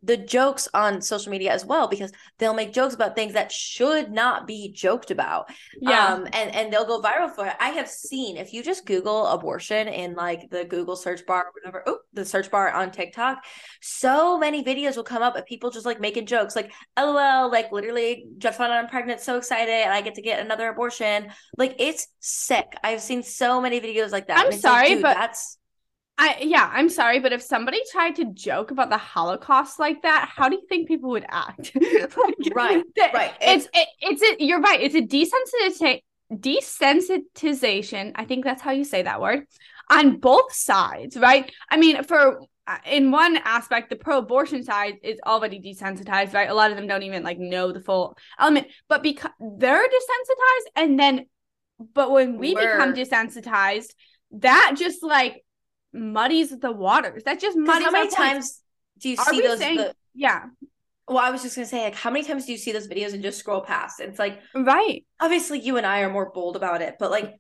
the 0.04 0.18
jokes 0.18 0.68
on 0.74 1.02
social 1.02 1.32
media 1.32 1.52
as 1.52 1.66
well 1.66 1.88
because 1.88 2.12
they'll 2.38 2.54
make 2.54 2.74
jokes 2.74 2.94
about 2.94 3.16
things 3.16 3.34
that 3.34 3.52
should 3.52 4.12
not 4.12 4.48
be 4.48 4.72
joked 4.72 5.12
about. 5.12 5.50
Yeah. 5.80 6.14
Um, 6.14 6.26
and 6.34 6.54
and 6.54 6.72
they'll 6.72 6.86
go 6.86 7.02
viral 7.02 7.34
for 7.34 7.48
it. 7.48 7.56
I 7.60 7.70
have 7.70 7.90
seen 7.90 8.38
if 8.38 8.54
you 8.54 8.64
just 8.64 8.86
google 8.86 9.28
abortion 9.28 9.88
in 9.88 10.14
like 10.14 10.50
the 10.50 10.66
google 10.66 10.96
search 10.96 11.26
bar 11.26 11.46
or 11.46 11.52
whatever 11.54 11.84
oh 11.88 12.00
the 12.14 12.26
search 12.26 12.50
bar 12.52 12.72
on 12.72 12.92
tiktok 12.92 13.44
so 13.82 14.38
many 14.38 14.64
videos 14.64 14.96
will 14.96 15.04
come 15.04 15.22
up 15.22 15.36
of 15.36 15.46
people 15.46 15.70
just 15.70 15.86
like 15.86 16.00
making 16.00 16.26
jokes 16.26 16.56
like 16.56 16.72
lol 16.98 17.52
like 17.52 17.72
literally 17.72 18.28
just 18.38 18.58
found 18.58 18.72
out 18.72 18.84
i'm 18.84 18.90
pregnant 18.90 19.20
so 19.20 19.38
excited 19.38 19.72
and 19.72 19.94
i 19.94 20.02
get 20.02 20.16
to 20.16 20.22
get 20.22 20.40
another 20.40 20.68
abortion. 20.70 21.32
Like 21.58 21.76
it's 21.80 22.08
sick. 22.20 22.76
I've 22.84 23.02
seen 23.02 23.24
so 23.24 23.62
many 23.62 23.80
videos 23.80 24.12
like 24.12 24.28
that. 24.28 24.46
I'm 24.46 24.52
sorry 24.52 24.96
like, 24.96 25.02
but 25.02 25.14
that's 25.16 25.58
I 26.18 26.38
yeah, 26.42 26.70
I'm 26.74 26.90
sorry, 26.90 27.20
but 27.20 27.32
if 27.32 27.42
somebody 27.42 27.80
tried 27.92 28.16
to 28.16 28.26
joke 28.34 28.72
about 28.72 28.90
the 28.90 28.98
Holocaust 28.98 29.80
like 29.80 30.02
that, 30.02 30.30
how 30.34 30.50
do 30.50 30.56
you 30.56 30.66
think 30.68 30.88
people 30.88 31.12
would 31.12 31.26
act? 31.30 31.72
like, 31.76 32.36
right, 32.56 32.84
the, 32.96 33.10
right. 33.14 33.34
It's 33.40 33.68
it, 33.74 33.88
it's 34.02 34.22
a, 34.22 34.44
you're 34.44 34.62
right. 34.62 34.82
It's 34.82 34.96
a 34.96 35.02
desensitization 35.02 36.02
desensitization. 36.34 38.12
I 38.16 38.26
think 38.26 38.44
that's 38.44 38.62
how 38.62 38.72
you 38.72 38.84
say 38.84 39.04
that 39.04 39.22
word 39.22 39.46
on 39.90 40.18
both 40.18 40.52
sides, 40.52 41.16
right? 41.16 41.50
I 41.70 41.78
mean, 41.78 42.04
for 42.04 42.42
uh, 42.68 42.78
in 42.86 43.12
one 43.12 43.38
aspect, 43.38 43.90
the 43.90 43.96
pro-abortion 43.96 44.64
side 44.64 44.96
is 45.04 45.20
already 45.26 45.62
desensitized, 45.62 46.34
right? 46.34 46.50
A 46.50 46.54
lot 46.54 46.72
of 46.72 46.76
them 46.76 46.88
don't 46.88 47.04
even 47.04 47.24
like 47.24 47.40
know 47.40 47.72
the 47.72 47.80
full 47.80 48.18
element, 48.38 48.68
but 48.90 49.04
because 49.04 49.32
they're 49.40 49.88
desensitized, 49.88 50.72
and 50.76 51.00
then, 51.00 51.28
but 51.94 52.12
when 52.12 52.38
we 52.38 52.54
We're... 52.54 52.74
become 52.74 52.94
desensitized, 52.94 53.94
that 54.32 54.76
just 54.78 55.02
like 55.02 55.46
muddies 55.94 56.58
the 56.58 56.72
waters. 56.72 57.24
That 57.24 57.40
just 57.40 57.58
muddies. 57.58 57.86
How 57.86 57.92
many 57.92 58.10
times 58.10 58.62
do 59.00 59.10
you 59.10 59.18
see 59.18 59.42
those? 59.42 59.60
Saying, 59.60 59.78
the, 59.78 59.94
yeah. 60.14 60.46
well, 61.08 61.20
I 61.20 61.30
was 61.32 61.44
just 61.44 61.56
gonna 61.56 61.68
say, 61.68 61.84
like, 61.84 61.96
how 61.96 62.12
many 62.12 62.26
times 62.26 62.46
do 62.46 62.52
you 62.52 62.58
see 62.58 62.72
those 62.72 62.88
videos 62.88 63.14
and 63.14 63.24
just 63.24 63.40
scroll 63.40 63.62
past? 63.62 64.00
It's 64.00 64.20
like, 64.20 64.40
right. 64.54 65.06
Obviously, 65.20 65.60
you 65.60 65.78
and 65.78 65.86
I 65.86 66.02
are 66.02 66.10
more 66.10 66.32
bold 66.32 66.56
about 66.56 66.82
it, 66.82 66.96
but 67.00 67.12
like, 67.12 67.36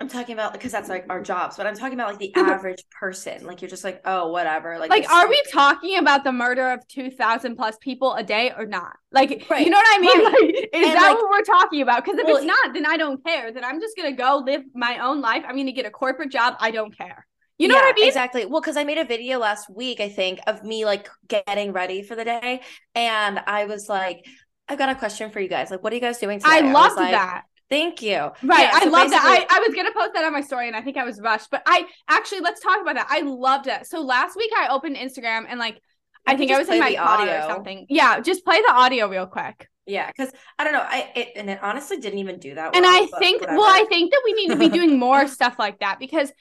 I'm 0.00 0.08
talking 0.08 0.32
about 0.32 0.52
because 0.52 0.72
that's 0.72 0.88
like 0.88 1.06
our 1.08 1.22
jobs, 1.22 1.56
but 1.56 1.68
I'm 1.68 1.76
talking 1.76 1.94
about 1.94 2.08
like 2.08 2.18
the 2.18 2.34
average 2.36 2.82
person. 2.98 3.46
Like, 3.46 3.62
you're 3.62 3.70
just 3.70 3.84
like, 3.84 4.00
oh, 4.04 4.32
whatever. 4.32 4.76
Like, 4.78 4.90
like, 4.90 5.08
are 5.08 5.28
we 5.28 5.40
talking 5.52 5.98
about 5.98 6.24
the 6.24 6.32
murder 6.32 6.70
of 6.70 6.86
two 6.88 7.10
thousand 7.10 7.54
plus 7.54 7.76
people 7.80 8.14
a 8.14 8.24
day 8.24 8.52
or 8.56 8.66
not? 8.66 8.96
Like, 9.12 9.46
right. 9.48 9.64
you 9.64 9.70
know 9.70 9.78
what 9.78 9.96
I 9.96 10.00
mean? 10.00 10.24
Right. 10.24 10.32
Like, 10.32 10.54
is 10.54 10.68
and 10.72 10.96
that 10.96 11.10
like, 11.10 11.16
what 11.16 11.30
we're 11.30 11.42
talking 11.42 11.80
about? 11.80 12.04
Because 12.04 12.18
if 12.18 12.26
well, 12.26 12.36
it's 12.36 12.44
not, 12.44 12.74
then 12.74 12.86
I 12.86 12.96
don't 12.96 13.24
care. 13.24 13.52
Then 13.52 13.64
I'm 13.64 13.80
just 13.80 13.96
gonna 13.96 14.12
go 14.12 14.42
live 14.44 14.62
my 14.74 14.98
own 14.98 15.20
life. 15.20 15.44
I'm 15.46 15.56
gonna 15.56 15.70
get 15.70 15.86
a 15.86 15.90
corporate 15.90 16.32
job. 16.32 16.56
I 16.58 16.72
don't 16.72 16.96
care. 16.96 17.24
You 17.58 17.68
know 17.68 17.76
yeah, 17.76 17.82
what 17.82 17.94
I 17.94 17.98
mean? 17.98 18.08
Exactly. 18.08 18.46
Well, 18.46 18.60
because 18.60 18.76
I 18.76 18.84
made 18.84 18.98
a 18.98 19.04
video 19.04 19.38
last 19.38 19.70
week, 19.70 20.00
I 20.00 20.08
think, 20.08 20.40
of 20.46 20.64
me 20.64 20.84
like 20.84 21.08
getting 21.28 21.72
ready 21.72 22.02
for 22.02 22.16
the 22.16 22.24
day. 22.24 22.62
And 22.94 23.38
I 23.46 23.66
was 23.66 23.88
like, 23.88 24.26
I've 24.68 24.78
got 24.78 24.88
a 24.88 24.94
question 24.94 25.30
for 25.30 25.40
you 25.40 25.48
guys. 25.48 25.70
Like, 25.70 25.82
what 25.82 25.92
are 25.92 25.96
you 25.96 26.02
guys 26.02 26.18
doing 26.18 26.40
today? 26.40 26.50
I 26.50 26.60
loved 26.72 26.98
I 26.98 27.02
like, 27.02 27.12
that. 27.12 27.42
Thank 27.70 28.02
you. 28.02 28.16
Right. 28.16 28.40
Yeah, 28.42 28.70
I 28.74 28.84
so 28.84 28.90
love 28.90 29.10
that. 29.10 29.46
I, 29.50 29.56
I 29.56 29.60
was 29.60 29.74
gonna 29.74 29.92
post 29.92 30.14
that 30.14 30.24
on 30.24 30.32
my 30.32 30.40
story 30.40 30.66
and 30.66 30.76
I 30.76 30.82
think 30.82 30.96
I 30.96 31.04
was 31.04 31.20
rushed. 31.20 31.50
But 31.50 31.62
I 31.66 31.86
actually 32.08 32.40
let's 32.40 32.60
talk 32.60 32.80
about 32.80 32.94
that. 32.96 33.06
I 33.08 33.20
loved 33.20 33.68
it. 33.68 33.86
So 33.86 34.00
last 34.00 34.36
week 34.36 34.50
I 34.56 34.68
opened 34.68 34.96
Instagram 34.96 35.46
and 35.48 35.58
like 35.58 35.80
I 36.26 36.36
think 36.36 36.50
I 36.50 36.58
was 36.58 36.68
in 36.68 36.78
my 36.78 36.96
audio 36.96 37.38
or 37.38 37.42
something. 37.42 37.86
Yeah, 37.88 38.20
just 38.20 38.44
play 38.44 38.60
the 38.60 38.72
audio 38.72 39.08
real 39.08 39.26
quick. 39.26 39.68
Yeah, 39.86 40.06
because 40.06 40.32
I 40.58 40.64
don't 40.64 40.72
know, 40.72 40.80
I 40.82 41.12
it, 41.14 41.32
and 41.36 41.50
it 41.50 41.58
honestly 41.62 41.98
didn't 41.98 42.18
even 42.18 42.38
do 42.38 42.54
that. 42.54 42.72
Well, 42.72 42.82
and 42.82 42.86
I 42.86 43.06
think, 43.18 43.42
whatever. 43.42 43.58
well, 43.58 43.68
I 43.68 43.84
think 43.88 44.12
that 44.12 44.22
we 44.24 44.32
need 44.32 44.48
to 44.48 44.56
be 44.56 44.70
doing 44.70 44.98
more 44.98 45.28
stuff 45.28 45.56
like 45.58 45.80
that 45.80 45.98
because 45.98 46.32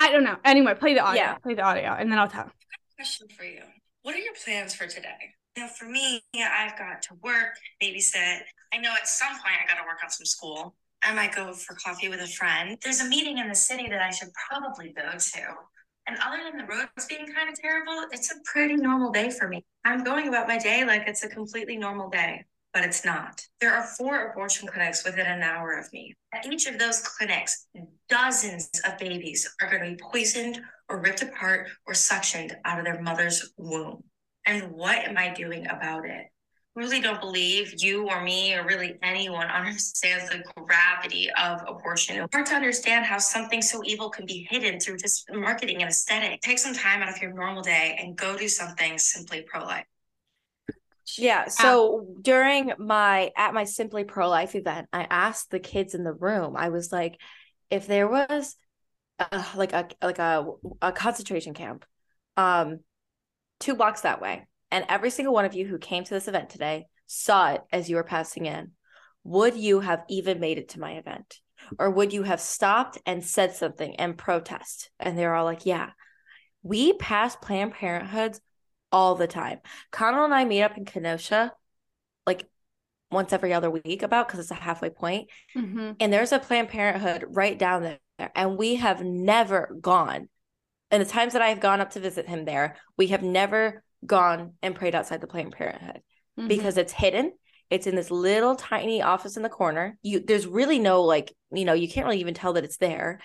I 0.00 0.10
don't 0.10 0.24
know. 0.24 0.36
Anyway, 0.44 0.74
play 0.74 0.94
the 0.94 1.00
audio. 1.00 1.22
Yeah. 1.22 1.34
Play 1.34 1.54
the 1.54 1.62
audio, 1.62 1.92
and 1.92 2.10
then 2.10 2.18
I'll 2.18 2.28
tell. 2.28 2.50
Question 2.96 3.28
for 3.36 3.44
you: 3.44 3.62
What 4.02 4.14
are 4.14 4.18
your 4.18 4.34
plans 4.42 4.74
for 4.74 4.86
today? 4.86 5.34
Now, 5.56 5.68
for 5.68 5.84
me, 5.84 6.22
yeah, 6.32 6.50
I've 6.56 6.78
got 6.78 7.02
to 7.02 7.14
work, 7.22 7.56
babysit. 7.82 8.40
I 8.72 8.78
know 8.78 8.92
at 8.98 9.06
some 9.06 9.32
point 9.32 9.56
I 9.62 9.68
got 9.68 9.80
to 9.80 9.86
work 9.86 9.98
on 10.02 10.10
some 10.10 10.24
school. 10.24 10.74
I 11.02 11.12
might 11.12 11.34
go 11.34 11.52
for 11.52 11.74
coffee 11.74 12.08
with 12.08 12.20
a 12.20 12.26
friend. 12.26 12.78
There's 12.82 13.00
a 13.00 13.08
meeting 13.08 13.38
in 13.38 13.48
the 13.48 13.54
city 13.54 13.88
that 13.88 14.00
I 14.00 14.10
should 14.10 14.28
probably 14.48 14.92
go 14.92 15.10
to. 15.18 15.40
And 16.06 16.16
other 16.24 16.38
than 16.44 16.58
the 16.58 16.64
roads 16.64 17.06
being 17.08 17.26
kind 17.26 17.48
of 17.48 17.60
terrible, 17.60 18.06
it's 18.12 18.30
a 18.30 18.36
pretty 18.44 18.76
normal 18.76 19.10
day 19.10 19.30
for 19.30 19.48
me. 19.48 19.64
I'm 19.84 20.04
going 20.04 20.28
about 20.28 20.48
my 20.48 20.58
day 20.58 20.84
like 20.84 21.04
it's 21.06 21.24
a 21.24 21.28
completely 21.28 21.76
normal 21.76 22.08
day 22.08 22.44
but 22.72 22.84
it's 22.84 23.04
not. 23.04 23.42
There 23.60 23.74
are 23.74 23.82
four 23.82 24.30
abortion 24.30 24.68
clinics 24.68 25.04
within 25.04 25.26
an 25.26 25.42
hour 25.42 25.72
of 25.72 25.92
me. 25.92 26.14
At 26.32 26.46
each 26.46 26.66
of 26.66 26.78
those 26.78 27.00
clinics, 27.00 27.66
dozens 28.08 28.70
of 28.86 28.98
babies 28.98 29.48
are 29.60 29.70
going 29.70 29.82
to 29.82 29.90
be 29.90 30.02
poisoned 30.10 30.60
or 30.88 31.00
ripped 31.00 31.22
apart 31.22 31.68
or 31.86 31.94
suctioned 31.94 32.54
out 32.64 32.78
of 32.78 32.84
their 32.84 33.00
mother's 33.00 33.52
womb. 33.56 34.04
And 34.46 34.70
what 34.72 34.98
am 34.98 35.18
I 35.18 35.32
doing 35.34 35.66
about 35.66 36.06
it? 36.06 36.26
really 36.76 37.00
don't 37.00 37.20
believe 37.20 37.74
you 37.82 38.08
or 38.08 38.22
me 38.22 38.54
or 38.54 38.64
really 38.64 38.96
anyone 39.02 39.46
understands 39.48 40.30
the 40.30 40.42
gravity 40.56 41.28
of 41.32 41.60
abortion. 41.66 42.16
It's 42.16 42.34
hard 42.34 42.46
to 42.46 42.54
understand 42.54 43.04
how 43.04 43.18
something 43.18 43.60
so 43.60 43.82
evil 43.84 44.08
can 44.08 44.24
be 44.24 44.46
hidden 44.48 44.78
through 44.78 44.98
just 44.98 45.26
marketing 45.32 45.82
and 45.82 45.90
aesthetic. 45.90 46.40
Take 46.40 46.58
some 46.58 46.74
time 46.74 47.02
out 47.02 47.10
of 47.10 47.20
your 47.20 47.32
normal 47.32 47.62
day 47.62 47.98
and 48.00 48.16
go 48.16 48.36
do 48.36 48.48
something 48.48 48.98
simply 48.98 49.42
pro 49.42 49.64
life. 49.64 49.84
Yeah. 51.18 51.48
So 51.48 52.00
um, 52.00 52.22
during 52.22 52.72
my 52.78 53.30
at 53.36 53.54
my 53.54 53.64
Simply 53.64 54.04
Pro 54.04 54.28
Life 54.28 54.54
event, 54.54 54.88
I 54.92 55.06
asked 55.10 55.50
the 55.50 55.60
kids 55.60 55.94
in 55.94 56.04
the 56.04 56.12
room. 56.12 56.56
I 56.56 56.68
was 56.68 56.92
like, 56.92 57.20
if 57.70 57.86
there 57.86 58.08
was 58.08 58.56
a, 59.18 59.44
like 59.54 59.72
a 59.72 59.88
like 60.02 60.18
a 60.18 60.46
a 60.82 60.92
concentration 60.92 61.54
camp, 61.54 61.84
um, 62.36 62.80
two 63.58 63.74
blocks 63.74 64.02
that 64.02 64.20
way, 64.20 64.46
and 64.70 64.84
every 64.88 65.10
single 65.10 65.34
one 65.34 65.44
of 65.44 65.54
you 65.54 65.66
who 65.66 65.78
came 65.78 66.04
to 66.04 66.14
this 66.14 66.28
event 66.28 66.50
today 66.50 66.86
saw 67.06 67.52
it 67.52 67.62
as 67.72 67.90
you 67.90 67.96
were 67.96 68.04
passing 68.04 68.46
in, 68.46 68.72
would 69.24 69.56
you 69.56 69.80
have 69.80 70.04
even 70.08 70.40
made 70.40 70.58
it 70.58 70.70
to 70.70 70.80
my 70.80 70.92
event? 70.92 71.38
Or 71.78 71.90
would 71.90 72.12
you 72.12 72.22
have 72.22 72.40
stopped 72.40 72.98
and 73.04 73.24
said 73.24 73.54
something 73.54 73.96
and 73.96 74.16
protest? 74.16 74.90
And 74.98 75.18
they're 75.18 75.34
all 75.34 75.44
like, 75.44 75.66
yeah. 75.66 75.90
We 76.62 76.92
passed 76.94 77.40
Planned 77.40 77.74
Parenthoods 77.74 78.40
all 78.92 79.14
the 79.14 79.26
time. 79.26 79.58
Connell 79.90 80.24
and 80.24 80.34
I 80.34 80.44
meet 80.44 80.62
up 80.62 80.76
in 80.76 80.84
Kenosha 80.84 81.52
like 82.26 82.46
once 83.10 83.32
every 83.32 83.52
other 83.52 83.70
week 83.70 84.02
about 84.02 84.28
because 84.28 84.40
it's 84.40 84.50
a 84.50 84.54
halfway 84.54 84.90
point. 84.90 85.28
Mm-hmm. 85.56 85.92
And 86.00 86.12
there's 86.12 86.32
a 86.32 86.38
Planned 86.38 86.68
Parenthood 86.68 87.24
right 87.28 87.58
down 87.58 87.82
there. 87.82 87.98
And 88.34 88.56
we 88.56 88.76
have 88.76 89.02
never 89.02 89.76
gone. 89.80 90.28
And 90.90 91.00
the 91.00 91.08
times 91.08 91.32
that 91.32 91.42
I've 91.42 91.60
gone 91.60 91.80
up 91.80 91.90
to 91.90 92.00
visit 92.00 92.28
him 92.28 92.44
there, 92.44 92.76
we 92.96 93.08
have 93.08 93.22
never 93.22 93.82
gone 94.04 94.54
and 94.62 94.74
prayed 94.74 94.94
outside 94.94 95.20
the 95.20 95.26
Planned 95.26 95.52
Parenthood 95.52 96.02
mm-hmm. 96.38 96.48
because 96.48 96.76
it's 96.76 96.92
hidden. 96.92 97.32
It's 97.70 97.86
in 97.86 97.94
this 97.94 98.10
little 98.10 98.56
tiny 98.56 99.00
office 99.00 99.36
in 99.36 99.42
the 99.42 99.48
corner. 99.48 99.96
You 100.02 100.20
there's 100.20 100.46
really 100.46 100.78
no 100.78 101.02
like, 101.02 101.32
you 101.52 101.64
know, 101.64 101.72
you 101.72 101.88
can't 101.88 102.06
really 102.06 102.20
even 102.20 102.34
tell 102.34 102.54
that 102.54 102.64
it's 102.64 102.78
there. 102.78 103.20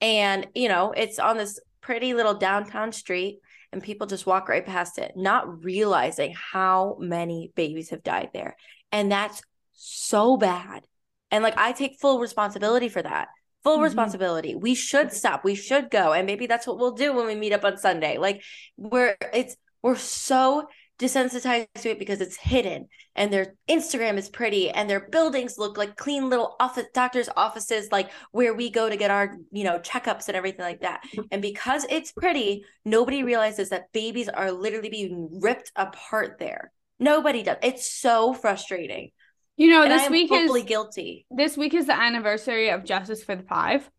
And, 0.00 0.46
you 0.54 0.68
know, 0.68 0.92
it's 0.96 1.18
on 1.18 1.36
this 1.36 1.60
pretty 1.80 2.14
little 2.14 2.34
downtown 2.34 2.92
street 2.92 3.40
and 3.72 3.82
people 3.82 4.06
just 4.06 4.26
walk 4.26 4.48
right 4.48 4.64
past 4.64 4.98
it, 4.98 5.12
not 5.16 5.64
realizing 5.64 6.34
how 6.34 6.96
many 7.00 7.52
babies 7.54 7.90
have 7.90 8.02
died 8.02 8.30
there. 8.34 8.56
And 8.90 9.10
that's 9.10 9.42
so 9.72 10.36
bad. 10.36 10.86
And 11.30 11.42
like, 11.42 11.56
I 11.56 11.72
take 11.72 11.98
full 12.00 12.20
responsibility 12.20 12.88
for 12.88 13.02
that. 13.02 13.28
Full 13.64 13.76
mm-hmm. 13.76 13.84
responsibility. 13.84 14.54
We 14.54 14.74
should 14.74 15.12
stop. 15.12 15.44
We 15.44 15.54
should 15.54 15.90
go. 15.90 16.12
And 16.12 16.26
maybe 16.26 16.46
that's 16.46 16.66
what 16.66 16.78
we'll 16.78 16.92
do 16.92 17.14
when 17.14 17.26
we 17.26 17.34
meet 17.34 17.52
up 17.52 17.64
on 17.64 17.78
Sunday. 17.78 18.18
Like, 18.18 18.42
we're, 18.76 19.16
it's, 19.32 19.56
we're 19.82 19.96
so 19.96 20.68
desensitized 21.02 21.66
to 21.74 21.90
it 21.90 21.98
because 21.98 22.20
it's 22.20 22.36
hidden 22.36 22.88
and 23.16 23.32
their 23.32 23.56
Instagram 23.68 24.16
is 24.16 24.28
pretty 24.28 24.70
and 24.70 24.88
their 24.88 25.08
buildings 25.08 25.58
look 25.58 25.76
like 25.76 25.96
clean 25.96 26.30
little 26.30 26.54
office 26.60 26.86
doctors 26.94 27.28
offices 27.36 27.90
like 27.90 28.10
where 28.30 28.54
we 28.54 28.70
go 28.70 28.88
to 28.88 28.96
get 28.96 29.10
our 29.10 29.36
you 29.50 29.64
know 29.64 29.80
checkups 29.80 30.28
and 30.28 30.36
everything 30.36 30.64
like 30.64 30.82
that. 30.82 31.02
And 31.32 31.42
because 31.42 31.84
it's 31.90 32.12
pretty 32.12 32.64
nobody 32.84 33.24
realizes 33.24 33.70
that 33.70 33.90
babies 33.92 34.28
are 34.28 34.52
literally 34.52 34.90
being 34.90 35.40
ripped 35.40 35.72
apart 35.74 36.36
there. 36.38 36.70
Nobody 37.00 37.42
does. 37.42 37.56
It's 37.62 37.92
so 37.92 38.32
frustrating. 38.32 39.10
You 39.56 39.70
know 39.70 39.82
and 39.82 39.90
this 39.90 40.08
week 40.08 40.30
is 40.30 40.62
guilty. 40.62 41.26
this 41.30 41.56
week 41.56 41.74
is 41.74 41.86
the 41.86 41.96
anniversary 42.00 42.70
of 42.70 42.84
justice 42.84 43.24
for 43.24 43.34
the 43.34 43.42
five. 43.42 43.90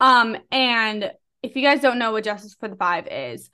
Um 0.00 0.38
and 0.50 1.12
if 1.42 1.56
you 1.56 1.62
guys 1.62 1.82
don't 1.82 1.98
know 1.98 2.12
what 2.12 2.24
justice 2.24 2.56
for 2.58 2.68
the 2.68 2.76
five 2.76 3.06
is 3.06 3.50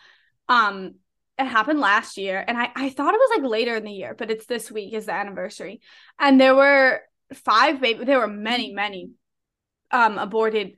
um 0.48 0.94
it 1.38 1.46
happened 1.46 1.80
last 1.80 2.16
year 2.16 2.44
and 2.46 2.58
I, 2.58 2.70
I 2.74 2.90
thought 2.90 3.14
it 3.14 3.20
was 3.20 3.38
like 3.38 3.50
later 3.50 3.76
in 3.76 3.84
the 3.84 3.92
year 3.92 4.14
but 4.16 4.30
it's 4.30 4.46
this 4.46 4.70
week 4.70 4.92
is 4.92 5.06
the 5.06 5.12
anniversary. 5.12 5.80
And 6.18 6.40
there 6.40 6.54
were 6.54 7.02
five 7.34 7.80
baby 7.80 8.04
there 8.04 8.18
were 8.18 8.26
many 8.26 8.72
many 8.72 9.10
um 9.90 10.16
aborted 10.18 10.72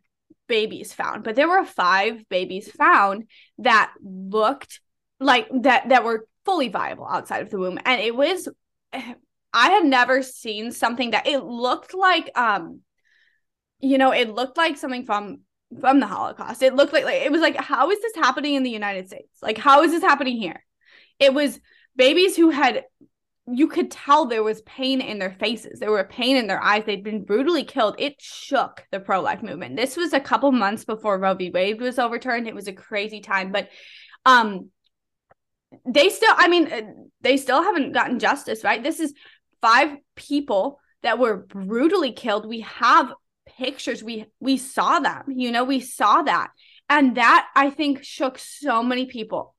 babies 0.48 0.92
found 0.92 1.22
but 1.22 1.36
there 1.36 1.48
were 1.48 1.64
five 1.64 2.28
babies 2.28 2.70
found 2.72 3.28
that 3.58 3.92
looked 4.02 4.80
like 5.20 5.48
that 5.62 5.88
that 5.88 6.04
were 6.04 6.26
fully 6.44 6.68
viable 6.68 7.06
outside 7.06 7.42
of 7.42 7.50
the 7.50 7.58
womb. 7.58 7.78
And 7.84 8.00
it 8.00 8.14
was 8.14 8.48
i 9.52 9.70
had 9.70 9.84
never 9.84 10.22
seen 10.22 10.70
something 10.70 11.10
that 11.10 11.26
it 11.26 11.42
looked 11.42 11.92
like 11.92 12.30
um 12.36 12.80
you 13.80 13.98
know 13.98 14.12
it 14.12 14.32
looked 14.32 14.56
like 14.56 14.76
something 14.76 15.04
from 15.04 15.40
from 15.78 16.00
the 16.00 16.06
Holocaust. 16.06 16.62
It 16.62 16.74
looked 16.74 16.92
like, 16.92 17.04
like 17.04 17.22
it 17.22 17.32
was 17.32 17.40
like, 17.40 17.56
how 17.56 17.90
is 17.90 18.00
this 18.00 18.16
happening 18.16 18.54
in 18.54 18.62
the 18.62 18.70
United 18.70 19.06
States? 19.08 19.38
Like, 19.42 19.58
how 19.58 19.82
is 19.82 19.92
this 19.92 20.02
happening 20.02 20.36
here? 20.36 20.64
It 21.18 21.34
was 21.34 21.60
babies 21.96 22.36
who 22.36 22.50
had 22.50 22.84
you 23.52 23.68
could 23.68 23.90
tell 23.90 24.26
there 24.26 24.42
was 24.42 24.62
pain 24.62 25.00
in 25.00 25.18
their 25.18 25.32
faces. 25.32 25.80
There 25.80 25.90
were 25.90 26.04
pain 26.04 26.36
in 26.36 26.46
their 26.46 26.62
eyes. 26.62 26.84
They'd 26.84 27.02
been 27.02 27.24
brutally 27.24 27.64
killed. 27.64 27.96
It 27.98 28.20
shook 28.20 28.84
the 28.90 29.00
pro 29.00 29.20
life 29.20 29.42
movement. 29.42 29.76
This 29.76 29.96
was 29.96 30.12
a 30.12 30.20
couple 30.20 30.52
months 30.52 30.84
before 30.84 31.18
Roe 31.18 31.34
v. 31.34 31.50
Wade 31.50 31.80
was 31.80 31.98
overturned. 31.98 32.46
It 32.46 32.54
was 32.54 32.68
a 32.68 32.72
crazy 32.72 33.20
time, 33.20 33.50
but 33.50 33.68
um, 34.24 34.70
they 35.84 36.10
still, 36.10 36.34
I 36.36 36.48
mean, 36.48 37.10
they 37.22 37.36
still 37.36 37.62
haven't 37.62 37.92
gotten 37.92 38.18
justice, 38.18 38.62
right? 38.62 38.82
This 38.82 39.00
is 39.00 39.14
five 39.60 39.96
people 40.14 40.78
that 41.02 41.18
were 41.18 41.36
brutally 41.36 42.12
killed. 42.12 42.46
We 42.46 42.60
have 42.60 43.12
pictures. 43.60 44.02
We 44.02 44.26
we 44.40 44.56
saw 44.56 45.00
them 45.00 45.24
you 45.28 45.52
know 45.52 45.64
we 45.64 45.80
saw 45.80 46.22
that. 46.22 46.50
And 46.88 47.16
that 47.16 47.48
i 47.54 47.70
think 47.70 48.02
shook 48.02 48.38
so 48.38 48.82
many 48.82 49.04
people 49.06 49.54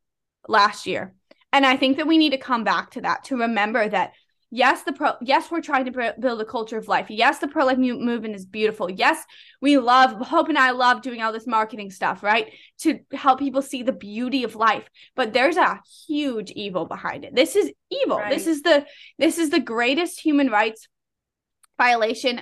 last 0.48 0.88
year. 0.88 1.14
And 1.54 1.66
i 1.66 1.78
think 1.78 1.98
that 1.98 2.08
we 2.08 2.18
need 2.18 2.32
to 2.32 2.48
come 2.50 2.64
back 2.64 2.92
to 2.92 3.02
that 3.02 3.26
to 3.26 3.38
remember 3.38 3.88
that 3.88 4.14
yes 4.50 4.82
the 4.84 4.94
pro 5.00 5.10
yes 5.22 5.50
we're 5.52 5.62
trying 5.62 5.86
to 5.86 6.14
build 6.20 6.42
a 6.42 6.46
culture 6.46 6.80
of 6.80 6.88
life. 6.88 7.08
Yes 7.10 7.38
the 7.38 7.48
pro 7.48 7.64
life 7.66 7.78
movement 7.78 8.36
is 8.36 8.46
beautiful. 8.46 8.90
Yes 8.90 9.24
we 9.62 9.78
love 9.78 10.12
hope 10.34 10.50
and 10.50 10.58
i 10.58 10.72
love 10.72 11.04
doing 11.04 11.22
all 11.22 11.32
this 11.32 11.48
marketing 11.58 11.92
stuff 11.92 12.24
right? 12.24 12.48
To 12.80 13.00
help 13.26 13.38
people 13.40 13.62
see 13.62 13.84
the 13.84 14.00
beauty 14.10 14.44
of 14.44 14.56
life. 14.56 14.88
But 15.16 15.32
there's 15.34 15.58
a 15.58 15.80
huge 16.08 16.50
evil 16.66 16.86
behind 16.96 17.24
it. 17.24 17.36
This 17.36 17.56
is 17.56 17.72
evil. 18.00 18.18
Right. 18.18 18.34
this 18.34 18.48
is 18.48 18.64
the 18.64 18.78
this 19.20 19.38
is 19.38 19.52
the 19.52 19.66
greatest 19.76 20.20
human 20.28 20.50
rights 20.50 20.88
violation 21.78 22.42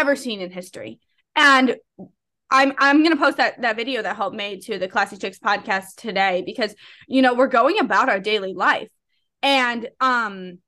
ever 0.00 0.16
seen 0.16 0.40
in 0.40 0.50
history. 0.50 0.98
And 1.36 1.76
I'm 2.50 2.72
I'm 2.78 3.02
gonna 3.02 3.16
post 3.16 3.36
that 3.36 3.60
that 3.62 3.76
video 3.76 4.02
that 4.02 4.16
Hope 4.16 4.32
made 4.34 4.62
to 4.62 4.78
the 4.78 4.88
Classy 4.88 5.16
Chicks 5.16 5.38
podcast 5.38 5.94
today 5.96 6.42
because 6.44 6.74
you 7.06 7.22
know 7.22 7.34
we're 7.34 7.46
going 7.46 7.78
about 7.78 8.08
our 8.08 8.18
daily 8.18 8.54
life, 8.54 8.88
and 9.42 9.88
um, 10.00 10.58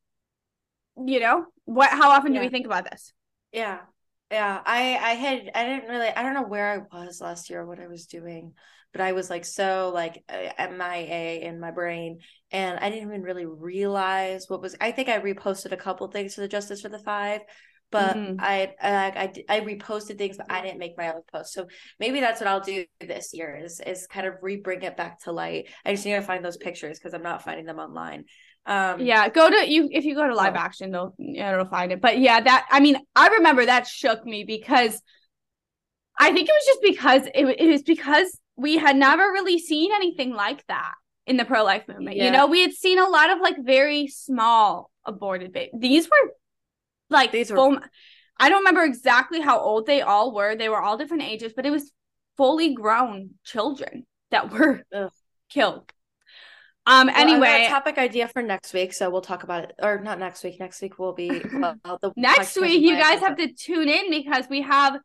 you 0.96 1.20
know 1.20 1.46
what? 1.64 1.90
How 1.90 2.10
often 2.10 2.32
Yeah. 2.32 2.40
do 2.40 2.46
we 2.46 2.50
think 2.50 2.66
about 2.66 2.88
this? 2.90 3.12
Yeah. 3.52 3.80
Yeah. 4.30 4.60
I 4.64 4.96
I 4.96 5.14
had 5.14 5.50
I 5.54 5.64
didn't 5.66 5.88
really 5.88 6.08
I 6.08 6.22
don't 6.22 6.34
know 6.34 6.42
where 6.46 6.86
I 6.92 7.04
was 7.04 7.20
last 7.20 7.50
year, 7.50 7.66
what 7.66 7.80
I 7.80 7.88
was 7.88 8.06
doing, 8.06 8.52
but 8.92 9.00
I 9.00 9.12
was 9.12 9.28
like 9.28 9.44
so 9.44 9.90
like 9.92 10.22
uh, 10.28 10.50
MIA 10.58 11.40
in 11.48 11.60
my 11.60 11.70
brain 11.70 12.20
and 12.50 12.78
I 12.78 12.90
didn't 12.90 13.08
even 13.08 13.22
really 13.22 13.46
realize 13.46 14.46
what 14.48 14.62
was 14.62 14.76
I 14.80 14.92
think 14.92 15.08
I 15.08 15.18
reposted 15.20 15.72
a 15.72 15.76
couple 15.76 16.06
things 16.08 16.34
to 16.34 16.40
the 16.42 16.48
Justice 16.48 16.80
for 16.82 16.88
the 16.88 16.98
Five, 16.98 17.40
but 17.92 18.16
Mhm. 18.16 18.36
I 18.40 18.74
I 18.82 19.32
I 19.48 19.60
reposted 19.60 20.18
things 20.18 20.36
but 20.36 20.50
I 20.50 20.62
didn't 20.62 20.78
make 20.80 20.98
my 20.98 21.12
own 21.12 21.22
post. 21.32 21.52
So 21.52 21.66
maybe 22.00 22.18
that's 22.20 22.40
what 22.40 22.48
I'll 22.48 22.60
do 22.60 22.84
this 23.00 23.32
year 23.32 23.56
is 23.62 23.80
is 23.80 24.06
kind 24.08 24.26
of 24.26 24.34
re-bring 24.42 24.82
it 24.82 24.96
back 24.96 25.20
to 25.24 25.32
light. 25.32 25.68
I 25.84 25.92
just 25.92 26.04
need 26.04 26.14
to 26.14 26.22
find 26.22 26.44
those 26.44 26.56
pictures 26.56 26.98
because 26.98 27.14
I'm 27.14 27.22
not 27.22 27.44
finding 27.44 27.66
them 27.66 27.78
online. 27.78 28.24
Um 28.66 29.00
Yeah, 29.00 29.28
go 29.28 29.50
to 29.50 29.70
you 29.70 29.88
if 29.92 30.04
you 30.04 30.14
go 30.16 30.26
to 30.26 30.34
live 30.34 30.54
Oh. 30.54 30.58
action, 30.58 30.90
they'll 30.90 31.14
it'll 31.18 31.66
find 31.66 31.92
it. 31.92 32.00
But 32.00 32.18
yeah, 32.18 32.40
that 32.40 32.66
I 32.70 32.80
mean, 32.80 32.96
I 33.14 33.28
remember 33.28 33.66
that 33.66 33.86
shook 33.86 34.24
me 34.24 34.44
because 34.44 35.00
I 36.18 36.32
think 36.32 36.48
it 36.48 36.52
was 36.52 36.66
just 36.66 36.82
because 36.82 37.22
it, 37.34 37.60
it 37.60 37.70
was 37.70 37.82
because 37.82 38.38
we 38.56 38.76
had 38.76 38.96
never 38.96 39.22
really 39.22 39.58
seen 39.58 39.92
anything 39.92 40.34
like 40.34 40.64
that 40.68 40.92
in 41.26 41.36
the 41.36 41.44
pro 41.44 41.64
life 41.64 41.84
movement. 41.88 42.16
You 42.16 42.30
know, 42.30 42.46
we 42.46 42.60
had 42.62 42.72
seen 42.72 42.98
a 42.98 43.08
lot 43.08 43.30
of 43.30 43.40
like 43.40 43.56
very 43.60 44.06
small 44.08 44.90
aborted 45.04 45.52
babies. 45.52 45.72
These 45.78 46.06
were 46.06 46.32
like 47.12 47.32
These 47.32 47.50
were- 47.50 47.56
full. 47.56 47.78
I 48.40 48.48
don't 48.48 48.60
remember 48.60 48.82
exactly 48.82 49.40
how 49.40 49.60
old 49.60 49.86
they 49.86 50.00
all 50.02 50.32
were. 50.34 50.56
They 50.56 50.68
were 50.68 50.80
all 50.80 50.96
different 50.96 51.22
ages, 51.22 51.52
but 51.54 51.66
it 51.66 51.70
was 51.70 51.92
fully 52.36 52.74
grown 52.74 53.30
children 53.44 54.06
that 54.30 54.50
were 54.50 54.82
Ugh. 54.92 55.10
killed. 55.48 55.92
Um. 56.84 57.06
Well, 57.06 57.10
I've 57.10 57.14
got 57.14 57.16
a 57.16 57.20
anyway, 57.30 57.66
topic 57.68 57.98
idea 57.98 58.26
for 58.26 58.42
next 58.42 58.72
week, 58.72 58.92
so 58.92 59.08
we'll 59.10 59.20
talk 59.20 59.44
about 59.44 59.64
it. 59.64 59.74
Or 59.80 60.00
not 60.00 60.18
next 60.18 60.42
week. 60.42 60.58
Next 60.58 60.82
week 60.82 60.98
will 60.98 61.12
be 61.12 61.40
well, 61.52 61.76
the 62.00 62.12
next 62.16 62.60
week 62.60 62.80
you 62.82 62.96
guys 62.96 63.20
have 63.20 63.36
to 63.36 63.52
tune 63.52 63.88
in 63.88 64.10
because 64.10 64.46
we 64.50 64.62
have 64.62 64.98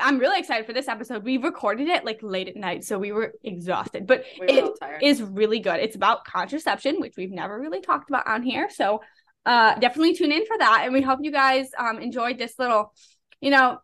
i'm 0.00 0.18
really 0.20 0.38
excited 0.38 0.64
for 0.64 0.72
this 0.72 0.86
episode 0.86 1.24
we 1.24 1.38
recorded 1.38 1.88
it 1.88 2.04
like 2.04 2.20
late 2.22 2.46
at 2.46 2.54
night 2.54 2.84
so 2.84 2.96
we 3.00 3.10
were 3.10 3.32
exhausted 3.42 4.06
but 4.06 4.22
We 4.38 4.62
were 4.62 4.68
it 4.80 5.02
is 5.02 5.20
really 5.20 5.58
good 5.58 5.80
it's 5.80 5.96
about 5.96 6.24
contraception 6.24 7.00
which 7.00 7.14
we've 7.16 7.32
never 7.32 7.58
really 7.58 7.80
talked 7.80 8.08
about 8.08 8.24
on 8.28 8.44
here 8.44 8.68
so 8.70 9.00
uh 9.48 9.74
definitely 9.78 10.14
tune 10.14 10.32
in 10.38 10.44
for 10.46 10.56
that 10.58 10.82
and 10.84 10.92
we 10.92 11.02
hope 11.08 11.18
you 11.22 11.32
guys 11.32 11.66
um 11.78 11.98
enjoyed 11.98 12.36
this 12.38 12.54
little 12.58 12.92
you 13.40 13.50
know 13.50 13.78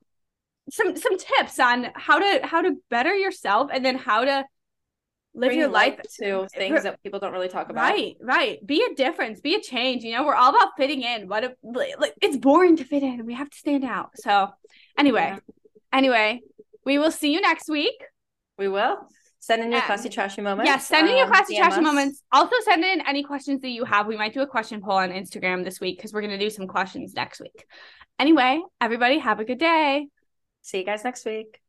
some 0.70 0.96
some 0.96 1.16
tips 1.18 1.58
on 1.58 1.88
how 1.94 2.18
to 2.18 2.46
how 2.46 2.60
to 2.62 2.70
better 2.90 3.14
yourself 3.14 3.70
and 3.72 3.84
then 3.84 3.96
how 3.96 4.24
to 4.24 4.44
live 5.34 5.48
Bring 5.48 5.58
your 5.58 5.68
life 5.68 6.00
to 6.20 6.46
things 6.54 6.84
that 6.84 7.02
people 7.02 7.18
don't 7.18 7.32
really 7.32 7.48
talk 7.48 7.68
about. 7.68 7.90
Right, 7.90 8.16
right. 8.20 8.64
Be 8.64 8.86
a 8.88 8.94
difference, 8.94 9.40
be 9.40 9.56
a 9.56 9.60
change. 9.60 10.04
You 10.04 10.12
know, 10.12 10.24
we're 10.24 10.36
all 10.36 10.50
about 10.50 10.76
fitting 10.76 11.02
in. 11.02 11.28
What 11.28 11.42
if 11.44 11.52
like 11.62 12.14
it's 12.22 12.36
boring 12.36 12.76
to 12.76 12.84
fit 12.84 13.02
in. 13.02 13.26
We 13.26 13.34
have 13.34 13.50
to 13.50 13.56
stand 13.56 13.84
out. 13.84 14.10
So 14.14 14.50
anyway, 14.96 15.32
Yeah. 15.34 15.38
anyway, 15.92 16.40
we 16.84 16.98
will 16.98 17.10
see 17.10 17.32
you 17.34 17.40
next 17.40 17.68
week. 17.68 17.98
We 18.58 18.68
will 18.68 18.96
send 19.46 19.62
in 19.62 19.70
your 19.70 19.80
And- 19.80 19.86
classy 19.86 20.08
trashy 20.08 20.40
moments. 20.40 20.68
Yes, 20.68 20.86
send 20.86 21.08
in 21.08 21.16
your 21.16 21.26
um, 21.26 21.32
classy 21.32 21.54
DM 21.54 21.58
trashy 21.58 21.80
moments. 21.80 22.22
Also 22.32 22.56
send 22.64 22.84
in 22.84 23.02
any 23.06 23.22
questions 23.22 23.60
that 23.60 23.70
you 23.70 23.84
have. 23.84 24.06
We 24.06 24.16
might 24.16 24.32
do 24.32 24.40
a 24.40 24.46
question 24.46 24.80
poll 24.80 24.92
on 24.92 25.10
Instagram 25.10 25.64
this 25.64 25.80
week 25.80 25.98
because 25.98 26.12
we're 26.12 26.22
gonna 26.22 26.38
do 26.38 26.50
some 26.50 26.66
questions 26.66 27.14
next 27.14 27.40
week. 27.40 27.66
Anyway, 28.18 28.62
everybody 28.80 29.18
have 29.18 29.40
a 29.40 29.44
good 29.44 29.58
day. 29.58 30.06
See 30.62 30.78
you 30.78 30.84
guys 30.84 31.04
next 31.04 31.24
week. 31.26 31.63